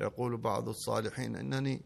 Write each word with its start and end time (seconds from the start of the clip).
يقول 0.00 0.36
بعض 0.36 0.68
الصالحين 0.68 1.36
إنني 1.36 1.82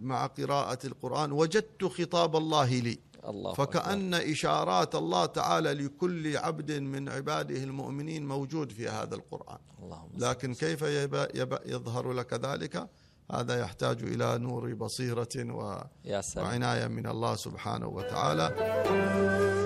مع 0.00 0.26
قراءة 0.26 0.86
القرآن 0.86 1.32
وجدت 1.32 1.84
خطاب 1.84 2.36
الله 2.36 2.78
لي. 2.80 2.98
الله 3.28 3.54
فكأن 3.54 4.14
إشارات 4.14 4.94
الله 4.94 5.26
تعالى 5.26 5.72
لكل 5.72 6.36
عبد 6.36 6.72
من 6.72 7.08
عباده 7.08 7.56
المؤمنين 7.56 8.28
موجود 8.28 8.72
في 8.72 8.88
هذا 8.88 9.14
القرآن. 9.14 9.58
اللهم. 9.82 10.10
لكن 10.18 10.54
كيف 10.54 10.82
يبقى 10.82 11.28
يبقى 11.34 11.62
يظهر 11.66 12.12
لك 12.12 12.32
ذلك؟ 12.32 12.88
هذا 13.32 13.60
يحتاج 13.60 14.02
إلى 14.02 14.38
نور 14.38 14.74
بصيرة 14.74 15.28
و 15.36 15.84
يا 16.04 16.20
سلام. 16.20 16.46
وعناية 16.46 16.86
من 16.86 17.06
الله 17.06 17.34
سبحانه 17.36 17.88
وتعالى. 17.88 19.63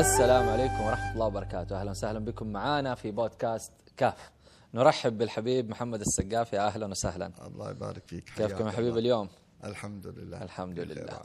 السلام 0.00 0.48
عليكم 0.48 0.80
ورحمة 0.80 1.12
الله 1.12 1.26
وبركاته. 1.26 1.80
أهلا 1.80 1.90
وسهلا 1.90 2.18
بكم 2.18 2.46
معنا 2.46 2.94
في 2.94 3.10
بودكاست 3.10 3.72
كاف. 3.96 4.30
نرحب 4.74 5.18
بالحبيب 5.18 5.70
محمد 5.70 6.00
السقاف 6.00 6.52
يا 6.52 6.66
أهلا 6.66 6.86
وسهلا. 6.86 7.32
الله 7.46 7.70
يبارك 7.70 8.02
فيك. 8.06 8.24
كيفكم 8.36 8.66
يا 8.66 8.72
حبيب. 8.72 8.98
اليوم؟ 8.98 9.28
الحمد 9.64 10.06
لله. 10.06 10.42
الحمد 10.42 10.80
لله. 10.80 11.20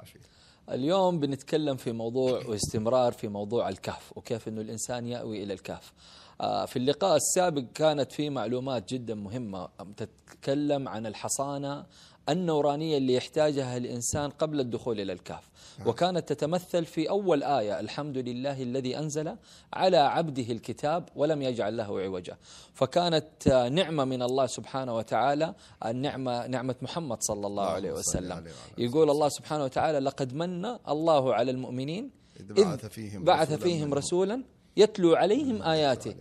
اليوم 0.71 1.19
بنتكلم 1.19 1.75
في 1.75 1.91
موضوع 1.91 2.45
واستمرار 2.45 3.11
في 3.13 3.27
موضوع 3.27 3.69
الكهف 3.69 4.17
وكيف 4.17 4.47
أنه 4.47 4.61
الإنسان 4.61 5.07
يأوي 5.07 5.43
إلى 5.43 5.53
الكهف. 5.53 5.93
آه، 6.41 6.65
في 6.65 6.79
اللقاء 6.79 7.15
السابق 7.15 7.63
كانت 7.73 8.11
في 8.11 8.29
معلومات 8.29 8.93
جدا 8.93 9.15
مهمة. 9.15 9.69
تتكلم 9.97 10.87
عن 10.87 11.05
الحصانة 11.05 11.85
النورانية 12.29 12.97
اللي 12.97 13.13
يحتاجها 13.13 13.77
الإنسان 13.77 14.29
قبل 14.29 14.59
الدخول 14.59 14.99
إلى 14.99 15.13
الكهف. 15.13 15.49
وكانت 15.85 16.29
تتمثل 16.29 16.85
في 16.85 17.09
أول 17.09 17.43
آية 17.43 17.79
الحمد 17.79 18.17
لله 18.17 18.61
الذي 18.61 18.97
أنزل 18.97 19.35
على 19.73 19.97
عبده 19.97 20.43
الكتاب 20.43 21.09
ولم 21.15 21.41
يجعل 21.41 21.77
له 21.77 21.99
عوجا. 21.99 22.37
فكانت 22.73 23.47
نعمة 23.71 24.05
من 24.05 24.21
الله 24.21 24.45
سبحانه 24.45 24.95
وتعالى 24.95 25.53
النعمة 25.85 26.47
نعمة 26.47 26.75
محمد 26.81 27.17
صلى 27.21 27.47
الله 27.47 27.65
عليه 27.65 27.91
وسلم. 27.91 28.47
يقول 28.77 29.09
الله 29.09 29.29
سبحانه 29.29 29.63
وتعالى 29.63 29.99
لقد 29.99 30.33
من 30.33 30.65
الله 30.65 31.33
على 31.33 31.51
المؤمنين 31.51 32.11
إذ 32.39 32.53
بعث 33.23 33.53
فيهم 33.53 33.93
رسولا 33.93 34.43
يتلو 34.77 35.15
عليهم 35.15 35.61
آياته. 35.61 36.15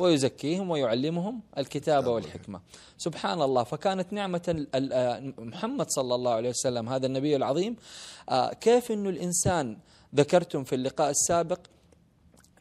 ويزكيهم 0.00 0.70
ويعلمهم 0.70 1.40
الكتاب 1.58 2.06
والحكمة. 2.06 2.60
سبحان 2.98 3.42
الله 3.42 3.64
فكانت 3.64 4.12
نعمة 4.12 4.66
آه، 4.74 5.32
محمد 5.38 5.86
صلى 5.90 6.14
الله 6.14 6.32
عليه 6.32 6.48
وسلم 6.48 6.88
هذا 6.88 7.06
النبي 7.06 7.36
العظيم. 7.36 7.76
آه، 8.28 8.52
كيف 8.52 8.92
أنه 8.92 9.08
الإنسان 9.08 9.76
ذكرتم 10.14 10.64
في 10.64 10.74
اللقاء 10.74 11.10
السابق 11.10 11.58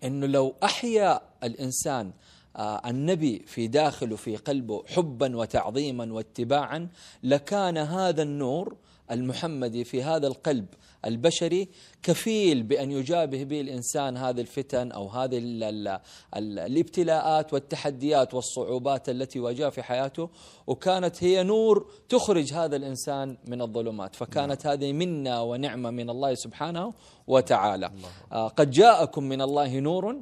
إنه 0.04 0.26
لو 0.28 0.56
أحيا 0.64 1.22
الإنسان 1.44 2.12
آه، 2.56 2.90
النبي 2.90 3.40
في 3.48 3.68
داخله 3.68 4.16
في 4.16 4.36
قلبه 4.36 4.84
حبا 4.88 5.38
وتعظيما 5.38 6.14
واتباعا 6.14 6.88
لكان 7.24 7.78
هذا 7.78 8.22
النور 8.24 8.76
المحمدي 9.12 9.84
في 9.84 10.04
هذا 10.04 10.28
القلب 10.28 10.66
البشري 11.06 11.68
كفيل 12.04 12.64
بأن 12.64 12.92
يجابه 12.92 13.44
به 13.44 13.62
الإنسان 13.62 14.18
هذه 14.18 14.42
الفتن 14.42 14.92
أو 14.92 15.08
هذه 15.08 15.38
ال 15.38 15.64
ال 15.64 15.88
ال 16.36 16.60
الابتلاءات 16.60 17.54
والتحديات 17.54 18.34
والصعوبات 18.34 19.10
التي 19.10 19.40
واجهها 19.40 19.70
في 19.70 19.84
حياته 19.84 20.30
وكانت 20.68 21.24
هي 21.24 21.44
نور 21.44 21.92
تخرج 22.10 22.54
هذا 22.54 22.76
الإنسان 22.76 23.38
من 23.48 23.62
الظلمات. 23.62 24.16
فكانت 24.16 24.68
هذه 24.68 24.94
منا 24.94 25.42
ونعمة 25.42 25.90
من 25.90 26.10
الله 26.10 26.36
سبحانه 26.36 26.94
وتعالى. 27.28 27.92
آه، 28.32 28.48
قد 28.48 28.72
جاءكم 28.72 29.24
من 29.24 29.42
الله 29.42 29.80
نور 29.80 30.22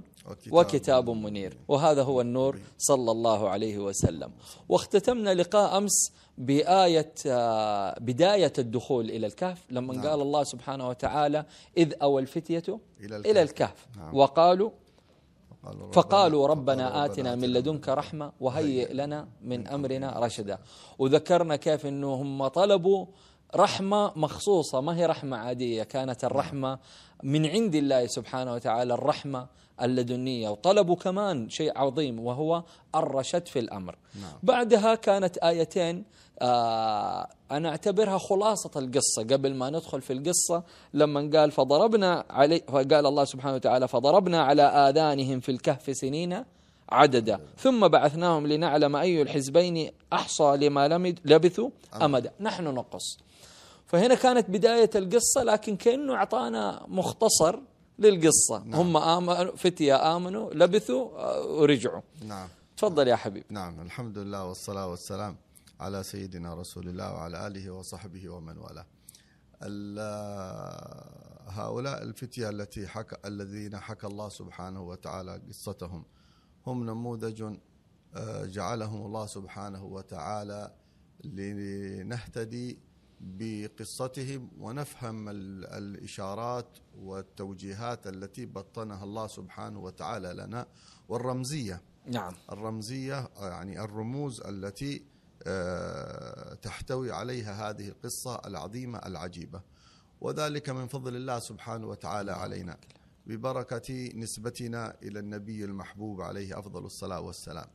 وكتاب 0.51 1.09
منير. 1.09 1.57
وهذا 1.67 2.03
هو 2.03 2.21
النور 2.21 2.59
صلى 2.77 3.11
الله 3.11 3.49
عليه 3.49 3.77
وسلم. 3.77 4.31
واختتمنا 4.69 5.33
لقاء 5.33 5.77
أمس 5.77 6.11
بآية 6.37 7.13
آه، 7.27 7.99
بداية 7.99 8.53
الدخول 8.59 9.09
إلى 9.09 9.27
الكهف. 9.27 9.65
لما 9.69 9.93
نعم. 9.93 10.07
قال 10.07 10.21
الله 10.21 10.43
سبحانه 10.43 10.89
وتعالى 10.89 11.45
إذ 11.77 11.93
أوى 12.01 12.21
الفتية 12.21 12.79
إلى 12.99 13.15
إلى 13.17 13.41
الكهف. 13.41 13.87
نعم. 13.97 14.15
وقالوا 14.15 14.69
فقالوا 15.93 16.47
ربنا 16.47 17.05
آتنا 17.05 17.35
من 17.35 17.53
لدنك 17.53 17.89
رحمة 17.89 18.31
وهيئ 18.39 18.93
لنا 18.93 19.27
من 19.41 19.67
أمرنا 19.67 20.19
رشدا. 20.19 20.57
وذكرنا 20.99 21.55
كيف 21.55 21.85
أنه 21.85 22.13
هم 22.13 22.47
طلبوا 22.47 23.05
رحمة 23.55 24.11
مخصوصة. 24.15 24.81
ما 24.81 24.97
هي 24.97 25.05
رحمة 25.05 25.37
عادية؟ 25.37 25.83
كانت 25.83 26.23
الرحمة 26.23 26.79
من 27.23 27.45
عند 27.45 27.75
الله 27.75 28.07
سبحانه 28.07 28.53
وتعالى 28.53 28.93
الرحمة 28.93 29.47
اللدنية 29.81 30.49
وطلبوا 30.49 30.95
كمان 30.95 31.49
شيء 31.49 31.77
عظيم 31.77 32.19
وهو 32.19 32.63
الرشد 32.95 33.47
في 33.47 33.59
الأمر. 33.59 33.95
نعم. 34.21 34.31
بعدها 34.43 34.95
كانت 34.95 35.37
آيتين 35.37 36.03
آه 36.41 37.27
أنا 37.51 37.69
أعتبرها 37.69 38.17
خلاصة 38.17 38.71
القصة. 38.75 39.23
قبل 39.23 39.53
ما 39.55 39.69
ندخل 39.69 40.01
في 40.01 40.13
القصة 40.13 40.63
لما 40.93 41.29
قال 41.39 41.51
فضربنا 41.51 42.23
علي 42.29 42.61
فقال 42.67 43.05
الله 43.05 43.25
سبحانه 43.25 43.55
وتعالى 43.55 43.87
فضربنا 43.87 44.41
على 44.43 44.61
آذانهم 44.63 45.39
في 45.39 45.51
الكهف 45.51 45.97
سنين 45.97 46.43
عددا. 46.89 47.39
ثم 47.57 47.87
بعثناهم 47.87 48.47
لنعلم 48.47 48.95
أي 48.95 49.21
الحزبين 49.21 49.91
أحصى 50.13 50.57
لما 50.57 50.87
لمد- 50.87 51.19
لبثوا 51.25 51.69
أمدا. 52.01 52.31
نحن 52.39 52.63
نقص. 52.63 53.17
فهنا 53.87 54.15
كانت 54.15 54.49
بداية 54.49 54.89
القصة 54.95 55.43
لكن 55.43 55.75
كأنه 55.75 56.13
أعطانا 56.15 56.85
مختصر 56.87 57.59
للقصة. 57.99 58.63
نعم. 58.63 58.79
هم 58.79 58.97
آمنوا 58.97 59.55
فتية 59.55 60.15
آمنوا 60.17 60.53
لبثوا 60.53 61.19
آه، 61.19 61.45
ورجعوا. 61.45 62.01
نعم. 62.25 62.47
تفضل 62.77 63.07
يا 63.07 63.15
حبيب 63.15 63.43
نعم 63.49 63.79
الحمد 63.81 64.17
لله 64.17 64.45
والصلاة 64.45 64.87
والسلام 64.87 65.35
على 65.79 66.03
سيدنا 66.03 66.53
رسول 66.53 66.87
الله 66.89 67.13
وعلى 67.13 67.47
آله 67.47 67.71
وصحبه 67.71 68.29
ومن 68.29 68.57
والاه. 68.57 68.85
ال- 69.63 71.47
هؤلاء 71.49 72.03
الفتية 72.03 72.49
التي 72.49 72.87
حكى 72.87 73.15
الذين 73.25 73.77
حكى 73.79 74.07
الله 74.07 74.29
سبحانه 74.29 74.81
وتعالى 74.81 75.41
قصتهم 75.49 76.05
هم 76.67 76.83
نموذج 76.85 77.53
آه، 78.15 78.45
جعلهم 78.45 79.05
الله 79.05 79.25
سبحانه 79.25 79.83
وتعالى 79.85 80.71
لنهتدي 81.23 82.79
بقصتهم 83.21 84.49
ونفهم 84.59 85.29
ال- 85.29 85.65
الإشارات 85.65 86.77
والتوجيهات 86.99 88.07
التي 88.07 88.45
بطنها 88.45 89.03
الله 89.03 89.27
سبحانه 89.27 89.79
وتعالى 89.79 90.33
لنا 90.33 90.67
والرمزية. 91.09 91.81
نعم. 92.05 92.33
الرمزية 92.51 93.29
يعني 93.39 93.81
الرموز 93.81 94.41
التي 94.41 95.03
آه، 95.47 96.53
تحتوي 96.53 97.11
عليها 97.11 97.69
هذه 97.69 97.87
القصة 97.87 98.41
العظيمة 98.45 98.99
العجيبة. 98.99 99.61
وذلك 100.21 100.69
من 100.69 100.87
فضل 100.87 101.15
الله 101.15 101.39
سبحانه 101.39 101.87
وتعالى 101.87 102.31
علينا. 102.31 102.77
ببركة 103.27 104.09
نسبتنا 104.15 104.95
إلى 105.03 105.19
النبي 105.19 105.65
المحبوب 105.65 106.21
عليه 106.21 106.59
أفضل 106.59 106.85
الصلاة 106.85 107.21
والسلام. 107.21 107.67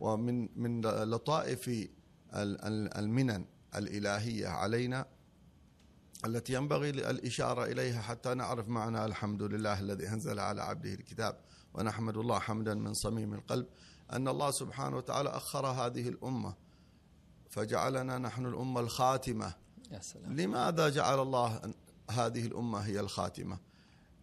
ومن 0.00 0.48
من 0.60 0.80
لطائف 0.80 1.68
ال- 1.68 1.88
ال- 2.34 2.96
المنن 2.98 3.44
الإلهية 3.76 4.48
علينا 4.48 5.06
التي 6.24 6.52
ينبغي 6.52 6.90
الإشارة 6.90 7.64
إليها 7.64 8.02
حتى 8.02 8.34
نعرف 8.34 8.68
معنى 8.68 9.04
الحمد 9.04 9.42
لله 9.42 9.80
الذي 9.80 10.08
أنزل 10.08 10.38
على 10.38 10.62
عبده 10.62 10.94
الكتاب. 10.94 11.40
ونحمد 11.74 12.16
الله 12.16 12.38
حمدا 12.38 12.74
من 12.74 12.94
صميم 12.94 13.34
القلب 13.34 13.66
أن 14.12 14.28
الله 14.28 14.50
سبحانه 14.50 14.96
وتعالى 14.96 15.28
أخر 15.28 15.66
هذه 15.66 16.08
الأمة 16.08 16.54
فجعلنا 17.50 18.18
نحن 18.18 18.46
الأمة 18.46 18.80
الخاتمة. 18.80 19.54
يا 19.90 20.00
سلام. 20.00 20.40
لماذا 20.40 20.88
جعل 20.88 21.20
الله 21.20 21.60
هذه 22.10 22.46
الأمة 22.46 22.78
هي 22.78 23.00
الخاتمة؟ 23.00 23.58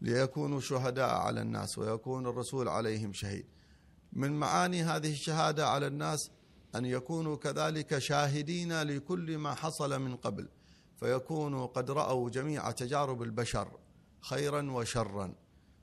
ليكونوا 0.02 0.60
شهداء 0.60 1.10
على 1.10 1.42
الناس 1.42 1.78
ويكون 1.78 2.28
الرسول 2.28 2.68
عليهم 2.68 3.14
شهيد. 3.14 3.46
من 4.14 4.32
معاني 4.32 4.84
هذه 4.84 5.12
الشهادة 5.12 5.68
على 5.70 5.88
الناس 5.88 6.32
أن 6.76 6.86
يكونوا 6.86 7.36
كذلك 7.36 7.98
شاهدين 7.98 8.82
لكل 8.82 9.38
ما 9.38 9.54
حصل 9.54 10.00
من 10.02 10.16
قبل 10.16 10.50
فيكونوا 11.00 11.66
قد 11.66 11.92
رأوا 11.92 12.30
جميع 12.30 12.72
تجارب 12.72 13.24
البشر 13.24 13.72
خيرا 14.22 14.72
وشرا. 14.72 15.36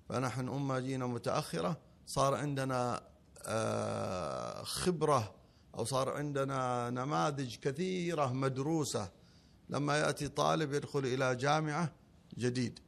فنحن 0.09 0.49
أمة 0.49 0.79
جينا 0.81 1.07
متأخرة 1.07 1.81
صار 2.07 2.35
عندنا 2.35 3.03
آه، 3.47 4.63
خبرة 4.63 5.35
أو 5.75 5.85
صار 5.85 6.09
عندنا 6.11 6.91
نماذج 6.91 7.57
كثيرة 7.57 8.33
مدروسة. 8.33 9.11
لما 9.69 9.99
يأتي 9.99 10.29
طالب 10.29 10.73
يدخل 10.73 10.99
إلى 10.99 11.37
جامعة 11.37 11.93
جديد 12.39 12.79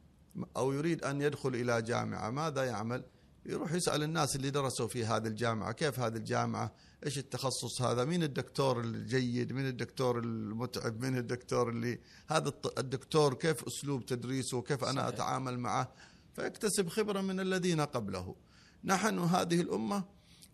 أو 0.57 0.71
يريد 0.71 1.03
أن 1.03 1.21
يدخل 1.21 1.55
إلى 1.55 1.81
جامعة 1.81 2.29
ماذا 2.29 2.63
يعمل؟ 2.63 3.03
يروح 3.45 3.73
يسأل 3.73 4.03
الناس 4.03 4.35
اللي 4.35 4.49
درسوا 4.49 4.87
في 4.87 5.05
هذه 5.05 5.27
الجامعة 5.27 5.71
كيف 5.71 5.99
هذه 5.99 6.15
الجامعة؟ 6.15 6.71
إيش 7.05 7.17
التخصص 7.17 7.81
هذا؟ 7.81 8.05
مين 8.05 8.23
الدكتور 8.23 8.79
الجيد؟ 8.79 9.53
مين 9.53 9.67
الدكتور 9.67 10.19
المتعب؟ 10.19 11.01
مين 11.01 11.17
الدكتور 11.17 11.69
اللي 11.69 11.99
هذا 12.27 12.53
الدكتور 12.77 13.33
كيف 13.33 13.63
أسلوب 13.63 14.05
تدريسه؟ 14.05 14.61
كيف 14.61 14.83
أنا 14.83 15.01
صحيح. 15.01 15.07
أتعامل 15.07 15.59
معه؟ 15.59 15.93
فيكتسب 16.33 16.89
خبرة 16.89 17.21
من 17.21 17.39
الذين 17.39 17.81
قبله. 17.81 18.35
نحن 18.83 19.19
هذه 19.19 19.61
الأمة 19.61 20.03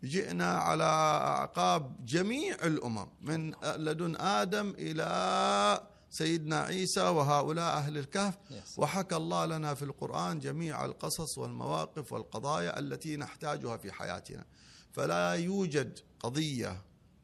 جئنا 0.04 0.56
على 0.58 0.84
أعقاب 0.84 2.06
جميع 2.06 2.54
الأمم 2.54 3.06
من 3.22 3.54
لدن 3.64 4.16
آدم 4.16 4.74
إلى 4.78 5.88
سيدنا 6.10 6.60
عيسى 6.60 7.00
وهؤلاء 7.00 7.76
أهل 7.76 7.98
الكهف. 7.98 8.34
وحكى 8.76 9.16
الله 9.16 9.46
لنا 9.46 9.74
في 9.74 9.82
القرآن 9.82 10.38
جميع 10.38 10.84
القصص 10.84 11.38
والمواقف 11.38 12.12
والقضايا 12.12 12.78
التي 12.78 13.16
نحتاجها 13.16 13.76
في 13.76 13.92
حياتنا. 13.92 14.44
فلا 14.92 15.32
يوجد 15.32 15.98
قضية 16.24 16.82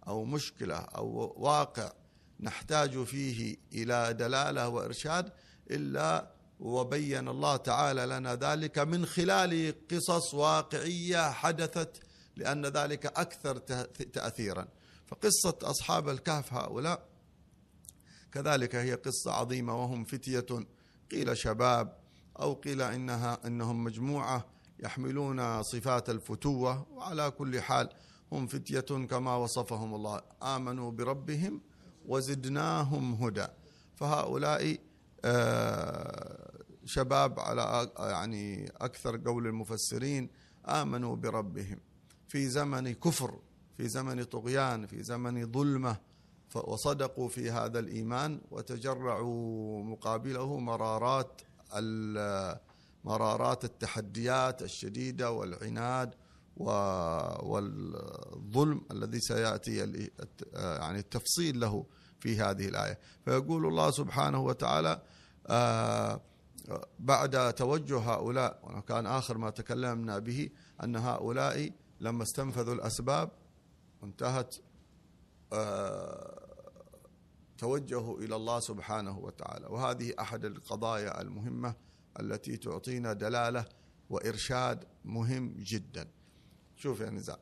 أو 0.09 0.25
مشكلة 0.25 0.75
أو 0.77 1.35
واقع 1.37 1.93
نحتاج 2.41 3.05
فيه 3.05 3.57
إلى 3.73 4.15
دلالة 4.15 4.69
وإرشاد 4.69 5.33
إلا 5.71 6.35
وبين 6.61 7.29
الله 7.29 7.57
تعالى 7.57 8.07
لنا 8.07 8.35
ذلك 8.35 8.79
من 8.79 9.07
خلال 9.07 9.75
قصص 9.89 10.35
واقعية 10.35 11.31
حدثت 11.31 12.01
لأن 12.37 12.67
ذلك 12.67 13.07
أكثر 13.07 13.57
تاثيرا. 14.13 14.69
فقصة 15.07 15.59
أصحاب 15.63 16.09
الكهف 16.09 16.53
هؤلاء 16.53 17.09
كذلك 18.33 18.75
هي 18.75 18.95
قصة 18.95 19.33
عظيمة 19.33 19.83
وهم 19.83 20.05
فتية. 20.05 20.47
قيل 21.11 21.37
شباب 21.37 21.97
أو 22.41 22.55
قيل 22.55 22.83
انها 22.83 23.47
إنهم 23.47 23.85
مجموعة 23.85 24.47
يحملون 24.81 25.63
صفات 25.63 26.11
الفتوة 26.11 26.87
وعلى 26.93 27.31
كل 27.31 27.61
حال 27.61 27.89
هم 28.33 28.47
فتية 28.47 28.81
كما 28.81 29.37
وصفهم 29.37 29.95
الله. 29.95 30.21
آمنوا 30.43 30.91
بربهم 30.91 31.61
وزدناهم 32.07 33.15
هدى. 33.15 33.47
فهؤلاء 33.95 34.79
آه، 35.25 36.51
شباب 36.85 37.41
على 37.41 37.91
يعني 37.99 38.73
أكثر 38.81 39.21
قول 39.27 39.47
المفسرين 39.47 40.31
آمنوا 40.69 41.17
بربهم. 41.17 41.79
في 42.29 42.49
زمن 42.49 42.93
كفر 42.93 43.39
في 43.77 43.89
زمن 43.89 44.23
طغيان 44.25 44.87
في 44.87 45.03
زمن 45.03 45.53
ظلمة 45.53 45.97
وصدقوا 46.55 47.29
في 47.29 47.51
هذا 47.51 47.79
الإيمان 47.79 48.41
وتجرعوا 48.51 49.85
مقابله 49.85 50.59
مرارات 50.59 51.43
مرارات 53.05 53.65
التحديات 53.65 54.63
الشديدة 54.63 55.31
والعناد 55.31 56.15
والظلم 57.43 58.81
الذي 58.91 59.21
سيأتي 59.21 59.85
الت- 59.85 60.53
يعني 60.55 60.99
التفصيل 60.99 61.61
له 61.61 61.87
في 62.21 62.41
هذه 62.41 62.69
الآية. 62.69 62.99
فيقول 63.25 63.67
الله 63.67 63.91
سبحانه 63.91 64.41
وتعالى 64.41 65.03
آه، 65.47 66.21
بعد 66.99 67.53
توجه 67.55 67.99
هؤلاء 67.99 68.61
وكان 68.65 69.07
آخر 69.07 69.39
ما 69.39 69.51
تكلمنا 69.51 70.19
به 70.19 70.51
أن 70.85 70.97
هؤلاء 70.97 71.73
لما 72.01 72.23
استنفذوا 72.23 72.75
الأسباب 72.75 73.31
وانتهت 74.03 74.57
آه، 75.53 76.47
توجهوا 77.59 78.19
إلى 78.21 78.37
الله 78.37 78.61
سبحانه 78.61 79.19
وتعالى. 79.19 79.67
وهذه 79.67 80.13
أحد 80.21 80.45
القضايا 80.45 81.21
المهمة 81.21 81.75
التي 82.21 82.57
تعطينا 82.57 83.13
دلالة 83.13 83.65
وإرشاد 84.11 84.85
مهم 85.05 85.55
جدا. 85.59 86.09
شوف 86.83 87.01
يا 87.01 87.11
نزار 87.11 87.39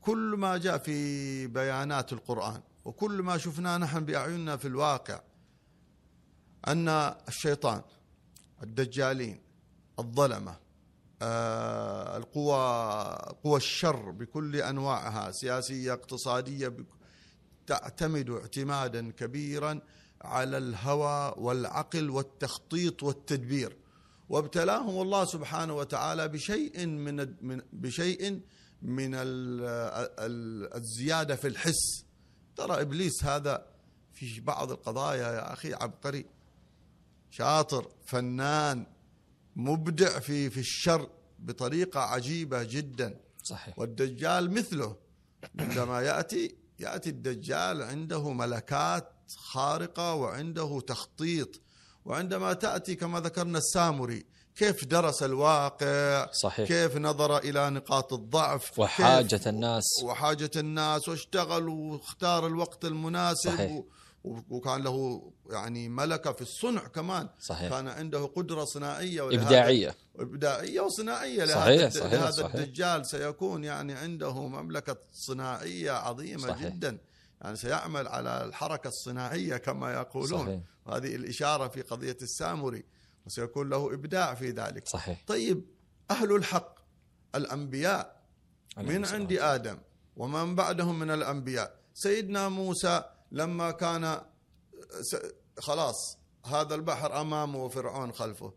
كل 0.00 0.34
ما 0.38 0.56
جاء 0.56 0.78
في 0.78 1.46
بيانات 1.46 2.12
القرآن 2.12 2.60
وكل 2.84 3.22
ما 3.22 3.38
شفناه 3.38 3.76
نحن 3.78 4.04
بأعيننا 4.04 4.56
في 4.56 4.68
الواقع 4.68 5.20
أن 6.68 6.88
الشيطان 7.28 7.82
الدجالين 8.62 9.40
الظلمة 9.98 10.56
آه، 11.22 12.16
القوى 12.16 12.56
قوى 13.44 13.56
الشر 13.56 14.10
بكل 14.10 14.56
أنواعها 14.56 15.30
سياسية 15.30 15.92
اقتصادية 15.92 16.68
بك- 16.68 16.86
تعتمد 17.66 18.30
اعتمادا 18.30 19.10
كبيرا 19.10 19.80
على 20.22 20.58
الهوى 20.58 21.34
والعقل 21.38 22.10
والتخطيط 22.10 23.02
والتدبير. 23.02 23.76
وابتلاهم 24.28 25.02
الله 25.02 25.24
سبحانه 25.24 25.74
وتعالى 25.76 26.28
بشيء 26.28 26.86
من 26.86 27.16
بشيء 27.72 28.40
من 28.82 29.14
ال- 29.14 29.60
ال- 30.18 30.74
الزيادة 30.74 31.36
في 31.36 31.48
الحس. 31.48 32.04
ترى 32.56 32.80
إبليس 32.80 33.24
هذا 33.24 33.66
في 34.12 34.40
بعض 34.40 34.70
القضايا 34.70 35.32
يا 35.32 35.52
أخي 35.52 35.74
عبقري. 35.74 36.26
شاطر 37.30 37.88
فنان 38.06 38.86
مبدع 39.56 40.18
في 40.18 40.50
في 40.50 40.60
الشر 40.60 41.08
بطريقة 41.38 42.00
عجيبة 42.00 42.62
جدا. 42.62 43.20
صحيح. 43.42 43.78
والدجال 43.78 44.50
مثله. 44.50 44.96
عندما 45.58 46.00
يأتي 46.00 46.54
يأتي 46.80 47.10
الدجال 47.10 47.82
عنده 47.82 48.32
ملكات 48.32 49.12
خارقة 49.36 50.14
وعنده 50.14 50.80
تخطيط. 50.80 51.60
وعندما 52.06 52.52
تأتي 52.52 52.94
كما 52.94 53.20
ذكرنا 53.20 53.58
السامري 53.58 54.26
كيف 54.56 54.84
درس 54.84 55.22
الواقع 55.22 56.26
صحيح. 56.32 56.68
كيف 56.68 56.96
نظر 56.96 57.38
إلى 57.38 57.70
نقاط 57.70 58.12
الضعف 58.12 58.78
وحاجة 58.78 59.40
الناس 59.46 59.84
وحاجة 60.04 60.50
الناس 60.56 61.08
واشتغل 61.08 61.68
واختار 61.68 62.46
الوقت 62.46 62.84
المناسب 62.84 63.50
صحيح. 63.50 63.82
وكان 64.24 64.82
له 64.82 65.22
يعني 65.50 65.88
ملكة 65.88 66.32
في 66.32 66.42
الصنع 66.42 66.80
كمان 66.80 67.28
صحيح 67.40 67.70
كان 67.70 67.88
عنده 67.88 68.24
قدرة 68.26 68.64
صناعية 68.64 69.26
إبداعية 69.26 69.94
إبداعية 70.18 70.80
وصناعية 70.80 71.44
صحيح، 71.44 71.66
لهذا 71.66 71.88
صحيح، 71.88 72.12
لهذا 72.12 72.30
صحيح. 72.30 72.54
الدجال 72.54 73.06
سيكون 73.06 73.64
يعني 73.64 73.92
عنده 73.92 74.32
مملكة 74.32 74.96
صناعية 75.12 75.92
عظيمة. 75.92 76.48
صحيح. 76.48 76.66
جدا 76.68 76.98
يعني 77.40 77.56
سيعمل 77.56 78.08
على 78.08 78.44
الحركة 78.44 78.88
الصناعية 78.88 79.56
كما 79.56 79.92
يقولون. 79.92 80.46
صحيح. 80.46 80.60
هذه 80.86 81.16
الإشارة 81.16 81.68
في 81.68 81.82
قضية 81.82 82.16
السامري 82.22 82.84
وسيكون 83.26 83.68
له 83.68 83.94
إبداع 83.94 84.34
في 84.34 84.50
ذلك. 84.50 84.88
صحيح. 84.88 85.24
طيب 85.26 85.64
أهل 86.10 86.36
الحق 86.36 86.78
الأنبياء 87.34 88.22
من 88.76 89.04
عند 89.04 89.32
آدم 89.32 89.78
ومن 90.16 90.54
بعدهم 90.54 90.98
من 90.98 91.10
الأنبياء. 91.10 91.80
سيدنا 91.94 92.48
موسى 92.48 93.04
لما 93.32 93.70
كان 93.70 94.20
خلاص 95.58 96.18
هذا 96.46 96.74
البحر 96.74 97.20
أمامه 97.20 97.64
وفرعون 97.64 98.12
خلفه 98.12 98.54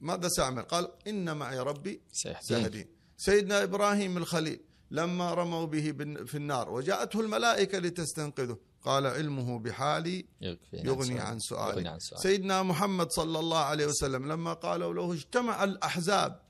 ماذا 0.00 0.28
سيعمل؟ 0.28 0.62
قال 0.62 0.92
إن 1.06 1.36
معي 1.36 1.58
ربي 1.58 2.02
سيهدين. 2.40 2.86
سيدنا 3.16 3.62
إبراهيم 3.62 4.16
الخليل 4.16 4.64
لما 4.90 5.34
رموا 5.34 5.66
به 5.66 5.92
في 6.26 6.34
النار. 6.34 6.70
وجاءته 6.70 7.20
الملائكة 7.20 7.78
لتستنقذه. 7.78 8.58
قال 8.82 9.06
علمه 9.06 9.58
بحالي 9.58 10.26
يغني 10.40 10.58
يغني 10.72 11.20
عن 11.20 11.38
سؤالي. 11.38 11.76
يغني 11.76 11.88
عن 11.88 11.98
سؤالي. 11.98 12.22
سيدنا 12.22 12.62
محمد 12.62 13.10
صلى 13.10 13.38
الله 13.38 13.58
عليه 13.58 13.86
وسلم 13.86 14.32
لما 14.32 14.52
قالوا 14.52 14.94
له 14.94 15.12
اجتمع 15.12 15.64
الأحزاب 15.64 16.40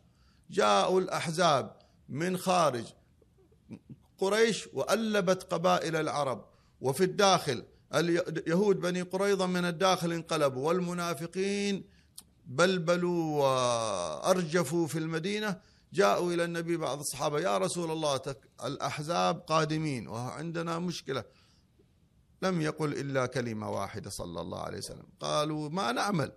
جاءوا 0.50 1.00
الأحزاب 1.00 1.76
من 2.09 2.37
خارج 2.37 2.85
قريش 4.18 4.68
وألبت 4.73 5.42
قبائل 5.52 5.97
العرب. 5.97 6.45
وفي 6.80 7.04
الداخل 7.04 7.64
اليهود 7.95 8.80
بني 8.80 9.02
قريظة 9.02 9.47
من 9.47 9.64
الداخل 9.64 10.12
انقلبوا. 10.12 10.68
والمنافقين 10.68 11.85
بلبلوا 12.47 13.42
وأرجفوا 13.42 14.87
في 14.87 14.99
المدينة. 14.99 15.61
جاءوا 15.92 16.33
إلى 16.33 16.45
النبي 16.45 16.76
بعض 16.76 16.99
الصحابة 16.99 17.40
يا 17.40 17.59
رسول 17.59 17.90
الله 17.90 18.16
تك 18.16 18.38
الأحزاب 18.64 19.40
قادمين 19.40 20.09
وعندنا 20.09 20.78
مشكلة. 20.78 21.25
لم 22.42 22.61
يقل 22.61 22.92
إلا 22.92 23.26
كلمة 23.26 23.71
واحدة 23.71 24.11
صلى 24.11 24.40
الله 24.40 24.61
عليه 24.61 24.78
وسلم. 24.78 25.07
قالوا 25.21 25.68
ما 25.68 25.92
نعمل؟ 25.92 26.33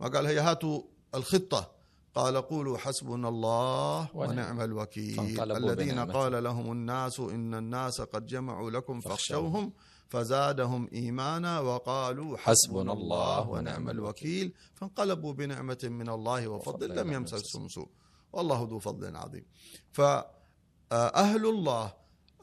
ما 0.00 0.08
قال 0.08 0.26
هي 0.26 0.38
هاتوا 0.38 0.82
الخطة. 1.14 1.70
قال 2.14 2.36
قولوا 2.36 2.78
حسبنا 2.78 3.28
الله 3.28 4.08
ونعم. 4.14 4.60
الوكيل. 4.60 5.40
الذين. 5.40 6.10
قال 6.10 6.44
لهم 6.44 6.72
الناس 6.72 7.20
إن 7.20 7.54
الناس 7.54 8.00
قد 8.00 8.26
جمعوا 8.26 8.70
لكم 8.70 9.00
فاخشوهم. 9.00 9.72
فزادهم 10.08 10.88
إيمانا 10.92 11.60
وقالوا 11.60 12.36
حسبنا 12.36 12.92
الله 12.92 13.48
ونعم 13.48 13.90
الوكيل. 13.90 14.54
فانقلبوا 14.74 15.32
بنعمة 15.32 15.78
من 15.84 16.08
الله 16.08 16.48
وفضل 16.48 16.96
لم 16.96 17.12
يمسسهم 17.12 17.68
سوء. 17.68 17.88
والله 18.32 18.68
ذو 18.70 18.78
فضل 18.78 19.16
عظيم. 19.16 19.44
فأهل 19.92 21.46
الله 21.46 21.92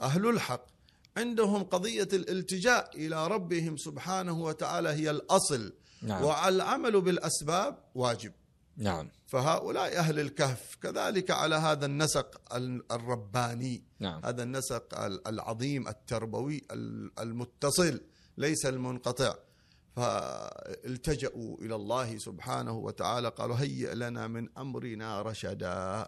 أهل 0.02 0.30
الحق 0.30 0.66
عندهم 1.18 1.64
قضية 1.64 2.08
الالتجاء 2.14 2.96
إلى 2.96 3.28
ربهم 3.28 3.78
سبحانه 3.78 4.42
وتعالى 4.44 4.90
هي 4.90 5.10
الأصل 5.12 5.74
نعم. 6.02 6.24
والعمل 6.24 7.02
بالأسباب 7.02 7.78
واجب. 7.96 8.32
نعم. 8.78 9.10
فهؤلاء 9.28 9.98
أهل 9.98 10.20
الكهف 10.20 10.76
كذلك 10.82 11.32
على 11.32 11.56
هذا 11.56 11.86
النسق 11.86 12.54
ال- 12.56 12.92
الرباني 12.92 13.84
نعم. 14.00 14.22
هذا 14.26 14.44
النسق 14.44 15.00
ال- 15.00 15.28
العظيم 15.28 15.88
التربوي 15.88 16.62
ال- 16.72 17.12
المتصل 17.20 18.02
ليس 18.38 18.66
المنقطع. 18.66 19.36
فالتجأوا 19.98 21.58
إلى 21.62 21.76
الله 21.76 22.18
سبحانه 22.18 22.78
وتعالى 22.78 23.30
قالوا 23.30 23.56
هيئ 23.56 23.96
لنا 23.96 24.28
من 24.28 24.58
أمرنا 24.58 25.22
رشدا. 25.22 26.08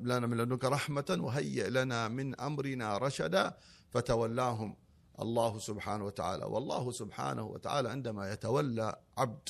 لنا 0.00 0.26
من 0.26 0.36
لدنك 0.36 0.64
رحمة 0.64 1.18
وهيئ 1.20 1.70
لنا 1.70 2.08
من 2.08 2.40
أمرنا 2.40 2.98
رشدا. 2.98 3.54
فتولاهم 3.90 4.76
الله 5.20 5.58
سبحانه 5.58 6.04
وتعالى. 6.04 6.44
والله 6.44 6.90
سبحانه 6.90 7.42
وتعالى 7.42 7.88
عندما 7.88 8.32
يتولى 8.32 8.96
عبد 9.18 9.48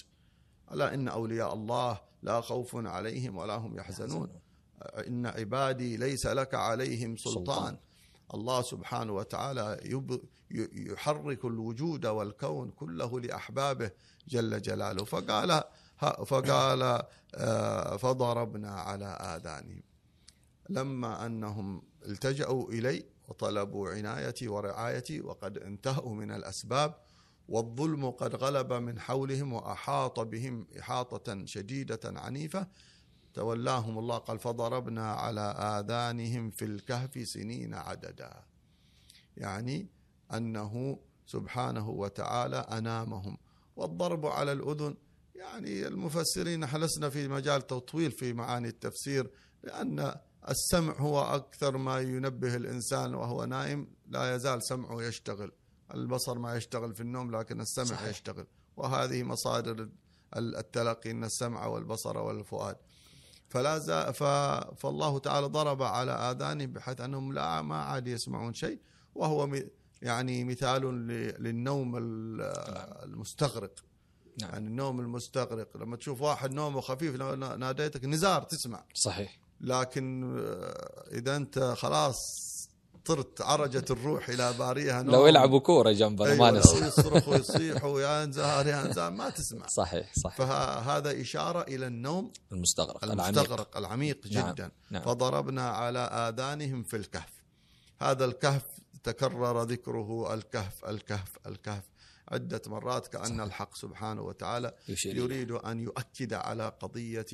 ألا 0.73 0.95
إن 0.95 1.09
أولياء 1.09 1.55
الله 1.55 2.01
لا 2.23 2.41
خوف 2.41 2.77
عليهم 2.77 3.37
ولا 3.37 3.55
هم 3.55 3.79
يحزنون. 3.79 4.41
إن 5.07 5.27
عبادي 5.27 5.97
ليس 5.97 6.27
لك 6.27 6.55
عليهم 6.55 7.17
سلطان. 7.17 7.79
الله 8.35 8.63
سبحانه 8.63 9.13
وتعالى 9.13 9.81
يحرك 10.73 11.45
الوجود 11.45 12.07
والكون 12.07 12.71
كله 12.71 13.21
لأحبابه 13.21 13.91
جل 14.29 14.63
جلاله. 14.63 15.05
فقال 15.05 15.63
فقال 16.27 17.03
آه، 17.35 17.97
فضربنا 17.97 18.71
على 18.71 19.07
آذانهم. 19.07 19.83
لما 20.71 21.27
أنهم 21.27 21.83
التجأوا 22.07 22.71
إلي 22.71 23.05
وطلبوا 23.29 23.91
عنايتي 23.91 24.49
ورعايتي 24.49 25.21
وقد 25.21 25.59
انتهوا 25.59 26.15
من 26.15 26.31
الأسباب 26.31 26.95
والظلم 27.49 28.11
قد 28.11 28.35
غلب 28.35 28.73
من 28.73 29.01
حولهم 29.01 29.53
وأحاط 29.53 30.21
بهم 30.21 30.67
إحاطة 30.81 31.45
شديدة 31.45 32.01
عنيفة 32.05 32.67
تولاهم 33.37 33.99
الله 33.99 34.19
قال 34.19 34.39
فضربنا 34.39 35.13
على 35.13 35.41
آذانهم 35.41 36.51
في 36.51 36.65
الكهف 36.65 37.11
سنين 37.25 37.75
عددا. 37.75 38.43
يعني 39.37 39.89
أنه 40.35 40.99
سبحانه 41.27 41.89
وتعالى 41.91 42.57
أنامهم. 42.57 43.37
والضرب 43.77 44.27
على 44.27 44.53
الأذن 44.53 44.97
يعني 45.35 45.87
المفسرين 45.87 46.61
نحن 46.61 46.77
لسنا 46.77 47.09
في 47.11 47.29
مجال 47.29 47.67
تطويل 47.67 48.13
في 48.13 48.33
معاني 48.33 48.69
التفسير 48.69 49.31
لأن 49.63 50.15
السمع 50.49 50.95
هو 50.95 51.21
أكثر 51.23 51.77
ما 51.77 52.01
ينبه 52.01 52.57
الإنسان 52.57 53.15
وهو 53.15 53.45
نائم 53.45 53.89
لا 54.09 54.35
يزال 54.35 54.65
سمعه 54.65 55.03
يشتغل. 55.03 55.53
البصر 55.95 56.39
ما 56.39 56.57
يشتغل 56.57 56.95
في 56.95 57.01
النوم 57.01 57.37
لكن 57.37 57.61
السمع 57.61 57.85
صحيح. 57.97 58.09
يشتغل. 58.09 58.47
وهذه 58.77 59.23
مصادر 59.23 59.89
التلقي 60.37 61.11
إن 61.11 61.25
السمع 61.25 61.67
والبصر 61.67 62.19
والفؤاد. 62.19 62.77
فلا 63.49 63.79
زا 63.79 64.11
ف... 64.13 64.23
فالله 64.81 65.19
تعالى 65.19 65.47
ضرب 65.47 65.83
على 65.83 66.13
اذانهم 66.13 66.73
بحيث 66.73 67.01
أنهم 67.01 67.33
لا 67.33 67.63
ما 67.63 67.77
عاد 67.77 68.07
يسمعون 68.07 68.55
شيء 68.55 68.79
وهو 69.15 69.47
م... 69.47 69.63
يعني 70.03 70.45
مثال 70.45 70.83
ل... 70.83 71.09
للنوم 71.43 71.97
ال- 71.97 72.41
المستغرق. 73.05 73.85
نعم. 74.41 74.51
يعني 74.51 74.69
النوم 74.69 75.01
المستغرق 75.01 75.77
لما 75.77 75.97
تشوف 75.97 76.21
واحد 76.21 76.53
نومه 76.53 76.81
خفيف 76.81 77.23
ناديتك 77.23 78.05
نزار 78.05 78.43
تسمع. 78.43 78.85
صحيح. 78.95 79.39
لكن 79.61 80.37
آه، 80.39 81.05
إذا 81.13 81.37
أنت 81.37 81.59
خلاص 81.59 82.46
طرت 83.07 83.41
عرجت 83.41 83.91
الروح 83.91 84.29
إلى 84.29 84.53
باريها 84.59 85.03
نوم. 85.03 85.15
لو 85.15 85.27
يلعبوا 85.27 85.61
كورة 85.61 85.93
جنبنا 85.93 86.33
أيوة 86.33 86.51
ما 86.51 86.59
نسمع 86.59 86.87
يصرخ 86.87 87.29
ويصيح 87.29 87.85
ويا 87.85 88.25
انزهار 88.25 88.67
يا 88.67 88.87
انزهار 88.87 89.11
ما 89.11 89.31
تسمع. 89.31 89.67
صحيح 89.67 90.13
صحيح. 90.15 90.37
فهذا 90.37 91.21
إشارة 91.21 91.63
إلى 91.63 91.87
النوم 91.87 92.33
المستغرق 92.53 93.05
العميق. 93.05 93.27
المستغرق 93.27 93.77
العميق 93.77 94.27
نعم، 94.33 94.53
جدا. 94.53 94.71
نعم. 94.91 95.03
فضربنا 95.03 95.69
على 95.71 95.99
آذانهم 95.99 96.83
في 96.83 96.97
الكهف. 96.97 97.33
هذا 98.01 98.25
الكهف 98.25 98.63
تكرر 99.05 99.63
ذكره 99.63 100.35
الكهف 100.35 100.85
الكهف 100.85 101.39
الكهف. 101.47 101.85
عدة 102.29 102.63
مرات 102.67 103.07
كأن 103.07 103.41
الحق 103.41 103.75
سبحانه 103.75 104.23
وتعالى. 104.23 104.75
يريد 105.05 105.51
أن 105.51 105.81
يؤكد 105.81 106.33
على 106.35 106.73
قضية 106.81 107.27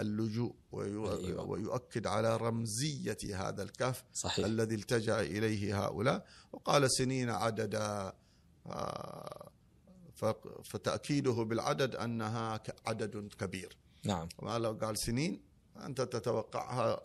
اللجوء 0.00 0.54
أيوة. 0.74 1.42
ويؤكد 1.42 2.06
على 2.06 2.36
رمزية 2.36 3.18
هذا 3.34 3.62
الكهف 3.62 4.04
صحيح 4.12 4.46
الذي 4.46 4.74
التجأ 4.74 5.20
إليه 5.20 5.84
هؤلاء 5.84 6.26
وقال 6.52 6.92
سنين 6.92 7.30
عددا 7.30 8.12
آه، 8.66 9.48
فتأكيده 10.64 11.32
بالعدد 11.32 11.96
أنها 11.96 12.62
عدد 12.86 13.34
كبير 13.38 13.76
نعم 14.04 14.28
وما 14.38 14.58
لو 14.58 14.72
قال 14.72 14.98
سنين 14.98 15.42
أنت 15.76 16.00
تتوقعها 16.00 17.00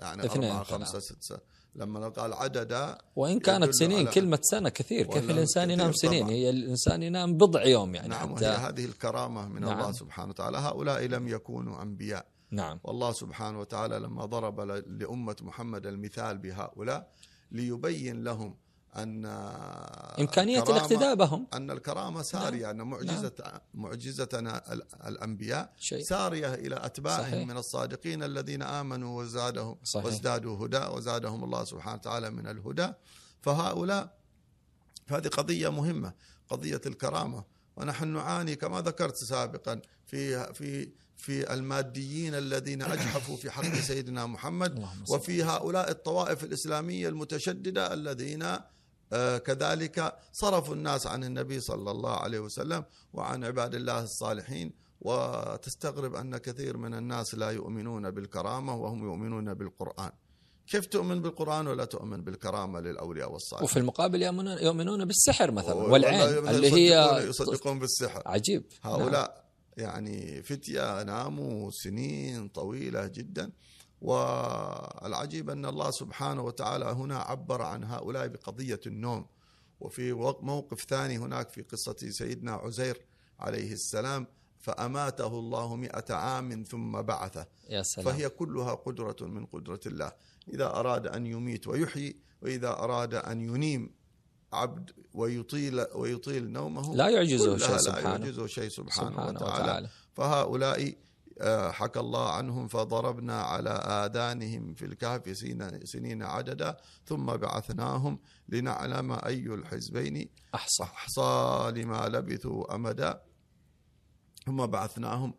يعني 0.00 0.22
أربعة. 0.22 0.62
خمسة 0.62 0.98
ست 0.98 1.22
سنة 1.22 1.38
لما 1.76 2.08
قال 2.08 2.32
عددا 2.32 2.98
وإن 3.16 3.40
كانت 3.40 3.70
سنين 3.74 4.06
كلمة 4.06 4.38
سنة 4.42 4.68
كثير 4.68 5.06
كيف 5.06 5.30
كثير 5.30 5.70
ينام 5.70 5.92
سنين 5.92 6.22
طبعاً. 6.24 6.32
هي 6.34 6.50
الإنسان 6.50 7.02
ينام 7.02 7.36
بضع 7.36 7.64
يوم 7.64 7.94
يعني 7.94 8.08
نعم 8.08 8.36
حتى 8.36 8.46
هذه 8.46 8.84
الكرامة 8.84 9.48
من 9.48 9.60
نعم. 9.60 9.78
الله 9.78 9.92
سبحانه 9.92 10.30
وتعالى 10.30 10.58
هؤلاء 10.58 11.04
لم 11.04 11.28
يكونوا 11.28 11.82
أنبياء 11.82 12.26
نعم 12.50 12.80
والله 12.84 13.12
سبحانه 13.12 13.60
وتعالى 13.60 13.98
لما 13.98 14.24
ضرب 14.24 14.60
لأمة 14.86 15.36
محمد 15.42 15.86
المثال 15.86 16.38
بهؤلاء 16.38 17.10
ليبين 17.52 18.24
لهم 18.24 18.56
أن 18.96 19.26
إمكانية 20.20 20.60
الكرامة- 20.64 20.70
الاقتداء 20.70 21.14
بهم 21.14 21.46
أن 21.54 21.70
الكرامة 21.70 22.22
سارية 22.22 22.70
أن 22.70 22.76
معجزة 22.82 23.32
معجزتنا 23.74 24.72
ال- 24.72 24.82
الأنبياء 25.06 25.72
شيء 25.78 26.02
سارية 26.04 26.54
إلى 26.54 26.76
أتباعهم 26.86 27.22
صحيح. 27.30 27.48
من 27.48 27.56
الصادقين 27.56 28.22
الذين 28.22 28.62
آمنوا 28.62 29.22
وزادهم 29.22 29.76
صحيح. 29.84 30.04
وازدادوا 30.06 30.66
هدى 30.66 30.78
وزادهم 30.96 31.44
الله 31.44 31.64
سبحانه 31.64 31.96
وتعالى 31.96 32.30
من 32.30 32.46
الهدى 32.46 32.92
فهؤلاء 33.42 34.16
هذه 35.08 35.28
قضية 35.28 35.68
مهمة 35.68 36.12
قضية 36.48 36.80
الكرامة 36.86 37.44
ونحن 37.76 38.08
نعاني 38.08 38.56
كما 38.56 38.80
ذكرت 38.80 39.16
سابقا 39.16 39.80
في 40.06 40.52
في 40.54 40.92
في 41.16 41.54
الماديين 41.54 42.34
الذين 42.34 42.82
أجحفوا 42.82 43.36
في 43.36 43.50
حق 43.50 43.74
سيدنا 43.90 44.26
محمد. 44.26 44.86
وفي 45.10 45.42
هؤلاء 45.42 45.90
الطوائف 45.90 46.44
الإسلامية 46.44 47.08
المتشددة 47.08 47.92
الذين 47.94 48.42
آه، 48.42 48.64
كذلك 49.46 50.14
صرفوا 50.32 50.74
الناس 50.74 51.06
عن 51.06 51.24
النبي 51.24 51.60
صلى 51.60 51.90
الله 51.90 52.16
عليه 52.16 52.38
وسلم 52.38 52.84
وعن 53.12 53.44
عباد 53.44 53.74
الله 53.74 54.02
الصالحين 54.02 54.72
وتستغرب 55.00 56.14
أن 56.14 56.36
كثير 56.36 56.76
من 56.76 56.94
الناس 56.94 57.34
لا 57.34 57.50
يؤمنون 57.50 58.10
بالكرامة 58.10 58.74
وهم 58.76 59.04
يؤمنون 59.04 59.54
بالقرآن. 59.54 60.10
كيف 60.66 60.86
تؤمن 60.86 61.22
بالقرآن 61.22 61.66
ولا 61.66 61.84
تؤمن 61.84 62.24
بالكرامة 62.24 62.80
للأولياء 62.80 63.32
والصالحين؟ 63.32 63.64
وفي 63.64 63.78
المقابل 63.78 64.22
يؤمنون 64.22 64.58
يؤمنون 64.58 65.04
بالسحر 65.04 65.50
مثلا 65.50 65.74
والعين 65.74 66.48
اللي 66.48 66.72
هي 66.72 67.24
يصدقون 67.28 67.78
بالسحر 67.78 68.22
عجيب 68.26 68.64
هؤلاء 68.82 69.46
نعم. 69.78 69.86
يعني 69.86 70.42
فتية 70.42 71.02
ناموا 71.02 71.70
سنين 71.70 72.48
طويلة 72.48 73.06
جدا 73.06 73.52
والعجيب 74.06 75.50
أن 75.50 75.66
الله 75.66 75.90
سبحانه 75.90 76.42
وتعالى 76.42 76.84
هنا 76.84 77.18
عبر 77.18 77.62
عن 77.62 77.84
هؤلاء 77.84 78.26
بقضية 78.28 78.80
النوم. 78.86 79.26
وفي 79.80 80.12
وق- 80.12 80.42
موقف 80.44 80.84
ثاني 80.84 81.18
هناك 81.18 81.48
في 81.48 81.62
قصة 81.62 81.96
سيدنا 82.10 82.52
عزير 82.52 83.00
عليه 83.40 83.72
السلام 83.72 84.26
فأماته 84.58 85.26
الله 85.26 85.76
مئة 85.76 86.14
عام 86.14 86.62
ثم 86.62 87.02
بعثه. 87.02 87.46
يا 87.68 87.82
سلام. 87.82 88.06
فهي 88.06 88.28
كلها 88.28 88.74
قدرة 88.74 89.16
من 89.20 89.46
قدرة 89.46 89.80
الله. 89.86 90.12
إذا 90.54 90.66
أراد 90.66 91.06
أن 91.06 91.26
يميت 91.26 91.66
ويحيي 91.68 92.16
وإذا 92.42 92.68
أراد 92.68 93.14
أن 93.14 93.40
ينيم 93.40 93.90
عبد 94.52 94.90
ويطيل 95.14 95.86
ويطيل 95.94 96.52
نومه 96.52 96.94
لا 96.96 97.08
يعجزه 97.08 97.56
شيء 97.58 97.70
لا 97.70 97.78
سبحانه. 97.78 98.08
يعجزه 98.10 98.46
شيء 98.46 98.68
سبحانه, 98.68 99.10
سبحانه 99.10 99.30
وتعالى, 99.38 99.62
وتعالى. 99.64 99.88
فهؤلاء 100.14 100.94
حكى 101.70 102.00
الله 102.00 102.32
عنهم 102.32 102.68
فضربنا 102.68 103.42
على 103.42 103.70
آذانهم 103.70 104.74
في 104.74 104.84
الكهف 104.84 105.36
سنين 105.84 106.22
عددا 106.22 106.76
ثم 107.04 107.26
بعثناهم 107.26 108.18
لنعلم 108.48 109.12
أي 109.12 109.46
الحزبين 109.46 110.28
أحصى. 110.54 110.82
أحصى 110.82 111.72
لما 111.76 112.08
لبثوا 112.08 112.74
أمدا. 112.74 113.22
ثم 114.46 114.66
بعثناهم 114.66 115.34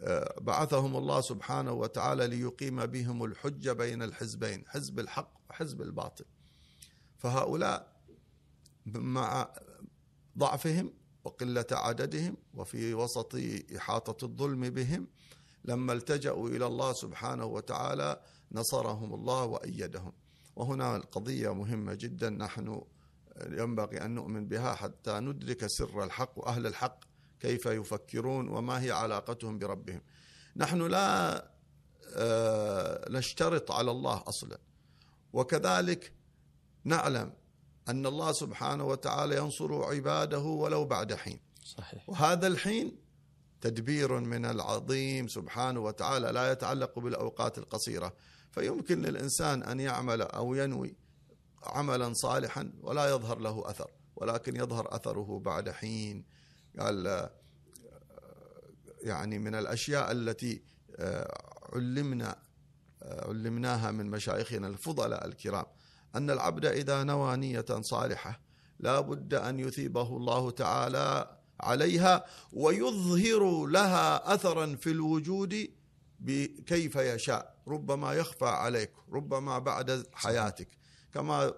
آه، 0.00 0.34
بعثهم 0.40 0.96
الله 0.96 1.20
سبحانه 1.20 1.72
وتعالى 1.72 2.26
ليقيم 2.26 2.86
بهم 2.86 3.24
الحجة 3.24 3.72
بين 3.72 4.02
الحزبين 4.02 4.64
حزب 4.68 4.98
الحق 4.98 5.32
وحزب 5.50 5.82
الباطل. 5.82 6.24
فهؤلاء 7.18 8.00
مع 8.86 9.48
ضعفهم 10.38 10.92
وقلة 11.24 11.66
عددهم 11.72 12.36
وفي 12.54 12.94
وسط 12.94 13.34
إحاطة 13.76 14.24
الظلم 14.24 14.70
بهم 14.70 15.06
لما 15.64 15.92
التجأوا 15.92 16.48
إلى 16.48 16.66
الله 16.66 16.92
سبحانه 16.92 17.44
وتعالى 17.44 18.20
نصرهم 18.52 19.14
الله 19.14 19.44
وأيدهم. 19.44 20.12
وهنا 20.56 20.96
القضية 20.96 21.54
مهمة 21.54 21.94
جدا 21.94 22.30
نحن 22.30 22.82
ينبغي 23.46 24.04
أن 24.04 24.14
نؤمن 24.14 24.48
بها 24.48 24.74
حتى 24.74 25.20
ندرك 25.20 25.66
سر 25.66 26.04
الحق 26.04 26.32
وأهل 26.38 26.66
الحق 26.66 27.04
كيف 27.40 27.66
يفكرون 27.66 28.48
وما 28.48 28.82
هي 28.82 28.90
علاقتهم 28.90 29.58
بربهم. 29.58 30.00
نحن 30.56 30.82
لا 30.82 31.54
آه، 32.16 33.10
نشترط 33.10 33.70
على 33.70 33.90
الله 33.90 34.22
أصلا 34.26 34.58
وكذلك 35.32 36.12
نعلم 36.84 37.32
أن 37.88 38.06
الله 38.06 38.32
سبحانه 38.32 38.84
وتعالى 38.84 39.36
ينصر 39.36 39.84
عباده 39.84 40.38
ولو 40.38 40.84
بعد 40.84 41.14
حين. 41.14 41.40
صحيح. 41.64 42.08
وهذا 42.08 42.46
الحين 42.46 42.96
تدبير 43.60 44.20
من 44.20 44.44
العظيم 44.44 45.28
سبحانه 45.28 45.80
وتعالى 45.80 46.32
لا 46.32 46.52
يتعلق 46.52 46.98
بالأوقات 46.98 47.58
القصيرة. 47.58 48.14
فيمكن 48.52 49.02
للإنسان 49.02 49.62
أن 49.62 49.80
يعمل 49.80 50.22
أو 50.22 50.54
ينوي 50.54 50.96
عملا 51.62 52.12
صالحا 52.12 52.72
ولا 52.80 53.08
يظهر 53.08 53.38
له 53.38 53.70
أثر 53.70 53.90
ولكن 54.16 54.56
يظهر 54.56 54.96
أثره 54.96 55.38
بعد 55.38 55.70
حين. 55.70 56.24
قال 56.78 57.30
يعني 59.02 59.38
من 59.38 59.54
الأشياء 59.54 60.12
التي 60.12 60.62
آه، 60.96 61.54
علمنا 61.72 62.36
آه، 63.02 63.28
علمناها 63.28 63.90
من 63.90 64.10
مشايخنا 64.10 64.66
الفضلاء 64.66 65.26
الكرام. 65.26 65.64
أن 66.14 66.30
العبد 66.30 66.64
إذا 66.64 67.02
نوى 67.02 67.36
نية 67.36 67.64
صالحة 67.80 68.40
لا 68.80 69.00
بد 69.00 69.34
أن 69.34 69.60
يثيبه 69.60 70.16
الله 70.16 70.50
تعالى 70.50 71.38
عليها 71.60 72.24
ويظهر 72.52 73.66
لها 73.66 74.34
اثرا 74.34 74.76
في 74.76 74.90
الوجود 74.90 75.68
كيف 76.66 76.96
يشاء. 76.96 77.54
ربما 77.68 78.12
يخفى 78.12 78.44
عليك 78.44 78.90
ربما 79.12 79.58
بعد 79.58 80.06
حياتك. 80.12 80.68
كما 81.14 81.52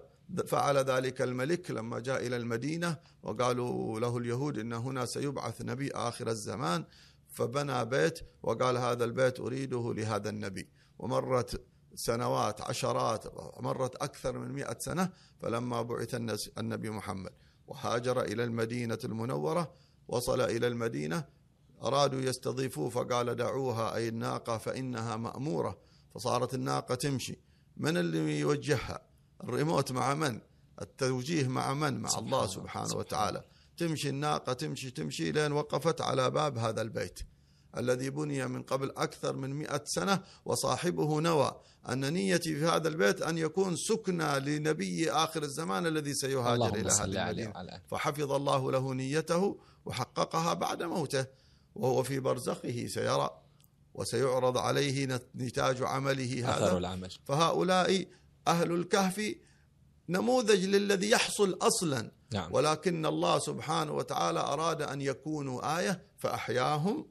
فعل 0.47 0.77
ذلك 0.77 1.21
الملك 1.21 1.71
لما 1.71 1.99
جاء 1.99 2.27
إلى 2.27 2.37
المدينة 2.37 2.97
وقالوا 3.23 3.99
له 3.99 4.17
اليهود 4.17 4.57
إن 4.57 4.73
هنا 4.73 5.05
سيبعث 5.05 5.61
نبي 5.61 5.91
آخر 5.91 6.27
الزمان 6.29 6.85
فبنى 7.27 7.85
بيت 7.85 8.19
وقال 8.43 8.77
هذا 8.77 9.03
البيت 9.05 9.39
أريده 9.39 9.93
لهذا 9.93 10.29
النبي. 10.29 10.69
ومرت 10.99 11.61
سنوات 11.97 12.61
عشرات 12.61 13.23
مرت 13.61 13.95
أكثر 13.95 14.37
من 14.37 14.51
مئة 14.51 14.79
سنة 14.79 15.09
فلما 15.41 15.81
بعث 15.81 16.15
النبي 16.57 16.89
محمد. 16.89 17.33
وهاجر 17.67 18.21
إلى 18.21 18.43
المدينة 18.43 18.99
المنورة 19.03 19.73
وصل 20.07 20.41
إلى 20.41 20.67
المدينة 20.67 21.25
أرادوا 21.83 22.21
يستضيفوه 22.21 22.89
فقال 22.89 23.35
دعوها 23.35 23.95
أي 23.95 24.07
الناقة 24.07 24.57
فإنها 24.57 25.15
مأمورة. 25.15 25.77
فصارت 26.15 26.53
الناقة 26.53 26.95
تمشي. 26.95 27.39
من 27.77 27.97
اللي 27.97 28.39
يوجهها؟ 28.39 29.01
الريموت 29.43 29.91
مع 29.91 30.13
من؟ 30.13 30.41
التوجيه 30.81 31.47
مع 31.47 31.73
من؟ 31.73 31.99
مع 32.01 32.09
سبحان 32.09 32.25
الله 32.25 32.47
سبحانه 32.47 32.85
سبحان 32.85 32.99
وتعالى. 32.99 33.43
تمشي 33.77 34.09
الناقة 34.09 34.53
تمشي 34.53 34.91
تمشي 34.91 35.31
لين 35.31 35.51
وقفت 35.51 36.01
على 36.01 36.29
باب 36.29 36.57
هذا 36.57 36.81
البيت. 36.81 37.19
الذي 37.77 38.09
بني 38.09 38.47
من 38.47 38.63
قبل 38.63 38.91
أكثر 38.97 39.35
من 39.35 39.53
مئة 39.53 39.81
سنة 39.85 40.23
وصاحبه 40.45 41.21
نوى 41.21 41.59
أن 41.89 42.13
نيتي 42.13 42.55
في 42.55 42.65
هذا 42.65 42.87
البيت 42.87 43.21
أن 43.21 43.37
يكون 43.37 43.75
سكنى 43.75 44.39
لنبي 44.39 45.11
آخر 45.11 45.43
الزمان 45.43 45.85
الذي 45.87 46.13
سيهاجر 46.13 46.75
إلى 46.75 46.89
هذه 46.91 47.03
المدينة 47.03 47.81
فحفظ 47.87 48.31
الله 48.31 48.71
له 48.71 48.93
نيته 48.93 49.57
وحققها 49.85 50.53
بعد 50.53 50.83
موته 50.83 51.25
وهو 51.75 52.03
في 52.03 52.19
برزخه 52.19 52.87
سيرى 52.87 53.29
وسيعرض 53.93 54.57
عليه 54.57 55.19
نتاج 55.35 55.83
عمله 55.83 56.55
هذا 56.55 56.77
العمل. 56.77 57.09
فهؤلاء 57.25 58.05
أهل 58.47 58.71
الكهف 58.71 59.35
نموذج 60.09 60.65
للذي 60.65 61.09
يحصل 61.09 61.57
أصلا 61.61 62.11
نعم. 62.33 62.53
ولكن 62.53 63.05
الله 63.05 63.39
سبحانه 63.39 63.91
وتعالى 63.91 64.39
أراد 64.39 64.81
أن 64.81 65.01
يكونوا 65.01 65.79
آية 65.79 66.03
فأحياهم 66.17 67.05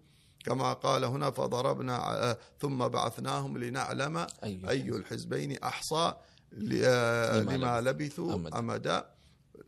كما 0.47 0.73
قال 0.73 1.05
هنا 1.05 1.31
فضربنا 1.31 2.37
ثم 2.61 2.89
بعثناهم 2.89 3.59
لنعلم 3.59 4.17
أي, 4.17 4.61
أي 4.69 4.89
الحزبين 4.89 5.59
أحصى 5.59 6.15
لما 6.53 7.81
لبثوا. 7.81 8.35
أمدا, 8.35 8.59
أمدا 8.59 9.11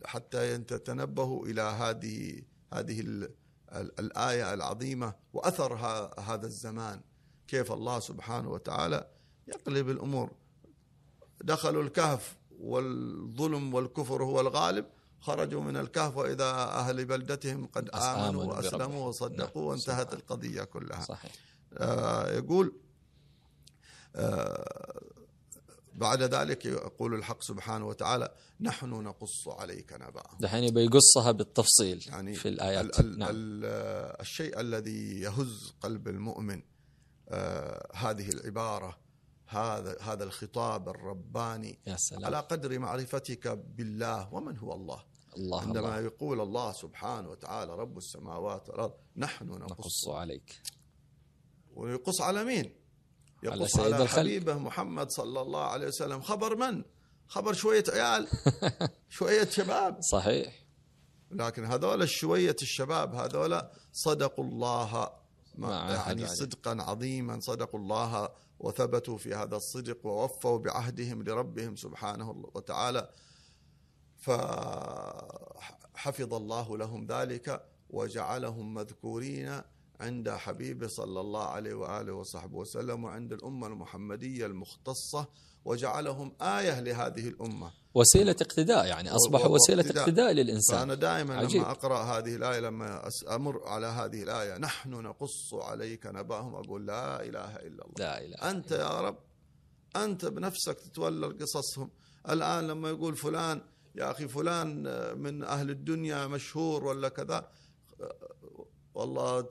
حتى 0.04 0.58
تتنبهوا 0.58 1.46
إلى 1.46 1.62
هذه 1.62 2.42
هذه 2.74 3.28
الآية 3.72 4.54
العظيمة 4.54 5.14
وأثر 5.32 5.74
هذا 6.20 6.46
الزمان. 6.46 7.00
كيف 7.48 7.72
الله 7.72 8.00
سبحانه 8.00 8.50
وتعالى 8.50 9.08
يقلب 9.48 9.88
الأمور. 9.90 10.30
دخلوا 11.40 11.82
الكهف 11.82 12.36
والظلم 12.60 13.74
والكفر 13.74 14.22
هو 14.22 14.40
الغالب. 14.40 14.86
خرجوا 15.20 15.62
من 15.62 15.76
الكهف 15.76 16.16
وإذا 16.16 16.50
أهل 16.54 17.04
بلدتهم 17.04 17.66
قد 17.66 17.90
آمنوا 17.94 18.44
وأسلموا 18.44 19.08
وصدقوا 19.08 19.62
نعم. 19.62 19.70
وانتهت 19.70 20.14
القضية 20.14 20.64
كلها 20.64 21.00
صحيح. 21.00 21.32
آه 21.72 22.30
يقول 22.32 22.72
آه 24.16 25.02
بعد 25.94 26.22
ذلك 26.22 26.64
يقول 26.64 27.14
الحق 27.14 27.42
سبحانه 27.42 27.86
وتعالى 27.86 28.34
نحن 28.60 28.90
نقص 28.90 29.48
عليك 29.48 29.92
نبأهم 29.92 30.38
دحين 30.40 30.74
بيقصها 30.74 31.32
بالتفصيل 31.32 32.04
يعني 32.08 32.34
في 32.34 32.48
الآيات 32.48 33.00
ال 33.00 33.06
ال 33.06 33.18
نعم. 33.18 33.28
ال 33.32 33.64
الشيء 34.20 34.60
الذي 34.60 35.20
يهز 35.20 35.74
قلب 35.80 36.08
المؤمن 36.08 36.62
آه 37.28 37.90
هذه 37.94 38.28
العبارة 38.28 38.98
هذا 39.46 39.96
هذا 40.00 40.24
الخطاب 40.24 40.88
الرباني 40.88 41.78
يا 41.86 41.96
سلام. 41.98 42.24
على 42.24 42.40
قدر 42.40 42.78
معرفتك 42.78 43.48
بالله 43.48 44.34
ومن 44.34 44.58
هو 44.58 44.74
الله 44.74 45.04
الله 45.38 45.60
عندما 45.60 45.78
الله. 45.78 46.00
يقول 46.00 46.40
الله 46.40 46.72
سبحانه 46.72 47.28
وتعالى 47.30 47.76
رب 47.76 47.98
السماوات 47.98 48.68
والأرض 48.68 48.92
نحن 49.16 49.48
نقص, 49.48 49.70
نقص 49.72 50.08
عليك. 50.08 50.62
ويقص 51.74 52.20
على 52.20 52.44
مين؟ 52.44 52.74
يقص 53.42 53.78
على, 53.78 53.94
على 53.94 54.08
حبيبه 54.08 54.58
محمد 54.58 55.10
صلى 55.10 55.40
الله 55.40 55.64
عليه 55.64 55.86
وسلم. 55.86 56.20
خبر 56.20 56.56
من؟ 56.56 56.84
خبر 57.26 57.52
شوية 57.52 57.84
عيال. 57.88 58.28
شوية 59.18 59.44
شباب. 59.44 59.98
صحيح. 60.12 60.68
لكن 61.30 61.64
هذول 61.64 62.08
شوية 62.08 62.56
الشباب 62.62 63.14
هذول 63.14 63.62
صدقوا 63.92 64.44
الله 64.44 65.10
ما 65.54 65.70
يعني 65.70 66.26
صدقا 66.26 66.82
عظيما 66.82 67.40
صدقوا 67.40 67.80
الله 67.80 68.28
وثبتوا 68.58 69.16
في 69.18 69.34
هذا 69.34 69.56
الصدق 69.56 70.06
ووفوا 70.06 70.58
بعهدهم 70.58 71.22
لربهم 71.22 71.76
سبحانه 71.76 72.30
وتعالى. 72.54 73.10
فحفظ 74.18 75.14
الله 76.34 76.76
لهم 76.78 77.06
ذلك 77.06 77.64
وجعلهم 77.90 78.74
مذكورين 78.74 79.60
عند 80.00 80.30
حبيبه 80.30 80.86
صلى 80.88 81.20
الله 81.20 81.44
عليه 81.44 81.74
وآله 81.74 82.12
وصحبه 82.12 82.56
وسلم 82.56 83.04
وعند 83.04 83.32
الأمة 83.32 83.66
المحمدية 83.66 84.46
المختصة 84.46 85.26
وجعلهم 85.64 86.32
آية 86.40 86.80
لهذه 86.80 87.28
الأمة. 87.28 87.70
وسيلة 87.94 88.36
اقتداء 88.40 88.86
يعني 88.86 89.10
اصبحوا 89.10 89.48
وسيلة 89.48 89.80
اقتداء, 89.82 90.02
اقتداء 90.04 90.32
للإنسان. 90.32 90.78
فأنا 90.78 90.94
دائما 90.94 91.34
عجيب. 91.36 91.60
لما 91.62 91.70
أقرأ 91.70 92.02
هذه 92.02 92.36
الآية 92.36 92.60
لما 92.60 93.08
أمر 93.30 93.68
على 93.68 93.86
هذه 93.86 94.22
الآية 94.22 94.58
نحن 94.58 94.90
نقص 94.90 95.54
عليك 95.54 96.06
نبأهم 96.06 96.54
أقول 96.54 96.86
لا 96.86 97.22
إله 97.22 97.56
إلا 97.56 97.84
الله. 97.84 97.94
لا 97.98 98.20
إله 98.24 98.50
أنت 98.50 98.70
يا 98.70 99.00
رب 99.00 99.18
أنت 99.96 100.24
بنفسك 100.24 100.80
تتولى 100.80 101.26
قصصهم 101.26 101.90
الآن 102.28 102.66
لما 102.66 102.88
يقول 102.88 103.16
فلان 103.16 103.60
يا 103.98 104.10
أخي 104.10 104.28
فلان 104.28 104.68
من 105.18 105.42
أهل 105.44 105.70
الدنيا 105.70 106.26
مشهور 106.26 106.84
ولا 106.84 107.08
كذا؟ 107.08 107.48
والله 108.94 109.48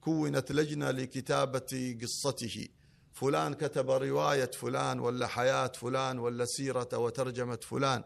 كونت 0.00 0.52
لجنة 0.52 0.90
لكتابة 0.90 1.98
قصته. 2.02 2.68
فلان 3.12 3.54
كتب 3.54 3.90
رواية 3.90 4.50
فلان 4.50 5.00
ولا 5.00 5.26
حياة 5.26 5.72
فلان 5.82 6.18
ولا 6.18 6.44
سيرة 6.44 6.88
وترجمة 6.94 7.58
فلان. 7.62 8.04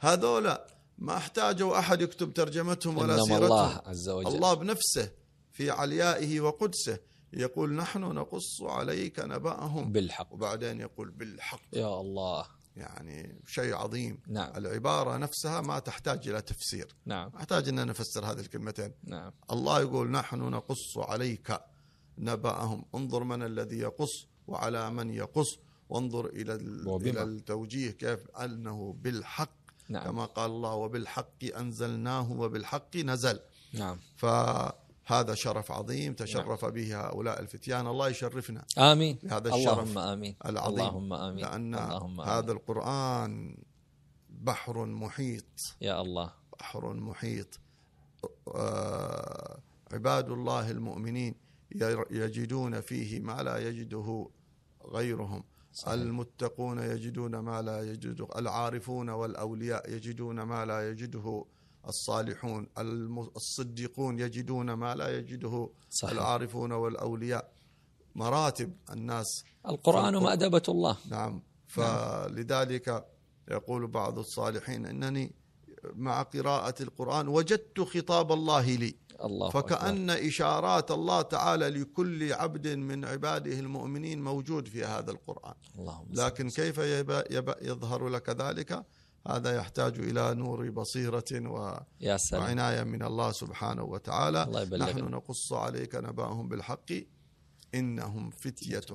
هذولا 0.00 0.66
ما 0.98 1.16
احتاجوا 1.16 1.78
أحد 1.78 2.00
يكتب 2.00 2.34
ترجمتهم 2.34 2.98
ولا 2.98 3.16
سيرتهم. 3.16 3.44
الله 3.44 3.82
عز 3.86 4.08
وجل. 4.08 4.34
الله 4.34 4.54
بنفسه 4.54 5.10
في 5.52 5.70
عليائه 5.70 6.40
وقدسه. 6.40 6.98
يقول 7.32 7.72
نحن 7.72 8.00
نقص 8.00 8.62
عليك 8.62 9.20
نبأهم. 9.20 9.92
بالحق. 9.92 10.32
وبعدين 10.32 10.80
يقول 10.80 11.10
بالحق. 11.10 11.60
يا 11.72 12.00
الله. 12.00 12.55
يعني 12.76 13.42
شيء 13.46 13.74
عظيم. 13.74 14.18
نعم. 14.26 14.56
العبارة 14.56 15.16
نفسها 15.16 15.60
ما 15.60 15.78
تحتاج 15.78 16.28
إلى 16.28 16.42
تفسير. 16.42 16.94
نعم. 17.06 17.30
محتاج 17.34 17.68
أن 17.68 17.86
نفسر 17.86 18.24
هذه 18.24 18.40
الكلمتين. 18.40 18.92
نعم. 19.04 19.32
الله 19.50 19.80
يقول 19.80 20.10
نحن 20.10 20.38
نقص 20.38 20.98
عليك 20.98 21.60
نبأهم. 22.18 22.84
انظر 22.94 23.24
من 23.24 23.42
الذي 23.42 23.78
يقص 23.78 24.26
وعلى 24.46 24.90
من 24.90 25.10
يقص. 25.10 25.58
وانظر 25.88 26.26
إلى 26.26 26.54
إلى 26.86 27.22
التوجيه 27.22 27.90
كيف 27.90 28.30
أنه 28.30 28.92
بالحق. 28.92 29.56
نعم. 29.88 30.04
كما 30.04 30.24
قال 30.24 30.50
الله 30.50 30.74
وبالحق 30.74 31.44
أنزلناه 31.44 32.32
وبالحق 32.32 32.96
نزل. 32.96 33.40
نعم. 33.72 33.98
فهذا 35.06 35.34
شرف 35.34 35.72
عظيم 35.72 36.14
تشرف 36.14 36.64
نعم. 36.64 36.72
به 36.72 37.00
هؤلاء 37.00 37.40
الفتيان. 37.40 37.86
الله 37.86 38.08
يشرفنا 38.08 38.64
آمين. 38.78 39.18
هذا 39.30 39.54
الشرف 39.54 39.78
اللهم 39.78 39.98
آمين. 39.98 40.36
العظيم. 40.46 40.80
اللهم 40.80 41.12
آمين. 41.12 41.44
لأن 41.44 41.74
اللهم 41.74 42.20
آمين. 42.20 42.32
هذا 42.32 42.52
القرآن 42.52 43.56
بحر 44.30 44.86
محيط. 44.86 45.76
يا 45.80 46.00
الله. 46.00 46.32
بحر 46.60 46.94
محيط. 46.94 47.60
آه 48.48 49.58
عباد 49.92 50.30
الله 50.30 50.70
المؤمنين 50.70 51.34
يجدون 52.10 52.80
فيه 52.80 53.20
ما 53.20 53.42
لا 53.42 53.58
يجده 53.58 54.28
غيرهم. 54.84 55.44
صحيح. 55.72 55.92
المتقون 55.92 56.78
يجدون 56.78 57.38
ما 57.38 57.62
لا 57.62 57.82
يجده 57.82 58.28
العارفون 58.36 59.08
والأولياء 59.08 59.92
يجدون 59.92 60.42
ما 60.42 60.64
لا 60.64 60.90
يجده 60.90 61.44
الصالحون 61.88 62.66
الصديقون 63.36 64.18
يجدون 64.18 64.72
ما 64.72 64.94
لا 64.94 65.18
يجده 65.18 65.70
صحيح. 65.90 66.12
العارفون 66.12 66.72
والأولياء. 66.72 67.52
مراتب 68.14 68.72
الناس. 68.92 69.44
القرآن 69.66 70.16
مأدبة 70.16 70.62
الله. 70.68 70.96
نعم. 71.10 71.42
فلذلك 71.66 73.06
يقول 73.50 73.86
بعض 73.86 74.18
الصالحين 74.18 74.86
إنني 74.86 75.32
مع 75.94 76.22
قراءة 76.22 76.82
القرآن 76.82 77.28
وجدت 77.28 77.80
خطاب 77.80 78.32
الله 78.32 78.74
لي. 78.74 78.94
الله 79.24 79.48
أكبر. 79.48 79.62
فكأن 79.62 80.10
إشارات 80.10 80.90
الله 80.90 81.22
تعالى 81.22 81.68
لكل 81.68 82.32
عبد 82.32 82.68
من 82.68 83.04
عباده 83.04 83.58
المؤمنين 83.58 84.24
موجود 84.24 84.68
في 84.68 84.84
هذا 84.84 85.10
القرآن. 85.10 85.54
لكن 86.10 86.50
كيف 86.50 86.78
يظهر 87.62 88.08
لك 88.08 88.28
ذلك؟ 88.30 88.84
هذا 89.30 89.56
يحتاج 89.56 89.98
إلى 89.98 90.34
نور 90.34 90.70
بصيرة 90.70 91.24
و- 91.32 91.78
يا 92.00 92.16
سلام. 92.16 92.42
وعناية 92.42 92.82
من 92.84 93.02
الله 93.02 93.32
سبحانه 93.32 93.82
وتعالى. 93.82 94.42
الله 94.42 94.62
يبلغنا. 94.62 94.92
نحن 94.92 95.04
نقص 95.10 95.52
عليك 95.52 95.94
نبأهم 95.94 96.48
بالحق 96.48 96.92
إنهم 97.74 98.30
فتية. 98.30 98.86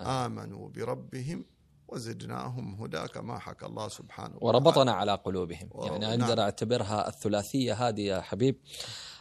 آمنوا 0.00 0.68
بربهم 0.68 1.44
وزدناهم 1.92 2.82
هدى 2.82 3.08
كما 3.14 3.38
حكى 3.38 3.66
الله 3.66 3.88
سبحانه 3.88 4.36
وتعالى. 4.36 4.46
وربطنا 4.56 4.92
على 4.92 5.14
قلوبهم. 5.14 5.68
و- 5.72 5.84
يعني 5.84 5.98
نعم. 6.16 6.22
أقدر 6.22 6.40
أعتبرها 6.42 7.08
الثلاثية 7.08 7.88
هذه 7.88 8.00
يا 8.00 8.20
حبيب. 8.20 8.56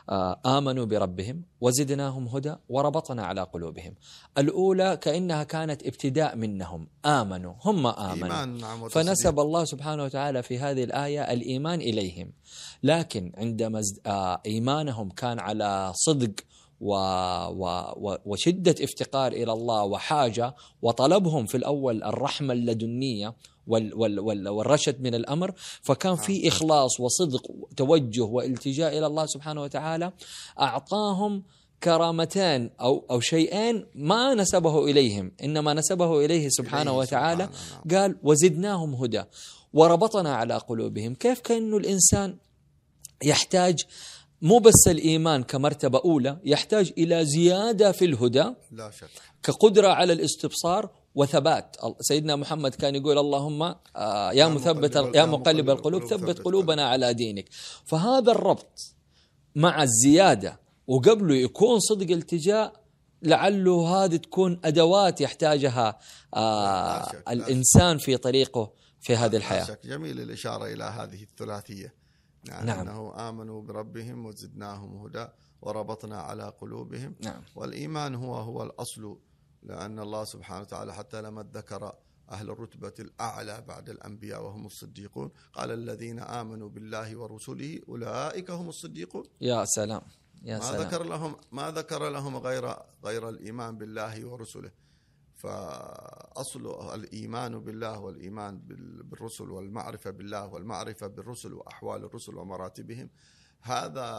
آه، 0.09 0.39
آمنوا 0.45 0.85
بربهم 0.85 1.43
وزدناهم 1.61 2.27
هدى 2.27 2.55
وربطنا 2.69 3.25
على 3.25 3.41
قلوبهم. 3.43 3.95
الأولى 4.37 4.97
كأنها 4.97 5.43
كانت 5.43 5.83
ابتداء 5.83 6.35
منهم. 6.35 6.87
آمنوا 7.05 7.53
هم 7.65 7.87
آمنوا. 7.87 8.13
إيمان 8.13 8.57
نعم. 8.57 8.89
فنسب 8.89 9.39
الله 9.39 9.65
سبحانه 9.65 10.03
وتعالى 10.03 10.43
في 10.43 10.59
هذه 10.59 10.83
الآية 10.83 11.21
الإيمان 11.33 11.81
إليهم. 11.81 12.33
لكن 12.83 13.31
عندما 13.37 13.81
آه، 14.05 14.41
إيمانهم 14.45 15.09
كان 15.09 15.39
على 15.39 15.91
صدق 15.95 16.31
و 16.81 16.93
و 17.51 18.17
وشدة 18.25 18.75
افتقار 18.81 19.31
إلى 19.31 19.53
الله 19.53 19.83
وحاجة 19.83 20.55
وطلبهم 20.81 21.45
في 21.45 21.57
الأول 21.57 22.03
الرحمة 22.03 22.53
اللدنية 22.53 23.35
وال 23.67 23.93
وال 23.93 24.19
وال 24.19 24.47
والرشد 24.49 25.01
من 25.01 25.15
الأمر. 25.15 25.53
فكان 25.81 26.15
في 26.15 26.47
إخلاص 26.47 26.99
وصدق 26.99 27.41
توجه 27.77 28.23
والتجاء 28.23 28.97
إلى 28.97 29.07
الله 29.07 29.25
سبحانه 29.25 29.61
وتعالى 29.61 30.11
أعطاهم 30.59 31.43
كرامتان 31.83 32.69
أو 32.81 33.05
أو 33.11 33.19
شيئين 33.19 33.85
ما 33.95 34.33
نسبه 34.33 34.85
إليهم 34.85 35.31
إنما 35.43 35.73
نسبه 35.73 36.25
إليه 36.25 36.49
سبحانه 36.49 36.97
وتعالى. 36.97 37.43
نعم. 37.43 38.01
قال 38.01 38.17
وزدناهم 38.23 38.95
هدى. 38.95 39.23
وربطنا 39.73 40.35
على 40.35 40.57
قلوبهم. 40.57 41.15
كيف 41.15 41.39
كأنه 41.39 41.77
الإنسان 41.77 42.37
يحتاج 43.23 43.85
مو 44.41 44.59
بس 44.59 44.87
الإيمان 44.87 45.43
كمرتبة 45.43 46.01
أولى 46.05 46.37
يحتاج 46.43 46.93
إلى 46.97 47.25
زيادة 47.25 47.91
في 47.91 48.05
الهدى 48.05 48.45
لا 48.71 48.91
شك. 48.91 49.09
كقدرة 49.43 49.87
على 49.87 50.13
الاستبصار 50.13 50.89
وثبات. 51.15 51.75
سيدنا 51.99 52.35
محمد 52.35 52.75
كان 52.75 52.95
يقول 52.95 53.17
اللهم 53.17 53.75
آه، 53.95 54.31
يا 54.31 54.47
مثبت 54.47 54.95
يا 55.15 55.25
مقلب 55.25 55.69
القلوب 55.69 56.05
ثبت 56.05 56.39
قلوبنا 56.39 56.89
على 56.89 57.13
دينك. 57.13 57.45
فهذا 57.85 58.31
الربط 58.31 58.95
مع 59.55 59.83
الزيادة 59.83 60.59
وقبله 60.87 61.35
يكون 61.35 61.79
صدق 61.79 62.11
التجاء 62.11 62.73
لعله 63.21 63.87
هذه 63.87 64.15
تكون 64.15 64.59
أدوات 64.65 65.21
يحتاجها 65.21 65.99
آه 66.33 67.11
الإنسان 67.29 67.97
في 67.97 68.17
طريقه 68.17 68.73
في 69.01 69.15
هذه 69.15 69.35
الحياة. 69.35 69.77
جميل 69.85 70.19
الإشارة 70.19 70.65
إلى 70.73 70.83
هذه 70.83 71.23
الثلاثية. 71.23 71.93
يعني 72.45 72.65
نعم. 72.65 72.79
أنه 72.79 73.29
آمنوا 73.29 73.61
بربهم 73.61 74.25
وزدناهم 74.25 75.05
هدى 75.05 75.27
وربطنا 75.61 76.17
على 76.21 76.53
قلوبهم. 76.61 77.15
نعم. 77.19 77.41
والإيمان 77.55 78.15
هو 78.15 78.35
هو 78.35 78.63
الأصل 78.63 79.17
لأن 79.63 79.99
الله 79.99 80.23
سبحانه 80.23 80.61
وتعالى 80.61 80.93
حتى 80.93 81.21
لما 81.21 81.45
ذكر 81.53 81.93
أهل 82.31 82.49
الرتبة 82.49 82.93
الأعلى 82.99 83.63
بعد 83.67 83.89
الأنبياء 83.89 84.43
وهم 84.43 84.65
الصديقون 84.65 85.31
قال 85.53 85.71
الذين 85.71 86.19
آمنوا 86.19 86.69
بالله 86.69 87.17
ورسله 87.17 87.79
أولئك 87.89 88.51
هم 88.51 88.69
الصديقون. 88.69 89.23
يا 89.41 89.65
سلام 89.65 90.01
يا 90.43 90.57
ما 90.57 90.63
سلام. 90.63 90.81
ذكر 90.81 91.03
لهم 91.03 91.35
ما 91.51 91.71
ذكر 91.71 92.09
لهم 92.09 92.37
غير 92.37 92.75
غير 93.05 93.29
الإيمان 93.29 93.77
بالله 93.77 94.25
ورسله. 94.25 94.71
فأصل 95.39 96.93
الإيمان 96.95 97.59
بالله 97.59 97.99
والإيمان 97.99 98.57
بال- 98.59 99.03
بالرسل 99.03 99.49
والمعرفة 99.51 100.09
بالله 100.09 100.47
والمعرفة 100.47 101.07
بالرسل 101.07 101.53
وأحوال 101.53 102.03
الرسل 102.03 102.37
ومراتبهم 102.37 103.09
هذا 103.61 104.09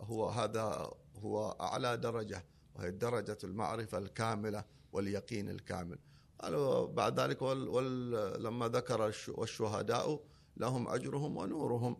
هو 0.00 0.28
هذا 0.28 0.90
هو 1.16 1.56
أعلى 1.60 1.96
درجة 1.96 2.44
وهي 2.74 2.90
درجة 2.90 3.38
المعرفة 3.44 3.98
الكاملة 3.98 4.64
واليقين 4.92 5.48
الكامل. 5.50 5.98
قالوا 6.40 6.86
بعد 6.86 7.20
ذلك 7.20 7.42
وال 7.42 7.68
وال 7.68 8.42
لما 8.42 8.68
ذكر 8.68 9.06
الش- 9.06 9.28
والشهداء 9.28 10.24
لهم 10.56 10.88
أجرهم 10.88 11.36
ونورهم. 11.36 11.96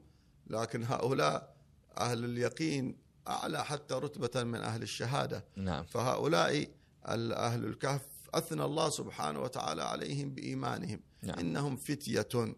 لكن 0.46 0.82
هؤلاء 0.84 1.56
أهل 1.98 2.24
اليقين 2.24 2.98
أعلى 3.28 3.64
حتى 3.64 3.94
رتبة 3.94 4.42
من 4.44 4.60
أهل 4.60 4.82
الشهادة. 4.82 5.44
نعم. 5.56 5.84
فهؤلاء 5.84 6.66
أهل 7.04 7.64
الكهف 7.64 8.02
أثنى 8.34 8.64
الله 8.64 8.90
سبحانه 8.90 9.40
وتعالى 9.40 9.82
عليهم 9.82 10.34
بإيمانهم. 10.34 11.00
نعم. 11.22 11.38
إنهم 11.38 11.76
فتية. 11.76 12.54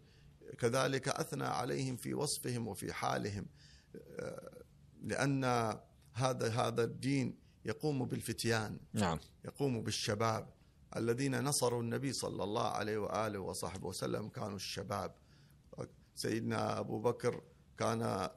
كذلك 0.58 1.08
أثنى 1.08 1.44
عليهم 1.44 1.96
في 1.96 2.14
وصفهم 2.14 2.68
وفي 2.68 2.92
حالهم. 2.92 3.46
لأن 5.02 5.44
هذا 6.12 6.48
هذا 6.48 6.84
الدين 6.84 7.38
يقوم 7.64 8.04
بالفتيان 8.04 8.78
نعم. 8.92 9.18
يقوم 9.44 9.82
بالشباب. 9.82 10.54
الذين 10.96 11.44
نصروا 11.44 11.82
النبي 11.82 12.12
صلى 12.12 12.44
الله 12.44 12.68
عليه 12.68 12.98
وآله 12.98 13.38
وصحبه 13.38 13.88
وسلم 13.88 14.28
كانوا 14.28 14.56
الشباب. 14.56 15.14
سيدنا 16.14 16.78
أبو 16.78 17.00
بكر 17.00 17.42
كان 17.78 18.28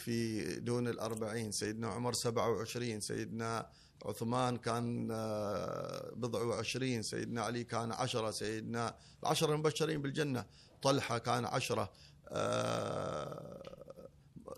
في 0.00 0.44
دون 0.60 0.88
الأربعين 0.88 1.52
سيدنا 1.52 1.88
عمر 1.88 2.12
سبعة 2.12 2.50
وعشرين 2.50 3.00
سيدنا 3.00 3.70
عثمان 4.04 4.56
كان 4.56 5.08
آه، 5.10 6.12
بضع 6.16 6.42
وعشرين 6.42 7.02
سيدنا 7.02 7.42
علي 7.42 7.64
كان 7.64 7.92
عشرة 7.92 8.30
سيدنا 8.30 8.96
العشرة 9.22 9.52
المبشرين 9.54 10.02
بالجنة 10.02 10.44
طلحة 10.82 11.18
كان 11.18 11.44
عشرة 11.44 11.92
آه، 12.28 13.80